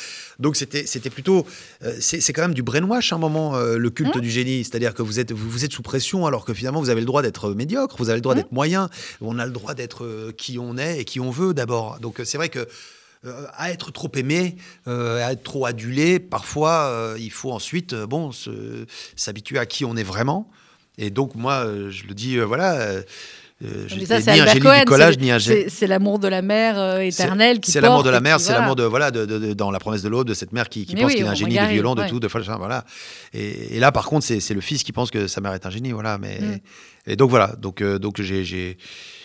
Donc 0.41 0.57
c'était 0.57 0.85
c'était 0.85 1.11
plutôt, 1.11 1.47
euh, 1.85 1.95
c'est 2.01 2.33
quand 2.33 2.43
même 2.43 2.55
du 2.55 2.63
brainwash 2.65 3.13
à 3.13 3.17
un 3.17 3.19
moment 3.21 3.55
euh, 3.55 3.77
le 3.79 3.91
culte 3.91 4.19
du 4.19 4.31
génie, 4.31 4.65
c'est-à-dire 4.65 4.95
que 4.95 5.03
vous 5.03 5.21
êtes 5.21 5.31
vous, 5.33 5.49
vous 5.49 5.65
êtes 5.65 5.73
sous 5.73 5.83
pression 5.83 6.27
alors 6.27 6.45
que 6.45 6.53
finalement 6.55 6.81
vous 6.81 6.91
avez 6.91 7.01
le 7.01 7.07
droit 7.07 7.23
d'être 7.23 7.51
médiocre, 7.55 7.95
vous 7.99 8.09
avez 8.09 8.17
le 8.19 8.23
droit 8.23 8.35
d'être 8.35 8.51
moyen, 8.53 8.91
on 9.21 9.39
a 9.39 9.47
le 9.47 9.53
droit 9.53 9.75
d'être 9.75 10.05
euh, 10.05 10.33
qui 10.37 10.59
on 10.59 10.77
est 10.77 10.99
et 11.01 11.05
qui 11.05 11.21
on 11.21 11.31
veut 11.31 11.55
d'abord. 11.55 12.01
Donc 12.01 12.21
c'est 12.25 12.37
vrai 12.37 12.49
que 12.49 12.67
à 13.57 13.71
être 13.71 13.91
trop 13.93 14.11
aimé, 14.17 14.57
à 14.87 15.33
être 15.33 15.43
trop 15.45 15.65
adulé, 15.67 16.19
parfois 16.19 17.15
il 17.19 17.31
faut 17.31 17.53
ensuite 17.53 17.95
bon 17.95 18.33
s'habituer 19.17 19.59
à 19.59 19.67
qui 19.67 19.85
on 19.87 19.97
est 19.97 20.03
vraiment. 20.03 20.51
Et 20.99 21.11
donc 21.11 21.35
moi 21.35 21.65
je 21.91 22.05
le 22.07 22.13
dis 22.15 22.39
voilà. 22.39 22.87
Euh, 23.65 24.05
ça, 24.07 24.21
c'est 24.21 24.33
ni 24.35 24.41
un 24.41 24.47
génie 24.47 24.61
du 24.61 24.85
collage, 24.85 25.19
ni 25.19 25.31
un 25.31 25.39
génie. 25.39 25.65
c'est- 25.69 25.87
l'amour 25.87 26.19
de 26.19 26.29
la 26.29 26.43
mère 26.43 26.79
euh, 26.79 26.99
éternelle 27.01 27.61
qui 27.61 27.71
C'est 27.71 27.81
l'amour 27.81 28.03
de 28.03 28.11
la 28.11 28.21
mère, 28.21 28.39
c'est 28.41 28.47
voilà. 28.47 28.61
l'amour 28.61 28.77
de 28.77 28.85
voilà 28.85 29.11
de, 29.11 29.25
de- 29.27 29.39
de- 29.39 29.53
dans 29.55 29.71
la 29.71 29.79
promesse 29.79 30.03
de 30.03 30.09
l'aube 30.09 30.27
de 30.29 30.35
cette 30.35 30.53
mère 30.53 30.69
qui, 30.69 30.85
pense 31.03 31.05
oui, 31.07 31.15
qu'il 31.17 31.25
est 31.25 31.29
un 31.29 31.35
génie 31.35 31.59
arrive, 31.59 31.73
violon, 31.75 31.95
de 31.95 32.03
ouais. 32.03 32.09
tout, 32.09 32.21
de 32.21 32.29
voilà. 32.59 32.85
Et, 33.33 33.77
et 33.77 33.81
là, 33.81 33.93
par 33.93 34.07
contre, 34.07 34.27
c'est 34.27 34.55
le 34.55 34.61
fils 34.61 34.83
qui 34.83 34.93
pense 34.93 35.11
que 35.11 35.27
sa 35.27 35.41
mère 35.41 35.53
est 35.55 35.67
un 35.67 35.71
génie, 35.71 35.93
voilà. 35.93 36.19
Mais 36.19 36.39
Mm. 36.41 36.59
et 37.07 37.17
donc 37.17 37.31
voilà, 37.31 37.55
donc 37.61 37.81
euh, 37.81 37.99
donc 37.99 38.21
j'ai 38.21 38.45
j'ai 38.45 38.77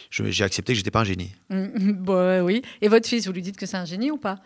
je- 0.09 0.29
j'ai 0.31 0.43
accepté 0.43 0.73
que 0.73 0.77
j'étais 0.77 0.91
pas 0.91 1.01
un 1.01 1.05
génie. 1.05 1.31
Mm, 1.49 1.91
bah, 2.03 2.41
oui. 2.43 2.61
Et 2.81 2.87
votre 2.87 3.07
fils, 3.07 3.27
vous 3.27 3.33
lui 3.33 3.41
dites 3.41 3.57
que 3.57 3.65
c'est 3.65 3.77
un 3.77 3.85
génie 3.85 4.11
ou 4.11 4.17
pas? 4.17 4.39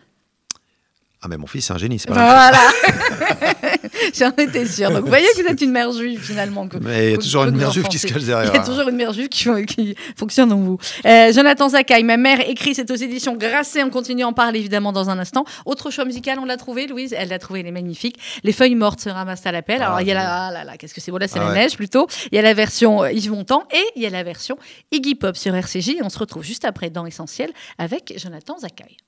Ah, 1.24 1.28
mais 1.30 1.38
mon 1.38 1.46
fils, 1.46 1.64
c'est 1.64 1.72
un 1.72 1.78
génie, 1.78 1.98
c'est 1.98 2.08
pas 2.08 2.14
Voilà. 2.14 2.52
J'en 4.14 4.30
étais 4.32 4.66
sûre. 4.66 4.90
Donc, 4.90 5.02
vous 5.04 5.08
voyez 5.08 5.26
que 5.34 5.42
vous 5.42 5.48
êtes 5.48 5.60
une 5.62 5.70
mère 5.70 5.90
juive, 5.90 6.20
finalement. 6.22 6.68
que- 6.68 6.76
Mais 6.76 7.06
il 7.06 7.10
y 7.12 7.14
a 7.14 7.18
toujours 7.18 7.44
une 7.44 7.56
mère 7.56 7.72
juive 7.72 7.88
qui 7.88 7.98
se 7.98 8.06
cache 8.06 8.24
derrière. 8.24 8.52
Il 8.52 8.56
y 8.56 8.60
a 8.60 8.62
toujours 8.64 8.86
une 8.88 8.96
mère 8.96 9.12
juive 9.14 9.28
qui, 9.30 9.48
qui 9.64 9.94
fonctionne 10.18 10.52
en 10.52 10.58
vous. 10.58 10.76
Euh, 11.06 11.32
Jonathan 11.32 11.70
Zakai, 11.70 12.02
ma 12.02 12.18
mère 12.18 12.46
écrit, 12.46 12.74
c'est 12.74 12.90
aux 12.90 12.94
éditions 12.94 13.36
Grasset. 13.36 13.82
On 13.82 13.88
continue 13.88 14.22
à 14.22 14.28
en 14.28 14.34
parler 14.34 14.58
évidemment 14.58 14.92
dans 14.92 15.08
un 15.08 15.18
instant. 15.18 15.46
Autre 15.64 15.90
choix 15.90 16.04
musical, 16.04 16.38
on 16.38 16.44
l'a 16.44 16.58
trouvé, 16.58 16.86
Louise? 16.86 17.14
Elle 17.16 17.30
l'a 17.30 17.38
trouvé, 17.38 17.60
elle 17.60 17.66
est 17.68 17.72
magnifique. 17.72 18.18
Les 18.42 18.52
feuilles 18.52 18.74
mortes 18.74 19.00
se 19.00 19.08
ramassent 19.08 19.46
à 19.46 19.52
l'appel. 19.52 19.78
Ah, 19.80 19.86
Alors 19.86 20.00
il 20.02 20.08
y 20.08 20.10
a 20.10 20.14
la, 20.14 20.46
ah 20.48 20.50
là 20.52 20.64
là, 20.64 20.76
qu'est-ce 20.76 20.92
que 20.92 21.00
c'est 21.00 21.10
Voilà, 21.10 21.26
c'est 21.26 21.38
Ah 21.38 21.44
la 21.44 21.48
ouais. 21.48 21.54
neige 21.54 21.76
plutôt. 21.76 22.06
Il 22.32 22.36
y 22.36 22.38
a 22.38 22.42
la 22.42 22.52
version 22.52 23.02
euh, 23.04 23.12
Yves 23.12 23.30
Montand 23.30 23.62
et 23.72 23.82
il 23.96 24.02
y 24.02 24.06
a 24.06 24.10
la 24.10 24.22
version 24.24 24.58
Iggy 24.92 25.14
Pop 25.14 25.36
sur 25.36 25.54
RCJ. 25.54 25.88
Et 25.90 26.02
on 26.02 26.10
se 26.10 26.18
retrouve 26.18 26.44
juste 26.44 26.66
après 26.66 26.90
dans 26.90 27.06
Essentiel 27.06 27.50
avec 27.78 28.12
Jonathan 28.18 28.58
Zakai. 28.58 28.98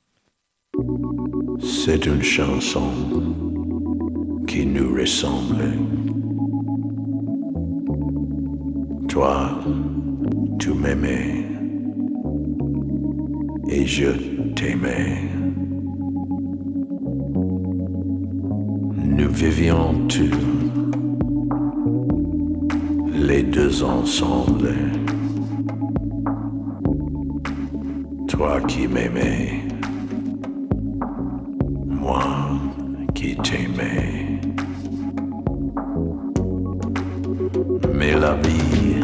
C'est 1.60 2.06
une 2.06 2.22
chanson 2.22 2.90
qui 4.46 4.66
nous 4.66 4.94
ressemble. 4.94 5.72
Toi, 9.08 9.50
tu 10.58 10.72
m'aimais 10.74 11.46
et 13.68 13.86
je 13.86 14.10
t'aimais. 14.54 15.22
Nous 19.04 19.30
vivions 19.30 20.06
tous 20.08 20.30
les 23.14 23.42
deux 23.42 23.82
ensemble. 23.82 24.74
Toi 28.28 28.60
qui 28.62 28.86
m'aimais 28.86 29.65
moi 32.06 32.22
qui 33.14 33.36
t'aimais. 33.36 34.40
Mais 37.94 38.14
la 38.14 38.34
vie 38.34 39.00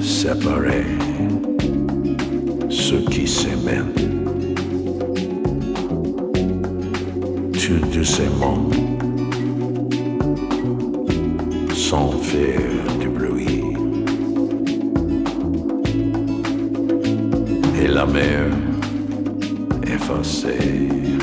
séparait 0.00 0.86
ceux 2.68 3.04
qui 3.12 3.26
s'aimaient. 3.26 3.90
Tout 7.60 7.86
doucement, 7.92 8.68
sans 11.72 12.10
faire 12.30 12.84
du 13.00 13.08
bruit. 13.08 13.64
Et 17.82 17.88
la 17.88 18.06
mer 18.06 18.46
effacée 19.86 21.13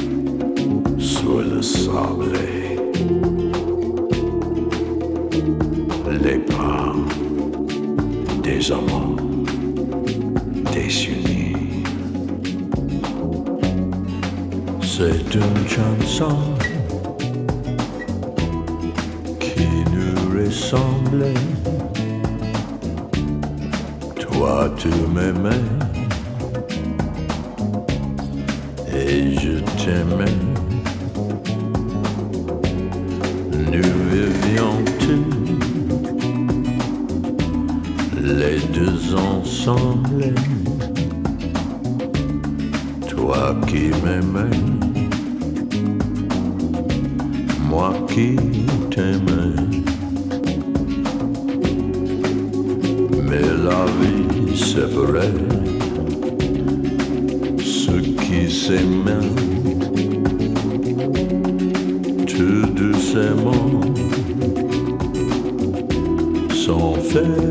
Les 6.24 6.40
pas 6.40 6.96
des 8.42 8.72
amants 8.72 9.16
désunis. 10.74 11.84
C'est 14.82 15.36
une 15.36 15.68
chanson 15.68 16.36
qui 19.40 19.68
nous 19.94 20.44
ressemble. 20.44 21.26
Toi, 24.20 24.72
tu 24.78 24.90
m'aimais 25.14 25.68
et 28.92 29.36
je 29.36 29.60
t'aimais. 29.78 30.51
Tous 35.00 35.26
les 38.22 38.60
deux 38.74 39.16
ensemble. 39.16 40.34
Toi 43.08 43.56
qui 43.68 43.92
m'aimais, 44.04 44.58
moi 47.70 47.94
qui 48.10 48.36
t'aimais. 48.90 49.56
Mais 53.30 53.48
la 53.64 53.86
vie 54.00 54.58
séparait 54.58 55.32
ceux 57.64 58.02
qui 58.02 58.52
s'aimaient 58.52 59.32
tout 62.28 62.66
doucement, 62.74 63.71
sans 67.12 67.51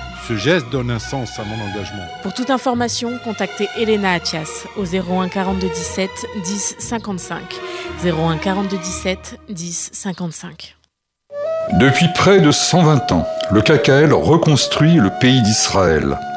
Ce 0.27 0.35
geste 0.35 0.69
donne 0.69 0.91
un 0.91 0.99
sens 0.99 1.39
à 1.39 1.43
mon 1.43 1.55
engagement. 1.55 2.05
Pour 2.21 2.33
toute 2.33 2.49
information, 2.49 3.17
contactez 3.23 3.67
Elena 3.77 4.13
Atias 4.13 4.65
au 4.77 4.85
01 4.85 5.29
42 5.29 5.67
17 5.67 6.09
10 6.43 6.75
55. 6.77 7.41
01 8.05 8.37
42 8.37 8.77
17 8.77 9.39
10 9.49 9.89
55. 9.93 10.77
Depuis 11.79 12.07
près 12.13 12.39
de 12.39 12.51
120 12.51 13.11
ans, 13.13 13.27
le 13.51 13.61
KKL 13.61 14.13
reconstruit 14.13 14.95
le 14.95 15.09
pays 15.19 15.41
d'Israël. 15.41 16.17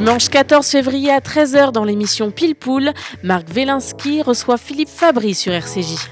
Dimanche 0.00 0.30
14 0.30 0.66
février 0.66 1.10
à 1.10 1.18
13h 1.18 1.72
dans 1.72 1.84
l'émission 1.84 2.30
Pile 2.30 2.54
Poule, 2.54 2.94
Marc 3.22 3.50
Velinski 3.50 4.22
reçoit 4.22 4.56
Philippe 4.56 4.88
Fabry 4.88 5.34
sur 5.34 5.52
RCJ. 5.52 6.08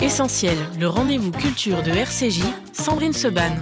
Essentiel, 0.00 0.58
le 0.78 0.86
rendez-vous 0.86 1.30
culture 1.30 1.82
de 1.82 1.92
RCJ, 1.92 2.42
Sandrine 2.74 3.14
Seban. 3.14 3.52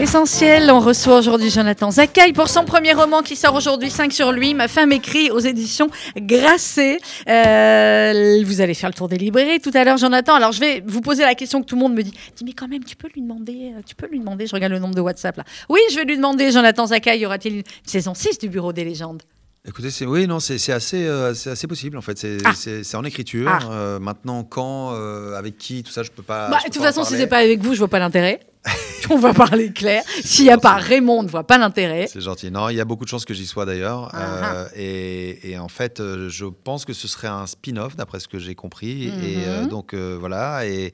Essentiel, 0.00 0.70
on 0.70 0.80
reçoit 0.80 1.18
aujourd'hui 1.18 1.50
Jonathan 1.50 1.90
Zakaï 1.90 2.32
pour 2.32 2.48
son 2.48 2.64
premier 2.64 2.94
roman 2.94 3.20
qui 3.20 3.36
sort 3.36 3.54
aujourd'hui, 3.54 3.90
5 3.90 4.10
sur 4.12 4.32
lui, 4.32 4.54
Ma 4.54 4.66
femme 4.66 4.92
écrit 4.92 5.30
aux 5.30 5.38
éditions 5.40 5.88
Grasset. 6.16 6.98
Euh, 7.28 8.42
vous 8.44 8.62
allez 8.62 8.72
faire 8.72 8.88
le 8.88 8.94
tour 8.94 9.08
des 9.08 9.18
librairies 9.18 9.60
tout 9.60 9.70
à 9.74 9.84
l'heure, 9.84 9.98
Jonathan. 9.98 10.34
Alors 10.34 10.52
je 10.52 10.60
vais 10.60 10.82
vous 10.86 11.02
poser 11.02 11.22
la 11.22 11.34
question 11.34 11.60
que 11.60 11.66
tout 11.66 11.74
le 11.76 11.82
monde 11.82 11.94
me 11.94 12.02
dit. 12.02 12.12
Dis, 12.34 12.44
mais 12.44 12.54
quand 12.54 12.66
même, 12.66 12.82
tu 12.82 12.96
peux 12.96 13.08
lui 13.14 13.20
demander, 13.20 13.72
euh, 13.76 13.80
tu 13.84 13.94
peux 13.94 14.06
lui 14.06 14.18
demander, 14.18 14.46
je 14.46 14.54
regarde 14.54 14.72
le 14.72 14.78
nombre 14.78 14.94
de 14.94 15.02
WhatsApp 15.02 15.36
là. 15.36 15.44
Oui, 15.68 15.80
je 15.90 15.96
vais 15.96 16.04
lui 16.04 16.16
demander, 16.16 16.50
Jonathan 16.50 16.86
Zakaï, 16.86 17.18
y 17.20 17.26
aura-t-il 17.26 17.56
une 17.58 17.62
saison 17.84 18.14
6 18.14 18.38
du 18.38 18.48
Bureau 18.48 18.72
des 18.72 18.84
légendes? 18.84 19.22
Écoutez, 19.68 19.90
c'est 19.90 20.06
oui, 20.06 20.26
non, 20.26 20.40
c'est 20.40 20.56
c'est 20.56 20.72
assez, 20.72 21.06
euh, 21.06 21.34
c'est 21.34 21.50
assez 21.50 21.66
possible 21.66 21.98
en 21.98 22.02
fait. 22.02 22.16
C'est 22.16 22.38
Ah. 22.46 22.52
c'est- 22.56 22.82
c'est 22.84 22.96
en 22.96 23.04
écriture. 23.04 23.50
Ah. 23.52 23.70
Euh, 23.70 23.98
maintenant, 23.98 24.44
quand, 24.44 24.94
euh, 24.94 25.36
avec 25.36 25.58
qui, 25.58 25.82
tout 25.82 25.92
ça, 25.92 26.02
je 26.02 26.10
peux 26.10 26.22
pas. 26.22 26.48
Bah, 26.48 26.56
de 26.66 26.72
toute 26.72 26.82
façon, 26.82 27.02
si 27.04 27.10
parler. 27.10 27.24
c'est 27.24 27.28
pas 27.28 27.38
avec 27.38 27.60
vous, 27.60 27.74
je 27.74 27.78
vois 27.80 27.88
pas 27.88 27.98
l'intérêt. 27.98 28.40
on 29.10 29.18
va 29.18 29.32
parler 29.34 29.72
clair. 29.72 30.02
S'il 30.22 30.44
n'y 30.44 30.50
a 30.50 30.58
pas 30.58 30.74
Raymond, 30.76 31.20
on 31.20 31.22
ne 31.22 31.28
voit 31.28 31.46
pas 31.46 31.58
l'intérêt. 31.58 32.06
C'est 32.12 32.20
gentil. 32.20 32.50
Non, 32.50 32.68
il 32.68 32.76
y 32.76 32.80
a 32.80 32.84
beaucoup 32.84 33.04
de 33.04 33.08
chances 33.08 33.24
que 33.24 33.34
j'y 33.34 33.46
sois 33.46 33.64
d'ailleurs. 33.64 34.10
Ah, 34.12 34.52
Euh, 34.54 34.68
et, 34.76 35.50
et 35.50 35.58
en 35.58 35.68
fait, 35.68 36.00
euh, 36.00 36.28
je 36.28 36.44
pense 36.46 36.84
que 36.84 36.92
ce 36.92 37.08
serait 37.08 37.28
un 37.28 37.46
spin-off, 37.46 37.96
d'après 37.96 38.20
ce 38.20 38.28
que 38.28 38.38
j'ai 38.38 38.54
compris. 38.54 39.06
Et 39.08 39.46
euh, 39.48 39.62
Mhm. 39.62 39.68
donc, 39.68 39.94
euh, 39.94 40.16
voilà. 40.20 40.66
Et 40.66 40.92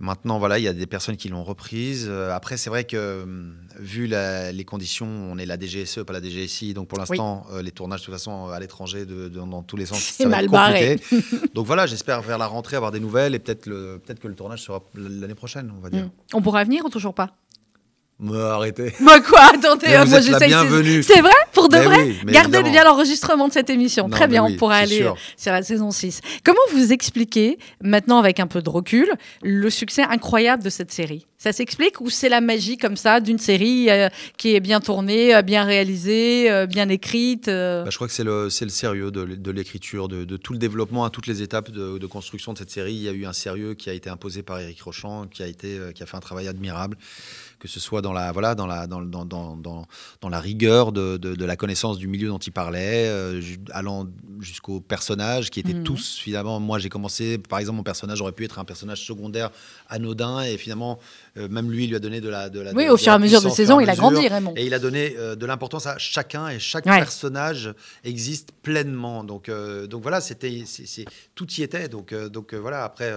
maintenant, 0.00 0.38
voilà, 0.38 0.58
il 0.58 0.62
y 0.64 0.68
a 0.68 0.72
des 0.72 0.86
personnes 0.86 1.16
qui 1.16 1.28
l'ont 1.28 1.44
reprise. 1.44 2.06
Euh, 2.08 2.32
après, 2.34 2.56
c'est 2.56 2.70
vrai 2.70 2.84
que, 2.84 3.22
hum, 3.22 3.54
vu 3.78 4.06
la- 4.06 4.50
les 4.50 4.64
conditions, 4.64 5.06
on 5.06 5.38
est 5.38 5.46
la 5.46 5.58
DGSE, 5.58 6.00
pas 6.04 6.12
la 6.12 6.20
DGSI. 6.22 6.74
Donc, 6.74 6.88
pour 6.88 6.98
l'instant, 6.98 7.46
euh, 7.52 7.62
les 7.62 7.70
tournages, 7.70 8.00
de 8.00 8.04
toute 8.06 8.14
façon, 8.14 8.48
à 8.48 8.58
l'étranger, 8.58 9.04
de, 9.06 9.28
de- 9.28 9.38
dans 9.38 9.62
tous 9.62 9.76
les 9.76 9.86
sens, 9.86 9.98
C'est 10.00 10.24
ça 10.24 10.28
va 10.28 10.36
mal 10.36 10.44
être 10.46 10.50
barré. 10.50 11.00
donc, 11.54 11.66
voilà, 11.66 11.86
j'espère 11.86 12.20
vers 12.22 12.38
la 12.38 12.46
rentrée 12.46 12.76
avoir 12.76 12.90
des 12.92 13.00
nouvelles. 13.00 13.34
Et 13.34 13.38
peut-être 13.38 13.66
le- 13.66 14.00
peut-être 14.04 14.20
que 14.20 14.28
le 14.28 14.34
tournage 14.34 14.62
sera 14.62 14.82
l'année 14.94 15.34
prochaine, 15.34 15.72
on 15.76 15.80
va 15.80 15.90
dire. 15.90 16.04
Mm. 16.06 16.10
On 16.34 16.42
pourra 16.42 16.64
venir 16.64 16.84
ou 16.84 16.88
toujours 16.88 17.14
pas? 17.14 17.36
Mais 18.20 18.38
arrêtez. 18.38 18.92
Moi 19.00 19.20
quoi 19.20 19.40
Attendez, 19.54 19.86
Mais 19.88 20.04
vous 20.04 20.10
moi 20.10 20.18
êtes 20.18 20.28
la 20.28 20.38
bienvenue. 20.46 21.02
C'est 21.02 21.20
vrai 21.20 21.32
Pour 21.52 21.68
de 21.68 21.76
Mais 21.76 21.84
vrai 21.84 22.02
oui, 22.02 22.16
Gardez 22.26 22.58
évidemment. 22.58 22.70
bien 22.70 22.84
l'enregistrement 22.84 23.48
de 23.48 23.52
cette 23.52 23.70
émission. 23.70 24.04
Non, 24.04 24.10
Très 24.10 24.28
bien, 24.28 24.44
oui, 24.44 24.52
on 24.54 24.58
pourra 24.58 24.76
aller 24.76 24.98
sûr. 24.98 25.16
sur 25.36 25.52
la 25.52 25.62
saison 25.62 25.90
6. 25.90 26.20
Comment 26.44 26.58
vous 26.72 26.92
expliquez, 26.92 27.58
maintenant 27.82 28.18
avec 28.18 28.38
un 28.38 28.46
peu 28.46 28.60
de 28.60 28.68
recul, 28.68 29.10
le 29.42 29.70
succès 29.70 30.02
incroyable 30.02 30.62
de 30.62 30.70
cette 30.70 30.92
série? 30.92 31.26
Ça 31.38 31.52
s'explique 31.52 32.02
ou 32.02 32.10
c'est 32.10 32.28
la 32.28 32.42
magie 32.42 32.76
comme 32.76 32.98
ça 32.98 33.18
d'une 33.18 33.38
série 33.38 33.88
euh, 33.88 34.10
qui 34.36 34.54
est 34.54 34.60
bien 34.60 34.78
tournée, 34.78 35.34
euh, 35.34 35.40
bien 35.40 35.64
réalisée, 35.64 36.50
euh, 36.50 36.66
bien 36.66 36.90
écrite 36.90 37.48
euh? 37.48 37.84
Bah, 37.84 37.88
je 37.88 37.96
crois 37.96 38.08
que 38.08 38.12
c'est 38.12 38.24
le, 38.24 38.50
sérieux 38.50 39.10
de, 39.10 39.50
l'écriture, 39.50 40.08
de, 40.08 40.24
de 40.24 40.36
tout 40.36 40.52
le 40.52 40.58
développement 40.58 41.02
à 41.06 41.08
toutes 41.08 41.26
les 41.26 41.40
étapes 41.40 41.70
de, 41.70 41.96
de 41.96 42.06
construction 42.06 42.52
de 42.52 42.58
cette 42.58 42.70
série. 42.70 42.92
Il 42.92 43.02
y 43.02 43.08
a 43.08 43.12
eu 43.12 43.24
un 43.24 43.32
sérieux 43.32 43.72
qui 43.72 43.88
a 43.88 43.94
été 43.94 44.10
imposé 44.10 44.42
par 44.42 44.60
Éric 44.60 44.82
Rochant, 44.82 45.28
qui 45.28 45.42
a, 45.42 45.46
été, 45.46 45.78
qui 45.94 46.02
a 46.02 46.06
fait 46.06 46.18
un 46.18 46.20
travail 46.20 46.46
admirable, 46.46 46.98
que 47.60 47.68
ce 47.68 47.78
soit 47.78 48.00
dans 48.02 48.12
la, 48.12 48.32
voilà, 48.32 48.54
dans 48.56 48.66
la, 48.66 48.86
dans, 48.88 49.02
dans, 49.02 49.24
dans, 49.24 49.54
dans, 49.56 49.86
dans 50.22 50.28
la 50.28 50.40
rigueur 50.40 50.90
de, 50.92 51.18
de, 51.18 51.34
de 51.36 51.44
la 51.44 51.56
connaissance 51.56 51.98
du 51.98 52.08
milieu 52.08 52.28
dont 52.28 52.38
il 52.38 52.52
parlait, 52.52 53.06
euh, 53.06 53.40
allant 53.72 54.08
jusqu'aux 54.40 54.80
personnages 54.80 55.50
qui 55.50 55.60
étaient 55.60 55.74
Mhm. 55.74 55.84
tous, 55.84 56.16
finalement, 56.18 56.58
moi 56.58 56.78
j'ai 56.78 56.88
commencé, 56.88 57.36
par 57.38 57.58
exemple, 57.58 57.76
mon 57.76 57.82
personnage 57.84 58.20
aurait 58.22 58.32
pu 58.32 58.44
être 58.44 58.58
un 58.58 58.64
personnage 58.64 59.04
secondaire 59.06 59.50
anodin, 59.88 60.40
et 60.42 60.56
finalement, 60.56 60.98
euh, 61.36 61.48
même 61.48 61.70
lui, 61.70 61.84
il 61.84 61.90
lui 61.90 61.96
a 61.96 62.00
donné 62.00 62.20
de 62.20 62.28
la. 62.28 62.48
De 62.48 62.60
la 62.60 62.72
Oui, 62.72 62.86
de- 62.86 62.90
au 62.90 62.96
fur 62.96 63.12
et 63.12 63.14
à 63.14 63.18
mesure 63.18 63.40
de 63.40 63.44
puissance, 63.46 63.52
au 63.52 63.62
saison, 63.62 63.74
fur 63.74 63.80
et 63.82 63.84
il 63.84 63.90
a 63.90 63.94
grandi, 63.96 64.26
Raymond. 64.28 64.54
Et 64.56 64.66
il 64.66 64.74
a 64.74 64.78
donné 64.78 65.14
euh, 65.18 65.36
de 65.36 65.46
l'importance 65.46 65.86
à 65.86 65.98
chacun 65.98 66.48
et 66.48 66.58
chaque 66.58 66.86
Ouais. 66.86 66.98
personnage 66.98 67.72
existe 68.04 68.50
pleinement. 68.62 69.22
Donc, 69.22 69.50
donc 69.88 70.02
voilà, 70.02 70.20
c'était, 70.22 70.64
tout 71.34 71.46
y 71.52 71.62
était. 71.62 71.88
Donc, 71.88 72.14
donc 72.14 72.54
voilà, 72.54 72.84
après, 72.84 73.12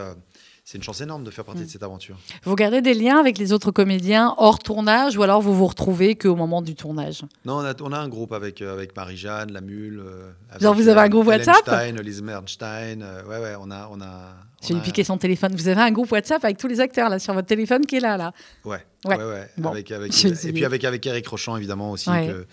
c'est 0.66 0.78
une 0.78 0.84
chance 0.84 1.02
énorme 1.02 1.24
de 1.26 1.32
faire 1.32 1.44
partie 1.44 1.62
Mm. 1.62 1.66
de 1.66 1.70
cette 1.70 1.84
aventure. 1.84 2.18
Vous 2.44 2.56
gardez 2.56 2.82
des 2.82 2.94
liens 2.94 3.20
avec 3.20 3.38
les 3.38 3.52
autres 3.52 3.72
comédiens 3.72 4.34
hors 4.38 4.60
tournage 4.60 5.18
ou 5.18 5.24
alors 5.24 5.42
vous 5.42 5.54
vous 5.54 5.68
retrouvez 5.68 6.16
qu'au 6.16 6.36
moment 6.36 6.62
du 6.62 6.74
tournage? 6.76 7.22
Non, 7.46 7.56
on 7.58 7.66
a, 7.66 7.74
on 7.82 7.92
a 7.92 8.00
un 8.00 8.08
groupe 8.08 8.32
avec, 8.32 8.62
euh, 8.62 8.74
avec 8.74 8.96
Marie-Jeanne, 8.96 9.52
La 9.52 9.60
Mule. 9.62 10.00
euh, 10.06 10.32
Genre, 10.62 10.74
vous 10.74 10.88
avez 10.88 11.02
un 11.02 11.06
euh, 11.06 11.10
groupe 11.10 11.28
WhatsApp? 11.28 11.58
Stein, 11.58 11.92
Lise 12.02 12.22
Bernstein. 12.22 13.02
ouais, 13.28 13.40
ouais, 13.40 13.56
on 13.60 13.70
a. 13.72 13.90
On 13.92 14.00
a 14.02 14.36
J'ai 14.66 14.76
piqué 14.80 15.04
son 15.04 15.18
téléphone. 15.18 15.54
Vous 15.56 15.68
avez 15.68 15.82
un 15.82 15.92
groupe 15.92 16.10
WhatsApp 16.14 16.44
avec 16.46 16.58
tous 16.58 16.68
les 16.68 16.80
acteurs 16.80 17.10
là 17.10 17.20
sur 17.20 17.34
votre 17.34 17.48
téléphone 17.48 17.86
qui 17.86 17.98
est 17.98 18.00
là 18.00 18.16
là? 18.16 18.32
Ouais, 18.64 18.78
Ouais. 19.06 19.18
ouais, 19.18 19.24
ouais. 19.24 19.50
Bon. 19.58 19.72
Avec, 19.72 19.92
avec, 19.92 20.12
J'ai 20.16 20.30
et 20.48 20.54
puis 20.54 20.64
avec, 20.64 20.86
avec 20.86 21.06
Eric 21.06 21.28
Rochant, 21.28 21.58
évidemment, 21.58 21.92
aussi, 21.92 22.10
Ouais. 22.10 22.28
que, 22.28 22.46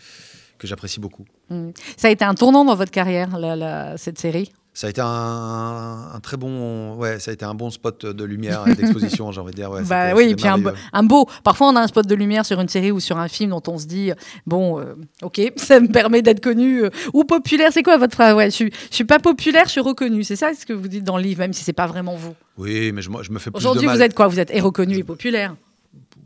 que 0.58 0.66
j'apprécie 0.66 0.98
beaucoup. 0.98 1.24
Mm. 1.48 1.70
Ça 1.96 2.08
a 2.08 2.10
été 2.10 2.24
un 2.24 2.34
tournant 2.34 2.64
dans 2.64 2.74
votre 2.74 2.90
carrière, 2.90 3.38
la- 3.38 3.54
la- 3.54 3.96
cette 3.96 4.18
série? 4.18 4.50
Ça 4.72 4.86
a 4.86 4.90
été 4.90 5.00
un, 5.00 6.10
un 6.14 6.20
très 6.20 6.36
bon, 6.36 6.94
ouais, 6.94 7.18
ça 7.18 7.32
a 7.32 7.34
été 7.34 7.44
un 7.44 7.54
bon 7.54 7.70
spot 7.70 8.06
de 8.06 8.24
lumière 8.24 8.66
et 8.68 8.74
d'exposition, 8.74 9.32
j'ai 9.32 9.40
envie 9.40 9.50
de 9.50 9.56
dire. 9.56 9.70
Ouais, 9.70 9.82
bah 9.82 10.14
oui, 10.14 10.30
et 10.30 10.36
puis 10.36 10.46
un, 10.46 10.56
beau- 10.58 10.64
merveilleux. 10.70 10.84
un 10.92 11.02
beau. 11.02 11.28
Parfois, 11.42 11.68
on 11.70 11.76
a 11.76 11.80
un 11.80 11.86
spot 11.88 12.06
de 12.06 12.14
lumière 12.14 12.46
sur 12.46 12.60
une 12.60 12.68
série 12.68 12.92
ou 12.92 13.00
sur 13.00 13.18
un 13.18 13.26
film 13.28 13.50
dont 13.50 13.62
on 13.66 13.78
se 13.78 13.86
dit 13.86 14.12
bon, 14.46 14.78
euh, 14.80 14.94
ok, 15.22 15.40
ça 15.56 15.80
me 15.80 15.88
permet 15.88 16.22
d'être 16.22 16.40
connu 16.40 16.84
euh, 16.84 16.90
ou 17.12 17.24
populaire. 17.24 17.70
C'est 17.72 17.82
quoi 17.82 17.98
votre 17.98 18.14
phrase? 18.14 18.34
Ouais, 18.34 18.46
je 18.50 18.54
suis, 18.54 18.72
je 18.90 18.94
suis 18.94 19.04
pas 19.04 19.18
populaire, 19.18 19.64
je 19.66 19.70
suis 19.72 19.80
reconnu. 19.80 20.22
C'est 20.22 20.36
ça 20.36 20.52
ce 20.54 20.64
que 20.64 20.72
vous 20.72 20.88
dites 20.88 21.04
dans 21.04 21.16
le 21.16 21.22
livre, 21.24 21.40
même 21.40 21.52
si 21.52 21.64
c'est 21.64 21.72
pas 21.72 21.86
vraiment 21.88 22.14
vous? 22.14 22.34
Oui, 22.56 22.92
mais 22.92 23.02
je, 23.02 23.10
me- 23.10 23.22
je 23.24 23.32
me 23.32 23.38
fais 23.38 23.50
plus 23.50 23.58
Aujourd'hui, 23.58 23.88
vous 23.88 24.00
êtes 24.02 24.14
quoi? 24.14 24.28
Vous 24.28 24.38
êtes 24.38 24.50
et 24.54 24.60
reconnu 24.60 24.96
et 24.98 25.02
populaire. 25.04 25.56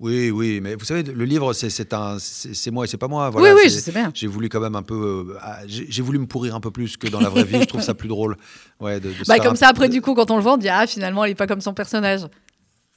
Oui, 0.05 0.31
oui, 0.31 0.61
mais 0.63 0.75
vous 0.75 0.85
savez, 0.85 1.03
le 1.03 1.25
livre, 1.25 1.55
c'est 1.55 1.95
un, 1.95 2.19
c'est 2.19 2.71
moi 2.71 2.85
et 2.85 2.89
c'est 2.89 2.99
pas 2.99 3.09
moi. 3.09 3.31
Voilà, 3.31 3.55
oui, 3.55 3.61
oui, 3.65 3.71
je 3.71 3.79
sais 3.79 3.91
bien. 3.91 4.11
J'ai 4.13 4.27
voulu 4.27 4.51
quand 4.51 4.61
même 4.61 4.75
un 4.75 4.83
peu, 4.83 5.25
euh, 5.31 5.39
ah, 5.41 5.61
j'ai 5.67 6.03
voulu 6.03 6.19
me 6.19 6.27
pourrir 6.27 6.55
un 6.55 6.61
peu 6.61 6.71
plus 6.71 6.99
que 6.99 7.09
dans 7.09 7.21
la 7.21 7.31
vraie 7.31 7.45
vie. 7.45 7.61
Je 7.61 7.65
trouve 7.65 7.81
ça 7.81 7.95
plus 7.95 8.09
drôle. 8.09 8.37
Ouais, 8.81 9.01
de, 9.01 9.11
Bah, 9.27 9.39
comme 9.39 9.57
ça, 9.57 9.69
après, 9.69 9.89
du 9.89 10.03
coup, 10.03 10.13
quand 10.13 10.31
on 10.31 10.37
le 10.37 10.43
vend, 10.43 10.55
on 10.55 10.57
dit 10.59 10.69
ah, 10.69 10.87
finalement, 10.87 11.25
il 11.25 11.31
est 11.31 11.35
pas 11.35 11.47
comme 11.47 11.63
son 11.63 11.73
personnage. 11.73 12.21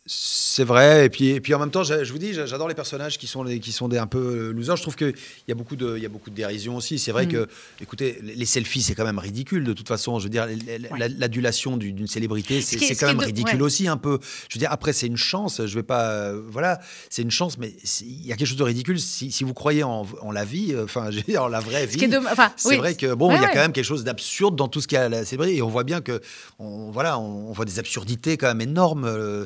C'est 0.09 0.63
vrai, 0.63 1.05
et 1.05 1.09
puis, 1.09 1.29
et 1.31 1.41
puis 1.41 1.53
en 1.53 1.59
même 1.59 1.69
temps, 1.69 1.83
je, 1.83 2.03
je 2.05 2.11
vous 2.13 2.17
dis, 2.17 2.33
j'adore 2.33 2.69
les 2.69 2.73
personnages 2.75 3.17
qui 3.17 3.27
sont, 3.27 3.43
les, 3.43 3.59
qui 3.59 3.73
sont 3.73 3.89
des, 3.89 3.97
un 3.97 4.07
peu 4.07 4.17
euh, 4.19 4.51
losers. 4.53 4.77
Je 4.77 4.81
trouve 4.81 4.95
qu'il 4.95 5.13
y, 5.47 5.51
a 5.51 5.55
beaucoup 5.55 5.75
de- 5.75 5.95
il 5.97 6.01
y 6.01 6.05
a 6.05 6.09
beaucoup 6.09 6.29
de 6.29 6.35
dérision 6.35 6.77
aussi. 6.77 6.97
C'est 6.97 7.11
vrai 7.11 7.25
Mm. 7.25 7.31
que, 7.31 7.47
écoutez, 7.81 8.19
les 8.23 8.45
selfies, 8.45 8.81
c'est 8.81 8.95
quand 8.95 9.03
même 9.03 9.19
ridicule 9.19 9.65
de 9.65 9.73
toute 9.73 9.87
façon. 9.87 10.17
Je 10.19 10.23
veux 10.23 10.29
dire, 10.29 10.47
Ouais. 10.47 11.09
l'adulation 11.17 11.75
du- 11.75 11.91
d'une 11.91 12.07
célébrité, 12.07 12.61
c'est 12.61 12.77
ce 12.79 12.97
quand 12.99 13.07
même 13.07 13.17
de- 13.17 13.25
ridicule 13.25 13.57
ouais. 13.57 13.61
aussi 13.61 13.87
un 13.89 13.97
peu. 13.97 14.19
Je 14.49 14.55
veux 14.55 14.59
dire, 14.59 14.71
après, 14.71 14.93
c'est 14.93 15.07
une 15.07 15.17
chance. 15.17 15.61
Je 15.65 15.75
vais 15.75 15.83
pas. 15.83 16.09
euh, 16.11 16.41
voilà, 16.49 16.79
c'est 17.09 17.21
une 17.21 17.31
chance, 17.31 17.57
mais 17.57 17.73
il 18.01 18.25
y 18.25 18.31
a 18.31 18.37
quelque 18.37 18.47
chose 18.47 18.57
de 18.57 18.63
ridicule 18.63 18.99
si, 19.01 19.31
si 19.31 19.43
vous 19.43 19.53
croyez 19.53 19.83
en, 19.83 20.07
en 20.21 20.31
la 20.31 20.45
vie, 20.45 20.73
euh, 20.73 20.85
enfin, 20.85 21.09
je 21.11 21.17
veux 21.17 21.23
dire, 21.23 21.43
en 21.43 21.47
la 21.49 21.59
vraie 21.59 21.85
Ce 21.87 21.97
vie. 21.97 22.09
C'est 22.55 22.69
oui, 22.69 22.77
vrai 22.77 22.95
que 22.95 23.13
bon, 23.13 23.27
Ouais, 23.29 23.35
il 23.35 23.41
y 23.41 23.45
a 23.45 23.49
quand 23.49 23.59
même 23.59 23.73
quelque 23.73 23.83
chose 23.83 24.03
d'absurde 24.05 24.55
dans 24.55 24.69
tout 24.69 24.79
ce 24.79 24.87
qu'il 24.87 24.95
y 24.95 24.99
a 25.01 25.05
à 25.05 25.09
la 25.09 25.25
célébrité, 25.25 25.57
et 25.57 25.61
on 25.61 25.67
voit 25.69 25.83
bien 25.83 25.99
que, 25.99 26.21
on, 26.59 26.91
voilà, 26.91 27.19
on, 27.19 27.49
on 27.49 27.51
voit 27.51 27.65
des 27.65 27.77
absurdités 27.79 28.37
quand 28.37 28.47
même 28.47 28.61
énormes. 28.61 29.03
euh, 29.05 29.45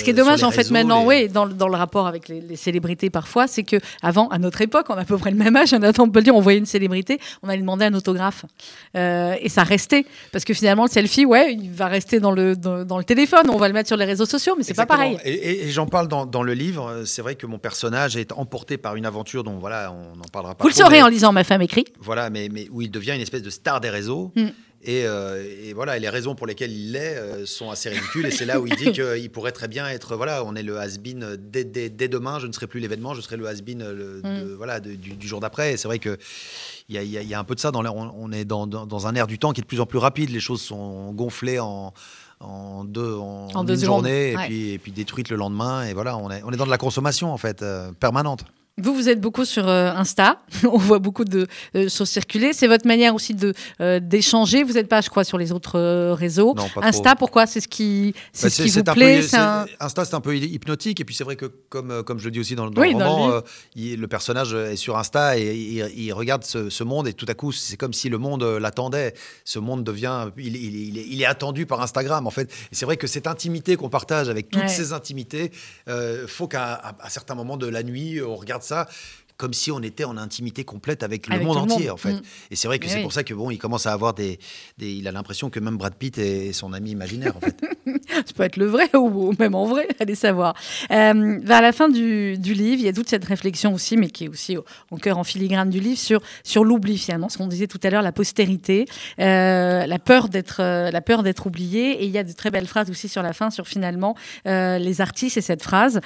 Ce 0.00 0.04
qui 0.04 0.10
est 0.10 0.14
dommage 0.14 0.42
en 0.42 0.50
fait 0.50 0.58
réseaux, 0.58 0.72
maintenant, 0.72 1.00
les- 1.02 1.06
oui, 1.24 1.28
dans, 1.28 1.44
le- 1.44 1.52
dans 1.54 1.68
le 1.68 1.76
rapport 1.76 2.06
avec 2.06 2.28
les, 2.28 2.40
les 2.40 2.56
célébrités 2.56 3.08
parfois, 3.10 3.46
c'est 3.46 3.62
que 3.62 3.76
avant, 4.02 4.28
à 4.28 4.38
notre 4.38 4.60
époque, 4.60 4.86
on 4.88 4.94
a 4.94 5.00
à 5.02 5.04
peu 5.04 5.16
près 5.18 5.30
le 5.30 5.36
même 5.36 5.54
âge, 5.56 5.72
on 5.98 6.08
peut 6.10 6.18
le 6.20 6.24
dire, 6.24 6.34
on 6.34 6.40
voyait 6.40 6.58
une 6.58 6.66
célébrité, 6.66 7.18
on 7.42 7.48
allait 7.48 7.60
demander 7.60 7.84
un 7.86 7.94
autographe. 7.94 8.44
Euh, 8.96 9.34
et 9.40 9.48
ça 9.48 9.62
restait. 9.62 10.04
Parce 10.32 10.44
que 10.44 10.54
finalement, 10.54 10.84
le 10.84 10.90
selfie, 10.90 11.24
ouais, 11.24 11.54
il 11.54 11.70
va 11.70 11.86
rester 11.86 12.20
dans 12.20 12.32
le, 12.32 12.56
dans, 12.56 12.84
dans 12.84 12.98
le 12.98 13.04
téléphone, 13.04 13.48
on 13.50 13.56
va 13.56 13.68
le 13.68 13.74
mettre 13.74 13.88
sur 13.88 13.96
les 13.96 14.04
réseaux 14.04 14.26
sociaux, 14.26 14.54
mais 14.56 14.64
c'est 14.64 14.74
pas 14.74 14.86
pareil. 14.86 15.16
Et, 15.24 15.32
et- 15.32 15.66
et 15.66 15.70
j'en 15.70 15.86
parle 15.86 16.08
dans, 16.08 16.26
dans 16.26 16.42
le 16.42 16.54
livre. 16.54 17.02
C'est 17.06 17.22
vrai 17.22 17.34
que 17.34 17.46
mon 17.46 17.58
personnage 17.58 18.16
est 18.16 18.32
emporté 18.32 18.76
par 18.78 18.96
une 18.96 19.06
aventure 19.06 19.44
dont 19.44 19.58
voilà, 19.58 19.92
on 19.92 20.16
n'en 20.16 20.24
parlera 20.32 20.54
pas. 20.54 20.62
Vous 20.64 20.68
le 20.68 20.74
saurez 20.74 20.96
mais- 20.98 21.02
en 21.02 21.08
lisant 21.08 21.32
Ma 21.32 21.44
femme 21.44 21.62
écrit. 21.62 21.84
Voilà, 22.00 22.30
mais, 22.30 22.48
mais 22.50 22.66
où 22.70 22.82
il 22.82 22.90
devient 22.90 23.12
une 23.14 23.20
espèce 23.20 23.42
de 23.42 23.50
star 23.50 23.80
des 23.80 23.90
réseaux. 23.90 24.32
Mm. 24.36 24.46
Et, 24.82 25.04
euh, 25.04 25.44
et 25.62 25.74
voilà, 25.74 25.98
et 25.98 26.00
les 26.00 26.08
raisons 26.08 26.34
pour 26.34 26.46
lesquelles 26.46 26.72
il 26.72 26.92
l'est 26.92 27.16
euh, 27.18 27.44
sont 27.44 27.70
assez 27.70 27.90
ridicules. 27.90 28.24
Et 28.24 28.30
c'est 28.30 28.46
là 28.46 28.60
où 28.60 28.66
il 28.66 28.74
dit 28.76 28.92
qu'il 28.92 29.30
pourrait 29.30 29.52
très 29.52 29.68
bien 29.68 29.86
être, 29.88 30.16
voilà, 30.16 30.42
on 30.44 30.54
est 30.54 30.62
le 30.62 30.78
has-been 30.78 31.22
euh, 31.22 31.36
dès, 31.38 31.64
dès- 31.64 31.90
dès 31.90 32.08
demain, 32.08 32.38
je 32.38 32.46
ne 32.46 32.52
serai 32.52 32.66
plus 32.66 32.80
l'événement, 32.80 33.12
je 33.14 33.20
serai 33.20 33.36
le 33.36 33.46
has-been 33.46 33.82
Mm. 34.24 34.54
voilà, 34.56 34.80
de- 34.80 34.94
du, 34.94 35.10
du 35.16 35.28
jour 35.28 35.40
d'après. 35.40 35.74
Et 35.74 35.76
c'est 35.76 35.86
vrai 35.88 35.98
que 35.98 36.16
il 36.88 36.96
y 37.00 37.06
y 37.06 37.18
a- 37.18 37.22
il 37.22 37.28
y 37.28 37.34
a 37.34 37.38
un 37.38 37.44
peu 37.44 37.54
de 37.54 37.60
ça. 37.60 37.70
Dans 37.70 37.84
on, 37.84 38.14
on 38.16 38.32
est 38.32 38.44
dans, 38.46 38.66
dans- 38.66 38.86
dans 38.86 39.06
un 39.06 39.14
air 39.14 39.26
du 39.26 39.38
temps 39.38 39.52
qui 39.52 39.60
est 39.60 39.64
de 39.64 39.66
plus 39.68 39.80
en 39.80 39.86
plus 39.86 39.98
rapide. 39.98 40.30
Les 40.30 40.40
choses 40.40 40.62
sont 40.62 41.12
gonflées 41.12 41.58
en, 41.58 41.92
en 42.40 42.84
deux, 42.84 43.16
en, 43.16 43.48
En 43.54 43.64
deux 43.64 43.74
une 43.78 43.84
journée 43.84 44.34
ouais. 44.34 44.44
et, 44.44 44.46
puis, 44.46 44.70
et 44.70 44.78
puis 44.78 44.92
détruites 44.92 45.28
le 45.28 45.36
lendemain. 45.36 45.84
Et 45.84 45.92
voilà, 45.92 46.16
on 46.16 46.30
est, 46.30 46.42
on 46.42 46.50
est 46.52 46.56
dans 46.56 46.64
de 46.64 46.70
la 46.70 46.78
consommation 46.78 47.32
en 47.32 47.36
fait, 47.36 47.60
euh, 47.62 47.92
permanente. 48.00 48.44
Vous, 48.82 48.94
vous 48.94 49.08
êtes 49.08 49.20
beaucoup 49.20 49.44
sur 49.44 49.68
euh, 49.68 49.92
Insta. 49.94 50.40
On 50.64 50.78
voit 50.78 50.98
beaucoup 50.98 51.24
de 51.24 51.46
euh, 51.76 51.88
choses 51.88 52.08
circuler. 52.08 52.52
C'est 52.52 52.66
votre 52.66 52.86
manière 52.86 53.14
aussi 53.14 53.34
de 53.34 53.54
euh, 53.80 54.00
d'échanger. 54.00 54.62
Vous 54.62 54.74
n'êtes 54.74 54.88
pas, 54.88 55.00
je 55.00 55.10
crois, 55.10 55.24
sur 55.24 55.38
les 55.38 55.52
autres 55.52 56.12
réseaux. 56.12 56.54
Non, 56.56 56.68
pas 56.68 56.80
Insta, 56.84 57.10
trop. 57.10 57.18
pourquoi? 57.18 57.46
C'est 57.46 57.60
ce 57.60 57.68
qui, 57.68 58.14
c'est 58.32 58.46
Bah, 58.46 58.50
ce 58.50 58.62
qui 58.62 58.68
vous 58.70 58.78
un 58.80 58.82
peu- 58.84 58.92
plaît. 58.94 59.34
un- 59.36 59.66
Insta, 59.80 60.04
c'est 60.04 60.14
un 60.14 60.20
peu 60.20 60.36
hypnotique. 60.36 61.00
Et 61.00 61.04
puis, 61.04 61.14
c'est 61.14 61.24
vrai 61.24 61.36
que, 61.36 61.46
comme, 61.68 62.02
comme 62.04 62.18
je 62.18 62.24
le 62.26 62.30
dis 62.30 62.40
aussi 62.40 62.54
dans, 62.56 62.64
le- 62.66 62.70
dans 62.72 62.80
Oui, 62.82 62.92
le 62.92 62.98
dans 62.98 63.04
le 63.04 63.10
roman, 63.10 63.30
euh, 63.32 63.40
il- 63.74 64.00
le 64.00 64.08
personnage 64.08 64.54
est 64.54 64.76
sur 64.76 64.96
Insta 64.98 65.38
et 65.38 65.54
il, 65.54 65.92
il 65.96 66.12
regarde 66.12 66.44
ce, 66.44 66.70
ce 66.70 66.84
monde. 66.84 67.08
Et 67.08 67.12
tout 67.12 67.26
à 67.28 67.34
coup, 67.34 67.52
c'est 67.52 67.76
comme 67.76 67.92
si 67.92 68.08
le 68.08 68.18
monde 68.18 68.42
l'attendait. 68.42 69.14
Ce 69.44 69.58
monde 69.58 69.84
devient. 69.84 70.28
Il, 70.38 71.20
est, 71.22 71.24
attendu 71.26 71.66
par 71.66 71.80
Instagram, 71.82 72.26
en 72.26 72.30
fait. 72.30 72.50
Et 72.72 72.74
c'est 72.74 72.84
vrai 72.84 72.96
que 72.96 73.06
cette 73.06 73.26
intimité 73.26 73.76
qu'on 73.76 73.88
partage 73.88 74.28
avec 74.28 74.48
toutes 74.50 74.62
Ouais. 74.62 74.68
ces 74.68 74.92
intimités, 74.92 75.52
euh, 75.88 76.26
faut 76.26 76.48
qu'à 76.48 76.74
à 77.00 77.08
certains 77.10 77.34
moments 77.34 77.56
de 77.56 77.66
la 77.66 77.82
nuit, 77.82 78.20
on 78.20 78.34
regarde 78.36 78.62
ça. 78.70 78.88
Comme 79.40 79.54
si 79.54 79.70
on 79.72 79.80
était 79.80 80.04
en 80.04 80.18
intimité 80.18 80.64
complète 80.64 81.02
avec 81.02 81.26
le 81.26 81.34
Avec 81.36 81.46
monde 81.46 81.56
entier, 81.56 81.86
monde. 81.86 81.94
en 81.94 81.96
fait. 81.96 82.12
Mm. 82.12 82.20
Et 82.50 82.56
c'est 82.56 82.68
vrai 82.68 82.78
que 82.78 82.86
c'est 82.86 82.96
oui. 82.96 83.02
pour 83.02 83.12
ça 83.14 83.24
que 83.24 83.32
bon, 83.32 83.50
il 83.50 83.56
commence 83.56 83.86
à 83.86 83.92
avoir 83.94 84.12
des, 84.12 84.38
des- 84.76 84.92
il 84.92 85.08
a 85.08 85.12
l'impression 85.12 85.48
que 85.48 85.58
même 85.60 85.78
Brad 85.78 85.94
Pitt 85.94 86.18
est 86.18 86.52
son 86.52 86.74
ami 86.74 86.90
imaginaire, 86.90 87.34
en 87.36 87.40
fait. 87.40 87.56
Ça 88.10 88.32
peut 88.36 88.42
être 88.42 88.58
le 88.58 88.66
vrai 88.66 88.94
ou, 88.94 89.32
même 89.38 89.54
en 89.54 89.64
vrai, 89.64 89.88
allez 89.98 90.14
savoir. 90.14 90.54
Euh, 90.90 91.38
vers 91.42 91.62
la 91.62 91.72
fin 91.72 91.88
du, 91.88 92.36
du 92.36 92.52
livre, 92.52 92.80
il 92.80 92.84
y 92.84 92.88
a 92.88 92.92
toute 92.92 93.08
cette 93.08 93.24
réflexion 93.24 93.72
aussi, 93.72 93.96
mais 93.96 94.10
qui 94.10 94.24
est 94.24 94.28
aussi 94.28 94.58
au, 94.58 94.64
au 94.90 94.96
cœur 94.98 95.16
en 95.16 95.24
filigrane 95.24 95.70
du 95.70 95.80
livre, 95.80 95.98
sur, 95.98 96.20
sur 96.44 96.62
l'oubli 96.64 96.98
finalement, 96.98 97.30
ce 97.30 97.38
qu'on 97.38 97.46
disait 97.46 97.66
tout 97.66 97.80
à 97.82 97.88
l'heure, 97.88 98.02
la 98.02 98.12
postérité, 98.12 98.84
euh, 99.20 99.86
la 99.86 99.98
peur 99.98 100.28
d'être 100.28 100.60
euh, 100.60 100.90
la 100.90 101.00
peur 101.00 101.22
d'être 101.22 101.46
oublié. 101.46 102.02
Et 102.02 102.04
il 102.04 102.10
y 102.10 102.18
a 102.18 102.24
de 102.24 102.32
très 102.32 102.50
belles 102.50 102.66
phrases 102.66 102.90
aussi 102.90 103.08
sur 103.08 103.22
la 103.22 103.32
fin, 103.32 103.50
sur 103.50 103.66
finalement 103.66 104.14
euh, 104.46 104.78
les 104.78 105.00
artistes 105.00 105.36
et 105.38 105.40
cette 105.40 105.62
phrase. 105.62 106.00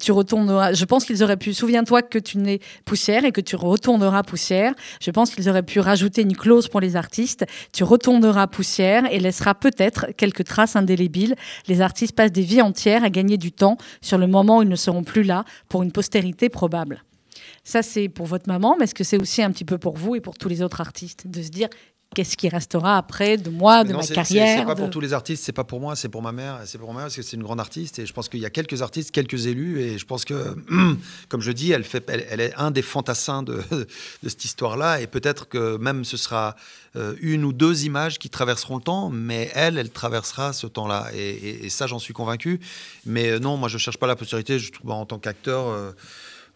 tu 0.00 0.12
retourneras. 0.12 0.72
Je 0.72 0.84
pense 0.84 1.04
qu'ils 1.04 1.22
auraient 1.22 1.36
pu. 1.36 1.54
Souviens-toi 1.54 2.02
que 2.02 2.18
tu 2.18 2.38
n'es 2.38 2.60
poussière 2.84 3.24
et 3.24 3.32
que 3.32 3.40
tu 3.40 3.56
retourneras 3.56 4.22
poussière. 4.22 4.74
Je 5.00 5.10
pense 5.10 5.34
qu'ils 5.34 5.48
auraient 5.48 5.62
pu 5.62 5.80
rajouter 5.80 6.22
une 6.22 6.36
clause 6.36 6.68
pour 6.68 6.80
les 6.80 6.96
artistes. 6.96 7.44
Tu 7.72 7.84
retourneras 7.84 8.46
poussière 8.46 9.04
et 9.12 9.20
laisseras 9.20 9.54
peut-être 9.54 10.06
quelques 10.16 10.44
traces 10.44 10.76
indélébiles 10.76 11.00
les 11.66 11.80
artistes 11.80 12.14
passent 12.14 12.32
des 12.32 12.42
vies 12.42 12.62
entières 12.62 13.04
à 13.04 13.10
gagner 13.10 13.36
du 13.36 13.52
temps 13.52 13.76
sur 14.00 14.18
le 14.18 14.26
moment 14.26 14.58
où 14.58 14.62
ils 14.62 14.68
ne 14.68 14.76
seront 14.76 15.04
plus 15.04 15.22
là 15.22 15.44
pour 15.68 15.82
une 15.82 15.92
postérité 15.92 16.48
probable. 16.48 17.04
Ça, 17.64 17.82
c'est 17.82 18.08
pour 18.08 18.26
votre 18.26 18.48
maman, 18.48 18.76
mais 18.78 18.84
est-ce 18.84 18.94
que 18.94 19.04
c'est 19.04 19.20
aussi 19.20 19.42
un 19.42 19.50
petit 19.50 19.64
peu 19.64 19.76
pour 19.78 19.96
vous 19.96 20.14
et 20.14 20.20
pour 20.20 20.38
tous 20.38 20.48
les 20.48 20.62
autres 20.62 20.80
artistes 20.80 21.26
de 21.26 21.42
se 21.42 21.50
dire 21.50 21.68
qu'est-ce 22.14 22.36
qui 22.36 22.48
restera 22.48 22.96
après 22.96 23.36
de 23.36 23.50
moi, 23.50 23.84
de 23.84 23.92
non, 23.92 23.98
ma 23.98 24.06
carrière 24.06 24.46
C'est 24.46 24.60
c'est 24.60 24.64
pas 24.66 24.74
de- 24.74 24.80
pour 24.80 24.90
tous 24.90 25.00
les 25.00 25.12
artistes, 25.12 25.44
c'est 25.44 25.52
pas 25.52 25.64
pour 25.64 25.80
moi, 25.80 25.94
c'est 25.96 26.08
pour 26.08 26.22
ma 26.22 26.32
mère. 26.32 26.60
C'est 26.66 26.78
pour 26.78 26.88
ma 26.88 26.94
mère 26.94 27.04
parce 27.04 27.16
que 27.16 27.22
c'est 27.22 27.36
une 27.36 27.42
grande 27.44 27.60
artiste 27.60 27.98
et 28.00 28.06
je 28.06 28.12
pense 28.12 28.28
qu'il 28.28 28.40
y 28.40 28.46
a 28.46 28.50
quelques 28.50 28.82
artistes, 28.82 29.10
quelques 29.12 29.46
élus 29.46 29.80
et 29.80 29.98
je 29.98 30.04
pense 30.06 30.24
que, 30.24 30.56
comme 31.28 31.40
je 31.40 31.52
dis, 31.52 31.70
elle, 31.72 31.84
fait, 31.84 32.04
elle, 32.08 32.26
elle 32.30 32.40
est 32.40 32.52
un 32.56 32.70
des 32.72 32.82
fantassins 32.82 33.42
de, 33.42 33.62
de 34.22 34.28
cette 34.28 34.44
histoire-là 34.44 35.00
et 35.00 35.06
peut-être 35.06 35.48
que 35.48 35.76
même 35.76 36.04
ce 36.04 36.16
sera 36.16 36.56
euh, 36.96 37.14
une 37.20 37.44
ou 37.44 37.52
deux 37.52 37.84
images 37.84 38.18
qui 38.18 38.28
traverseront 38.30 38.76
le 38.78 38.82
temps, 38.82 39.10
mais 39.10 39.50
elle, 39.54 39.78
elle 39.78 39.90
traversera 39.90 40.52
ce 40.52 40.66
temps-là 40.66 41.10
et, 41.14 41.18
et- 41.30 41.66
et 41.66 41.68
ça, 41.70 41.86
j'en 41.86 42.00
suis 42.00 42.12
convaincu. 42.14 42.58
Mais 43.06 43.30
euh, 43.30 43.38
non, 43.38 43.56
moi, 43.56 43.68
je 43.68 43.78
cherche 43.78 43.98
pas 43.98 44.08
la 44.08 44.16
postérité. 44.16 44.58
Je 44.58 44.72
trouve 44.72 44.90
en 44.90 45.06
tant 45.06 45.18
qu'acteur. 45.20 45.68
euh, 45.68 45.92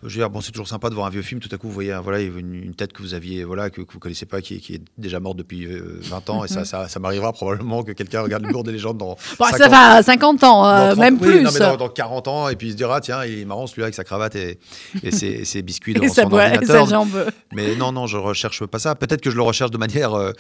je 0.05 0.15
veux 0.15 0.21
dire, 0.21 0.31
bon, 0.31 0.41
c'est 0.41 0.53
toujours 0.53 0.69
sympa 0.69 0.91
de 0.91 0.95
voir 0.95 1.07
un 1.07 1.11
vieux 1.11 1.23
film. 1.23 1.41
Tout 1.41 1.49
à 1.53 1.57
coup, 1.59 1.67
vous 1.69 1.73
voyez, 1.73 1.93
euh, 1.93 2.01
voilà, 2.01 2.21
une, 2.21 2.55
une 2.55 2.75
tête 2.75 2.93
que 2.93 3.03
vous 3.03 3.15
aviez, 3.15 3.45
voilà, 3.45 3.71
que, 3.71 3.81
que 3.83 3.93
vous 3.93 3.99
connaissez 3.99 4.27
pas, 4.27 4.41
qui, 4.41 4.55
est- 4.57 4.59
qui 4.59 4.75
est 4.75 4.83
déjà 4.99 5.21
morte 5.21 5.37
depuis 5.39 5.67
euh, 5.67 5.99
20 6.03 6.31
ans. 6.31 6.45
Et 6.45 6.49
ça, 6.49 6.65
ça, 6.65 6.89
ça 6.89 7.01
m'arrivera 7.01 7.33
probablement 7.33 7.83
que 7.83 7.93
quelqu'un 7.93 8.23
regarde 8.23 8.45
l'humour 8.45 8.65
des 8.65 8.73
légendes 8.73 8.99
dans. 8.99 9.17
Bon, 9.39 9.47
50 9.47 9.59
ça 9.59 9.69
va, 9.69 10.03
50 10.03 10.45
ans, 10.45 10.67
euh, 10.67 10.89
dans 10.91 10.97
30 10.97 10.99
même 10.99 11.15
oui, 11.21 11.27
plus. 11.29 11.43
non, 11.43 11.51
mais 11.53 11.59
dans, 11.61 11.77
dans 11.77 11.89
40 11.89 12.29
ans, 12.29 12.49
et 12.49 12.57
puis 12.57 12.69
il 12.69 12.73
se 12.73 12.77
dira, 12.77 13.01
tiens, 13.01 13.25
il 13.25 13.41
est 13.41 13.45
marrant 13.45 13.67
celui-là 13.67 13.87
avec 13.87 13.95
sa 13.95 14.05
cravate 14.05 14.37
et, 14.37 14.59
et 15.03 15.11
ses, 15.11 15.27
et 15.27 15.45
ses 15.45 15.63
biscuits 15.63 15.95
dans 15.95 16.03
et 16.03 16.09
son 16.09 16.27
boit, 16.29 16.43
ordinateur. 16.45 16.87
jambe. 16.87 17.27
Mais 17.53 17.75
non, 17.77 17.93
non, 17.93 18.07
je 18.07 18.17
recherche 18.17 18.65
pas 18.67 18.79
ça. 18.79 18.95
Peut-être 18.95 19.21
que 19.21 19.31
je 19.31 19.37
le 19.37 19.43
recherche 19.43 19.71
de 19.71 19.79
manière 19.79 20.15
euh, 20.15 20.33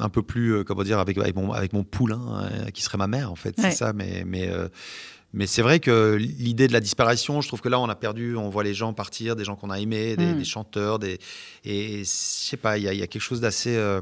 un 0.00 0.08
peu 0.08 0.22
plus, 0.22 0.54
euh, 0.56 0.64
comment 0.64 0.82
dire, 0.82 0.98
avec, 0.98 1.18
avec, 1.18 1.34
mon, 1.36 1.52
avec 1.52 1.72
mon 1.72 1.82
poulain, 1.84 2.48
qui 2.72 2.82
serait 2.82 2.98
ma 2.98 3.06
mère, 3.06 3.30
en 3.32 3.36
fait. 3.36 3.54
Ouais. 3.58 3.70
C'est 3.70 3.76
ça. 3.76 3.92
Mais, 3.92 4.22
mais, 4.26 4.48
euh, 4.48 4.68
mais 5.32 5.46
c'est 5.46 5.62
vrai 5.62 5.78
que 5.80 6.14
l'idée 6.18 6.68
de 6.68 6.72
la 6.72 6.80
disparition, 6.80 7.40
je 7.40 7.48
trouve 7.48 7.60
que 7.60 7.68
là, 7.68 7.78
on 7.80 7.88
a 7.88 7.94
perdu, 7.94 8.34
on 8.36 8.48
voit 8.48 8.64
les 8.64 8.74
gens 8.74 8.92
partir, 8.94 9.36
des 9.36 9.44
gens 9.44 9.56
qu'on 9.56 9.70
a 9.70 9.78
aimés, 9.78 10.16
des, 10.16 10.26
Mm. 10.34 10.38
des 10.38 10.44
chanteurs, 10.44 10.98
des, 10.98 11.18
et 11.64 11.98
je 11.98 12.04
sais 12.04 12.56
pas, 12.56 12.78
il 12.78 12.84
y, 12.84 12.88
a- 12.88 12.92
il 12.94 12.98
y 12.98 13.02
a 13.02 13.06
quelque 13.06 13.22
chose 13.22 13.40
d'assez. 13.40 13.76
euh, 13.76 14.00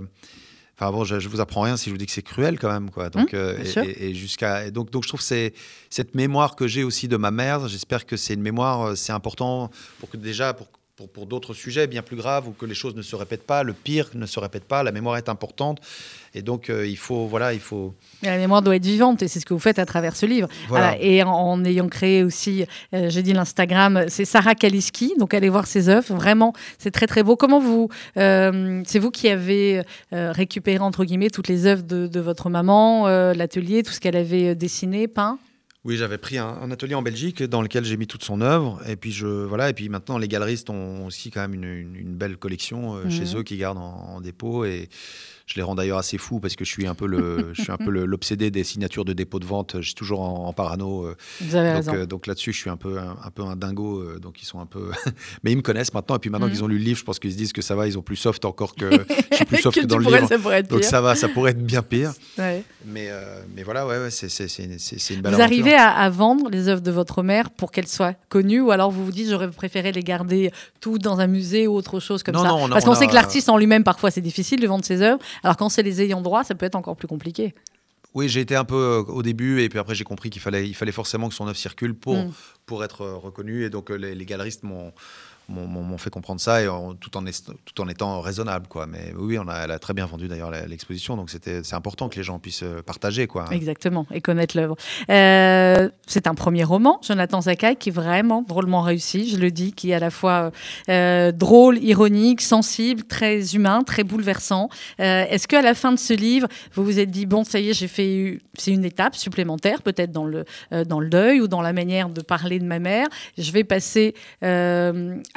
Enfin 0.78 0.92
bon, 0.92 1.04
je, 1.04 1.18
je 1.18 1.28
vous 1.30 1.40
apprends 1.40 1.62
rien 1.62 1.78
si 1.78 1.86
je 1.86 1.90
vous 1.92 1.96
dis 1.96 2.04
que 2.04 2.12
c'est 2.12 2.20
cruel 2.20 2.58
quand 2.58 2.70
même, 2.70 2.90
quoi. 2.90 3.08
Donc, 3.08 3.32
Mm, 3.32 3.36
euh, 3.36 3.64
et- 3.98 4.12
jusqu'à 4.14 4.70
donc, 4.70 4.90
donc 4.90 5.04
je 5.04 5.08
trouve 5.08 5.20
que 5.20 5.24
c'est 5.26 5.54
cette 5.88 6.14
mémoire 6.14 6.54
que 6.54 6.66
j'ai 6.68 6.84
aussi 6.84 7.08
de 7.08 7.16
ma 7.16 7.30
mère. 7.30 7.66
J'espère 7.66 8.04
que 8.04 8.18
c'est 8.18 8.34
une 8.34 8.42
mémoire, 8.42 8.88
euh, 8.88 8.94
c'est 8.94 9.12
important 9.14 9.70
pour 10.00 10.10
que 10.10 10.18
déjà 10.18 10.52
pour 10.52 10.68
pour, 10.96 11.08
pour 11.10 11.26
d'autres 11.26 11.52
sujets 11.52 11.86
bien 11.86 12.02
plus 12.02 12.16
graves 12.16 12.48
ou 12.48 12.52
que 12.52 12.64
les 12.64 12.74
choses 12.74 12.96
ne 12.96 13.02
se 13.02 13.14
répètent 13.14 13.46
pas, 13.46 13.62
le 13.62 13.74
pire 13.74 14.08
ne 14.14 14.24
se 14.24 14.40
répète 14.40 14.64
pas, 14.64 14.82
la 14.82 14.92
mémoire 14.92 15.18
est 15.18 15.28
importante 15.28 15.78
et 16.34 16.40
donc 16.40 16.70
euh, 16.70 16.86
il 16.86 16.96
faut 16.96 17.26
voilà 17.26 17.52
il 17.52 17.60
faut 17.60 17.94
Mais 18.22 18.30
la 18.30 18.38
mémoire 18.38 18.62
doit 18.62 18.76
être 18.76 18.84
vivante 18.84 19.22
et 19.22 19.28
c'est 19.28 19.38
ce 19.38 19.44
que 19.44 19.52
vous 19.52 19.60
faites 19.60 19.78
à 19.78 19.84
travers 19.84 20.16
ce 20.16 20.24
livre. 20.24 20.48
Voilà. 20.68 20.96
Et 21.00 21.22
en, 21.22 21.30
en 21.30 21.64
ayant 21.64 21.88
créé 21.88 22.24
aussi, 22.24 22.64
euh, 22.94 23.10
j'ai 23.10 23.22
dit 23.22 23.34
l'Instagram, 23.34 24.06
c'est 24.08 24.24
Sarah 24.24 24.54
Kaliski, 24.54 25.14
donc 25.18 25.34
allez 25.34 25.50
voir 25.50 25.66
ses 25.66 25.90
œuvres. 25.90 26.14
Vraiment, 26.14 26.54
c'est 26.78 26.90
très 26.90 27.06
très 27.06 27.22
beau. 27.22 27.36
Comment 27.36 27.60
vous, 27.60 27.90
euh, 28.16 28.82
c'est 28.86 28.98
vous 28.98 29.10
qui 29.10 29.28
avez 29.28 29.82
récupéré 30.12 30.78
entre 30.78 31.04
guillemets 31.04 31.30
toutes 31.30 31.48
les 31.48 31.66
œuvres 31.66 31.82
de, 31.82 32.06
de 32.06 32.20
votre 32.20 32.48
maman, 32.48 33.06
l'atelier, 33.06 33.82
tout 33.82 33.92
ce 33.92 34.00
qu'elle 34.00 34.16
avait 34.16 34.54
dessiné, 34.54 35.08
peint? 35.08 35.38
Oui, 35.86 35.96
j'avais 35.96 36.18
pris 36.18 36.36
un, 36.36 36.48
un 36.48 36.70
atelier 36.72 36.94
en 36.96 37.02
Belgique 37.02 37.42
dans 37.44 37.62
lequel 37.62 37.84
j'ai 37.84 37.96
mis 37.96 38.08
toute 38.08 38.24
son 38.24 38.40
œuvre. 38.40 38.80
Et 38.88 38.96
puis, 38.96 39.12
je, 39.12 39.26
voilà, 39.26 39.70
et 39.70 39.72
puis 39.72 39.88
maintenant, 39.88 40.18
les 40.18 40.26
galeristes 40.28 40.68
ont 40.68 41.06
aussi 41.06 41.30
quand 41.30 41.40
même 41.40 41.54
une, 41.54 41.62
une- 41.64 41.94
une 41.96 42.14
belle 42.14 42.36
collection 42.36 42.96
euh, 42.96 43.04
Mhm. 43.04 43.10
chez 43.12 43.36
eux 43.36 43.42
qui 43.44 43.56
gardent 43.56 43.78
en, 43.78 44.16
en 44.16 44.20
dépôt. 44.20 44.64
Et 44.64 44.88
je 45.46 45.54
les 45.54 45.62
rends 45.62 45.76
d'ailleurs 45.76 45.98
assez 45.98 46.18
fous 46.18 46.40
parce 46.40 46.56
que 46.56 46.64
je 46.64 46.70
suis 46.70 46.88
un 46.88 46.96
peu 46.96 47.06
le, 47.06 47.50
je 47.54 47.62
suis 47.62 47.70
un 47.70 47.76
peu 47.76 47.90
l'obsédé 47.90 48.50
des 48.50 48.64
signatures 48.64 49.04
de 49.04 49.12
dépôt 49.12 49.38
de 49.38 49.44
vente. 49.46 49.76
Je 49.76 49.86
suis 49.86 49.94
toujours 49.94 50.22
en, 50.22 50.48
en 50.48 50.52
parano. 50.52 51.06
euh, 51.06 51.14
Vous 51.40 51.54
avez 51.54 51.68
donc, 51.68 51.76
raison. 51.76 51.94
euh, 51.94 52.06
donc 52.06 52.26
là-dessus, 52.26 52.52
je 52.52 52.58
suis 52.58 52.70
un 52.70 52.76
peu 52.76 52.98
un, 52.98 53.16
un 53.24 53.30
peu 53.30 53.42
un 53.44 53.54
dingo. 53.54 54.18
donc 54.18 54.42
ils 54.42 54.46
sont 54.46 54.58
un 54.58 54.66
peu, 54.66 54.90
mais 55.44 55.52
ils 55.52 55.56
me 55.56 55.62
connaissent 55.62 55.94
maintenant. 55.94 56.16
Et 56.16 56.18
puis 56.18 56.30
maintenant 56.30 56.48
Mhm. 56.48 56.52
qu'ils 56.52 56.64
ont 56.64 56.68
lu 56.68 56.78
le 56.78 56.84
livre, 56.84 56.98
je 56.98 57.04
pense 57.04 57.20
qu'ils 57.20 57.30
se 57.30 57.36
disent 57.36 57.52
que 57.52 57.62
ça 57.62 57.76
va. 57.76 57.86
Ils 57.86 57.96
ont 57.96 58.02
plus 58.02 58.16
soft 58.16 58.44
encore 58.44 58.74
que 58.74 58.90
je 59.30 59.36
suis 59.36 59.44
plus 59.44 59.58
soft 59.58 59.80
que, 59.80 59.86
dans 59.86 59.98
le 59.98 60.04
livre. 60.06 60.26
ça 60.26 60.36
Donc 60.62 60.80
pire. 60.80 60.90
ça 60.90 61.00
va, 61.00 61.14
ça 61.14 61.28
pourrait 61.28 61.52
être 61.52 61.64
bien 61.64 61.82
pire. 61.82 62.12
Ouais. 62.38 62.64
Mais, 62.84 63.08
mais 63.54 63.62
voilà, 63.62 63.86
ouais, 63.86 63.98
ouais, 63.98 64.10
c'est 64.10 65.14
une 65.14 65.20
belle 65.20 65.32
Vous 65.34 65.40
arrivez 65.40 65.75
à, 65.76 65.90
à 65.90 66.10
vendre 66.10 66.48
les 66.50 66.68
œuvres 66.68 66.80
de 66.82 66.90
votre 66.90 67.22
mère 67.22 67.50
pour 67.50 67.70
qu'elles 67.70 67.86
soient 67.88 68.14
connues 68.28 68.60
ou 68.60 68.70
alors 68.70 68.90
vous 68.90 69.04
vous 69.04 69.12
dites 69.12 69.28
j'aurais 69.30 69.50
préféré 69.50 69.92
les 69.92 70.02
garder 70.02 70.50
toutes 70.80 71.02
dans 71.02 71.20
un 71.20 71.26
musée 71.26 71.66
ou 71.66 71.74
autre 71.74 72.00
chose 72.00 72.22
comme 72.22 72.34
Non, 72.34 72.42
ça 72.42 72.48
non, 72.48 72.68
Parce 72.68 72.84
on 72.84 72.88
qu'on 72.88 72.94
sait 72.94 73.04
a- 73.04 73.08
que 73.08 73.14
l'artiste 73.14 73.48
en 73.48 73.56
lui-même 73.58 73.84
parfois 73.84 74.10
c'est 74.10 74.20
difficile 74.20 74.60
de 74.60 74.66
vendre 74.66 74.84
ses 74.84 75.02
œuvres 75.02 75.20
alors 75.42 75.56
quand 75.56 75.68
c'est 75.68 75.82
les 75.82 76.02
ayants 76.02 76.20
droit 76.22 76.42
ça 76.44 76.54
peut 76.54 76.66
être 76.66 76.74
encore 76.76 76.96
plus 76.96 77.08
compliqué. 77.08 77.54
Oui, 78.14 78.30
j'ai 78.30 78.40
été 78.40 78.56
un 78.56 78.64
peu 78.64 78.74
euh, 78.76 79.02
au 79.12 79.22
début 79.22 79.60
et 79.60 79.68
puis 79.68 79.78
après 79.78 79.94
j'ai 79.94 80.04
compris 80.04 80.30
qu'il 80.30 80.40
fallait, 80.40 80.66
il 80.66 80.74
fallait 80.74 80.90
forcément 80.92 81.28
que 81.28 81.34
son 81.34 81.46
œuvre 81.48 81.56
circule 81.56 81.94
pour, 81.94 82.14
Mm. 82.16 82.32
pour 82.64 82.82
être 82.82 83.02
euh, 83.02 83.14
reconnu 83.16 83.64
et 83.64 83.68
donc 83.70 83.90
euh, 83.90 83.96
les, 83.96 84.14
les 84.14 84.24
galeristes 84.24 84.62
m'ont 84.62 84.92
m'ont- 85.48 85.96
fait 85.98 86.10
comprendre 86.10 86.40
ça 86.40 86.62
et 86.62 86.66
tout, 87.00 87.16
en 87.16 87.24
tout 87.64 87.80
en 87.80 87.88
étant 87.88 88.20
raisonnable 88.20 88.66
quoi. 88.68 88.86
Mais 88.86 89.14
oui, 89.18 89.38
on 89.38 89.48
a, 89.48 89.64
elle 89.64 89.70
a 89.70 89.78
très 89.78 89.94
bien 89.94 90.04
vendu 90.06 90.28
d'ailleurs 90.28 90.50
l'exposition 90.50 91.16
donc 91.16 91.30
c'était 91.30 91.62
c'est 91.64 91.74
important 91.74 92.08
que 92.08 92.16
les 92.16 92.22
gens 92.22 92.38
puissent 92.38 92.62
euh, 92.62 92.82
partager 92.82 93.26
quoi. 93.26 93.46
Exactement, 93.50 94.06
et 94.12 94.20
connaître 94.20 94.56
l'œuvre. 94.56 94.76
Euh, 95.08 95.88
c'est 96.06 96.26
un 96.26 96.34
premier 96.34 96.64
roman, 96.64 97.00
Jonathan 97.02 97.40
Zakai, 97.40 97.76
qui 97.76 97.88
est 97.88 97.92
vraiment 97.92 98.42
drôlement 98.42 98.82
réussi, 98.82 99.30
je 99.30 99.38
le 99.38 99.50
dis, 99.50 99.72
qui 99.72 99.90
est 99.90 99.94
à 99.94 99.98
la 99.98 100.10
fois 100.10 100.50
euh, 100.88 101.32
drôle, 101.32 101.78
ironique, 101.78 102.40
sensible, 102.42 103.04
très 103.04 103.54
humain, 103.54 103.82
très 103.82 104.04
bouleversant. 104.04 104.68
Est-ce 104.98 105.48
qu'à 105.48 105.62
la 105.62 105.74
fin 105.74 105.92
de 105.92 105.98
ce 105.98 106.12
livre, 106.12 106.48
vous 106.74 106.84
vous 106.84 106.98
êtes 106.98 107.10
dit, 107.10 107.26
bon, 107.26 107.44
ça 107.44 107.58
y 107.58 107.70
est, 107.70 107.74
j'ai 107.74 107.88
fait, 107.88 108.38
c'est 108.58 108.72
une 108.72 108.84
étape 108.84 109.14
supplémentaire, 109.16 109.82
peut-être 109.82 110.12
dans 110.12 110.24
le, 110.26 110.44
dans 110.86 111.00
le 111.00 111.08
deuil 111.08 111.40
ou 111.40 111.48
dans 111.48 111.62
la 111.62 111.72
manière 111.72 112.08
de 112.08 112.20
parler 112.20 112.58
de 112.58 112.64
ma 112.64 112.78
mère, 112.78 113.06
je 113.38 113.50
vais 113.52 113.64
passer 113.64 114.14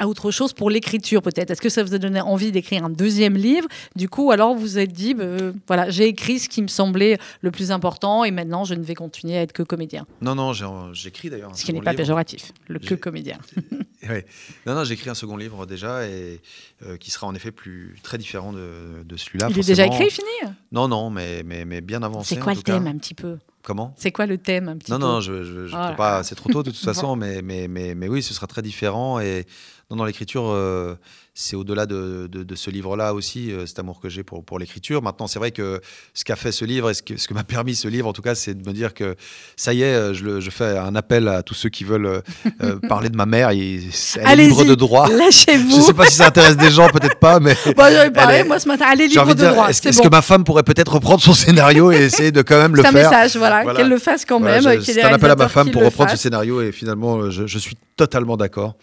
à 0.00 0.08
autre 0.08 0.30
chose 0.32 0.52
pour 0.52 0.70
l'écriture, 0.70 1.22
peut-être. 1.22 1.50
Est-ce 1.50 1.60
que 1.60 1.68
ça 1.68 1.84
vous 1.84 1.94
a 1.94 1.98
donné 1.98 2.20
envie 2.20 2.50
d'écrire 2.50 2.84
un 2.84 2.90
deuxième 2.90 3.34
livre? 3.36 3.68
Du 3.94 4.08
coup, 4.08 4.32
alors 4.32 4.54
vous 4.54 4.60
vous 4.60 4.78
êtes 4.78 4.92
dit, 4.92 5.14
euh, 5.20 5.52
voilà, 5.68 5.90
j'ai 5.90 6.06
écrit 6.06 6.38
ce 6.40 6.48
qui 6.48 6.62
me 6.62 6.68
semblait 6.68 7.18
le 7.42 7.50
plus 7.50 7.70
important 7.70 8.24
et 8.24 8.30
maintenant 8.32 8.64
je 8.64 8.74
ne 8.74 8.82
vais 8.82 8.94
continuer 8.94 9.36
à 9.36 9.42
être 9.42 9.52
que 9.52 9.62
comédien. 9.62 10.06
Non 10.22 10.34
non, 10.34 10.52
j'ai- 10.52 10.66
j'écris 10.94 11.30
d'ailleurs. 11.30 11.54
Ce 11.56 11.64
qui 11.64 11.72
n'est 11.72 11.80
pas 11.82 11.94
péjoratif, 11.94 12.52
le 12.68 12.78
que 12.80 12.94
comédien. 12.94 13.38
Ouais. 14.08 14.24
Non 14.64 14.74
non, 14.74 14.82
j'ai 14.84 14.94
écrit 14.94 15.10
un 15.10 15.14
second 15.14 15.36
livre 15.36 15.66
déjà 15.66 16.06
et 16.08 16.40
euh, 16.86 16.96
qui 16.96 17.10
sera 17.10 17.26
en 17.26 17.34
effet 17.34 17.50
plus 17.50 17.96
très 18.02 18.16
différent 18.16 18.50
de, 18.50 19.02
de 19.04 19.16
celui-là. 19.18 19.48
Il 19.50 19.58
est 19.58 19.66
déjà 19.66 19.84
forcément. 19.84 20.06
écrit, 20.06 20.22
fini? 20.40 20.52
Non 20.72 20.88
non, 20.88 21.10
mais 21.10 21.42
mais, 21.44 21.66
mais 21.66 21.82
bien 21.82 22.02
avancé. 22.02 22.34
C'est 22.34 22.40
quoi 22.40 22.52
en 22.52 22.56
le 22.56 22.62
cas. 22.62 22.72
thème 22.72 22.86
un 22.86 22.96
petit 22.96 23.12
peu? 23.12 23.36
Comment? 23.62 23.92
C'est 23.98 24.10
quoi 24.10 24.24
le 24.24 24.38
thème 24.38 24.70
un 24.70 24.78
petit 24.78 24.90
Non, 24.90 24.98
peu? 24.98 25.04
non, 25.04 25.20
je, 25.20 25.44
je, 25.44 25.66
je 25.66 25.76
peux 25.90 25.96
pas. 25.96 26.22
C'est 26.22 26.34
trop 26.34 26.48
tôt 26.50 26.62
de 26.62 26.70
toute 26.70 26.80
façon, 26.82 27.14
mais, 27.14 27.42
mais, 27.42 27.68
mais, 27.68 27.94
mais 27.94 28.08
oui, 28.08 28.22
ce 28.22 28.32
sera 28.32 28.46
très 28.46 28.62
différent. 28.62 29.20
Et 29.20 29.44
non, 29.90 29.96
dans 29.96 30.04
l'écriture, 30.04 30.44
euh, 30.48 30.94
c'est 31.34 31.56
au-delà 31.56 31.86
de, 31.86 32.28
de- 32.30 32.42
de 32.44 32.54
ce 32.54 32.70
livre-là 32.70 33.14
aussi, 33.14 33.50
euh, 33.50 33.66
cet 33.66 33.78
amour 33.78 33.98
que 34.00 34.08
j'ai 34.08 34.22
pour, 34.22 34.44
pour 34.44 34.58
l'écriture. 34.58 35.00
Maintenant, 35.02 35.26
c'est 35.26 35.38
vrai 35.38 35.50
que 35.52 35.80
ce 36.14 36.24
qu'a 36.24 36.36
fait 36.36 36.52
ce 36.52 36.64
livre 36.64 36.90
et 36.90 36.94
ce 36.94 37.02
que, 37.02 37.16
ce 37.16 37.26
que 37.26 37.34
m'a 37.34 37.44
permis 37.56 37.74
ce 37.74 37.88
livre, 37.88 38.06
en 38.06 38.12
tout 38.12 38.22
cas, 38.22 38.34
c'est 38.34 38.54
de 38.54 38.68
me 38.68 38.72
dire 38.74 38.94
que 38.94 39.16
ça 39.56 39.72
y 39.72 39.82
est, 39.82 39.86
euh, 39.86 40.14
je, 40.14 40.24
le- 40.24 40.40
je 40.40 40.50
fais 40.50 40.76
un 40.78 40.94
appel 40.94 41.26
à 41.28 41.42
tous 41.42 41.54
ceux 41.54 41.68
qui 41.70 41.82
veulent 41.84 42.22
euh, 42.62 42.76
parler 42.88 43.08
de 43.08 43.16
ma 43.16 43.26
mère. 43.26 43.50
Elle 43.50 43.58
est 43.60 44.36
libre 44.46 44.64
de 44.64 44.74
droit. 44.74 45.08
Je 45.10 45.16
Lâchez-vous. 45.16 45.80
sais 45.82 45.94
pas 45.94 46.06
si 46.06 46.14
ça 46.16 46.26
intéresse 46.28 46.56
des 46.56 46.70
gens, 46.70 46.88
peut-être 46.88 47.18
pas, 47.18 47.40
mais. 47.40 47.56
Bon, 47.66 47.72
parlé, 47.74 48.10
Elle 48.14 48.34
est- 48.40 48.44
moi 48.44 48.58
ce 48.58 48.68
matin. 48.68 48.86
Allez, 48.88 49.08
J'ai 49.08 49.18
envie 49.18 49.30
libre 49.30 49.40
de 49.40 49.44
dire, 49.46 49.52
droit. 49.54 49.68
est-ce 49.70 49.96
bon. 49.96 50.04
que 50.04 50.08
ma 50.08 50.22
femme 50.22 50.44
pourrait 50.44 50.62
peut-être 50.62 50.92
reprendre 50.92 51.20
son 51.22 51.32
scénario 51.34 51.90
et 51.92 51.96
essayer 51.96 52.30
de 52.32 52.42
quand 52.42 52.58
même 52.60 52.76
le 52.76 52.82
C'est 52.82 52.88
un 52.88 52.92
faire 52.92 53.10
message, 53.10 53.36
voilà, 53.36 53.62
Voilà. 53.62 53.78
qu'elle 53.78 53.88
le 53.88 53.98
fasse 53.98 54.24
quand 54.24 54.38
même. 54.40 54.62
C'est 54.82 55.02
un 55.02 55.12
appel 55.14 55.30
à 55.30 55.36
ma 55.36 55.48
femme 55.48 55.70
pour 55.70 55.82
reprendre 55.82 56.10
ce 56.10 56.16
scénario 56.16 56.60
et 56.60 56.70
finalement, 56.72 57.30
je, 57.30 57.46
je 57.46 57.58
suis 57.58 57.76
totalement 57.96 58.36
d'accord. 58.36 58.76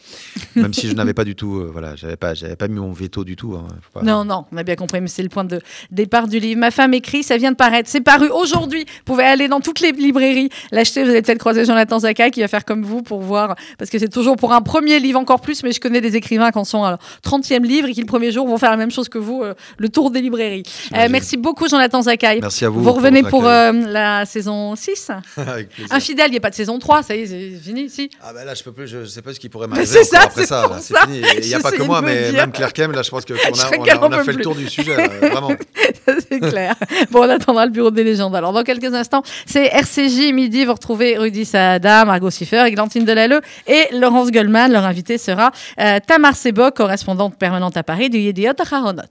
Même 0.56 0.74
si 0.74 0.88
je 0.90 0.94
n'avais 0.98 1.14
pas 1.14 1.24
du 1.24 1.36
tout, 1.36 1.58
euh, 1.58 1.70
voilà, 1.72 1.96
j'avais 1.96 2.16
pas, 2.18 2.34
j'avais 2.34 2.56
pas 2.56 2.68
mis 2.68 2.80
mon 2.80 2.92
veto 2.92 3.24
du 3.24 3.36
tout. 3.36 3.54
hein. 3.56 3.68
Pas- 3.94 4.02
Non, 4.04 4.26
non, 4.26 4.46
on 4.52 4.58
a 4.58 4.64
bien 4.64 4.76
compris, 4.76 5.02
mais 5.02 5.08
c'est 5.08 5.24
le 5.24 5.30
point 5.30 5.44
de 5.44 5.60
départ 5.92 6.28
du 6.28 6.40
livre. 6.40 6.60
Ma 6.60 6.72
femme 6.72 6.94
écrit, 6.94 7.24
ça 7.24 7.38
vient 7.38 7.52
de 7.52 7.56
paraître, 7.56 7.90
c'est 7.90 8.02
paru 8.02 8.30
aujourd'hui. 8.30 8.86
Vous 8.88 9.04
pouvez 9.14 9.24
aller 9.24 9.48
dans 9.48 9.60
toutes 9.60 9.80
les 9.80 9.92
librairies, 9.92 10.50
l'acheter. 10.72 11.04
Vous 11.04 11.10
allez 11.10 11.22
peut-être 11.22 11.40
croiser 11.40 11.66
Jonathan 11.66 12.00
Zaka 12.00 12.30
qui 12.30 12.42
va 12.42 12.48
faire 12.48 12.66
comme 12.66 12.84
vous 12.84 13.02
pour 13.02 13.22
voir, 13.22 13.56
parce 13.78 13.90
que 13.90 14.00
c'est 14.00 14.10
toujours 14.10 14.36
pour 14.36 14.54
un 14.54 14.62
premier 14.62 15.00
livre 15.00 15.20
encore 15.20 15.42
plus, 15.42 15.64
mais 15.64 15.72
je 15.72 15.80
connais 15.80 16.02
des 16.02 16.16
écrivains 16.16 16.52
qui 16.52 16.58
en 16.58 16.64
sont 16.66 16.84
à 16.84 16.90
leur 16.92 17.00
30e 17.24 17.64
livre 17.64 17.88
et 17.88 17.94
qui 17.94 18.02
le 18.02 18.06
premier 18.06 18.32
jour 18.32 18.48
vont 18.48 18.58
faire 18.58 18.72
la 18.72 18.78
même 18.78 18.92
chose 18.92 19.10
que 19.10 19.18
vous, 19.18 19.42
euh, 19.44 19.54
le 19.78 19.90
tour 19.90 20.12
des 20.12 20.22
librairies. 20.22 20.64
Euh, 20.96 21.08
merci 21.10 21.38
beaucoup, 21.38 21.68
Jonathan 21.68 22.02
Zakaï. 22.02 22.40
Merci 22.42 22.66
à 22.66 22.70
vous. 22.70 22.82
Vous 22.84 22.92
revenez 22.92 23.24
pour 23.24 23.44
la 23.44 24.26
saison 24.26 24.76
6 24.76 25.12
Avec 25.38 25.70
plaisir. 25.70 25.94
Infidèle, 25.96 26.28
il 26.28 26.32
n'y 26.32 26.38
a 26.38 26.42
pas 26.42 26.50
de 26.50 26.56
saison 26.56 26.80
3, 26.80 27.04
ça 27.04 27.16
y 27.16 27.22
est, 27.22 27.26
c'est 27.28 27.50
fini, 27.62 27.90
si. 27.90 28.10
Ah 28.22 28.34
bah 28.34 28.44
là, 28.46 28.54
je 28.54 28.64
peux 28.64 28.72
plus, 28.72 28.88
je 28.88 29.06
sais 29.06 29.22
pas 29.22 29.34
ce 29.34 29.40
qui 29.40 29.50
pourrait 29.50 29.68
m'arriver 29.68 29.88
c'est 29.88 30.04
ça, 30.04 30.30
c'est 30.34 30.46
ça. 30.46 30.68
Pour 30.88 30.96
là, 30.98 31.02
C'est 31.08 31.22
ça. 31.22 31.32
fini. 31.32 31.44
Il 31.44 31.48
n'y 31.48 31.54
a 31.56 31.60
pas 31.60 31.72
que 31.72 31.84
moi, 31.84 32.02
mais 32.02 32.32
dire. 32.32 32.42
même 32.42 32.52
Claire 32.52 32.74
Kem, 32.74 32.92
là, 32.92 33.02
je 33.02 33.10
pense 33.10 33.26
que 33.26 33.34
qu'on 33.48 33.54
Je 33.54 33.62
a, 33.62 34.00
on 34.02 34.12
a, 34.12 34.20
on 34.20 34.24
fait 34.24 34.34
le 34.34 34.42
tour 34.44 34.56
du 34.56 34.68
sujet, 34.68 34.96
là, 34.96 35.08
vraiment. 35.30 35.52
c'est 36.30 36.40
clair. 36.40 36.76
Bon, 37.12 37.22
on 37.22 37.30
attendra 37.30 37.66
le 37.66 37.72
bureau 37.72 37.92
des 37.92 38.04
légendes. 38.04 38.36
Alors, 38.36 38.54
dans 38.54 38.64
quelques 38.64 38.94
instants, 38.94 39.24
c'est 39.46 39.66
RCJ 39.68 40.32
midi. 40.34 40.66
Vous 40.66 40.74
retrouvez 40.74 41.18
Rudy 41.18 41.46
Saada, 41.46 42.06
Margot 42.06 42.30
Siffer, 42.30 42.64
Églantine 42.68 43.06
Delalleux 43.06 43.42
et 43.68 43.86
Laurence 43.94 44.32
Goldman. 44.32 44.72
Leur 44.72 44.86
invité 44.86 45.18
sera 45.18 45.52
euh, 45.80 46.00
Tamar 46.06 46.36
Sebo, 46.36 46.72
correspondante 46.72 47.38
permanente 47.38 47.78
à 47.78 47.84
Paris 47.84 48.10
du 48.10 48.18
Yediot 48.20 48.54
Aharonot. 48.60 49.02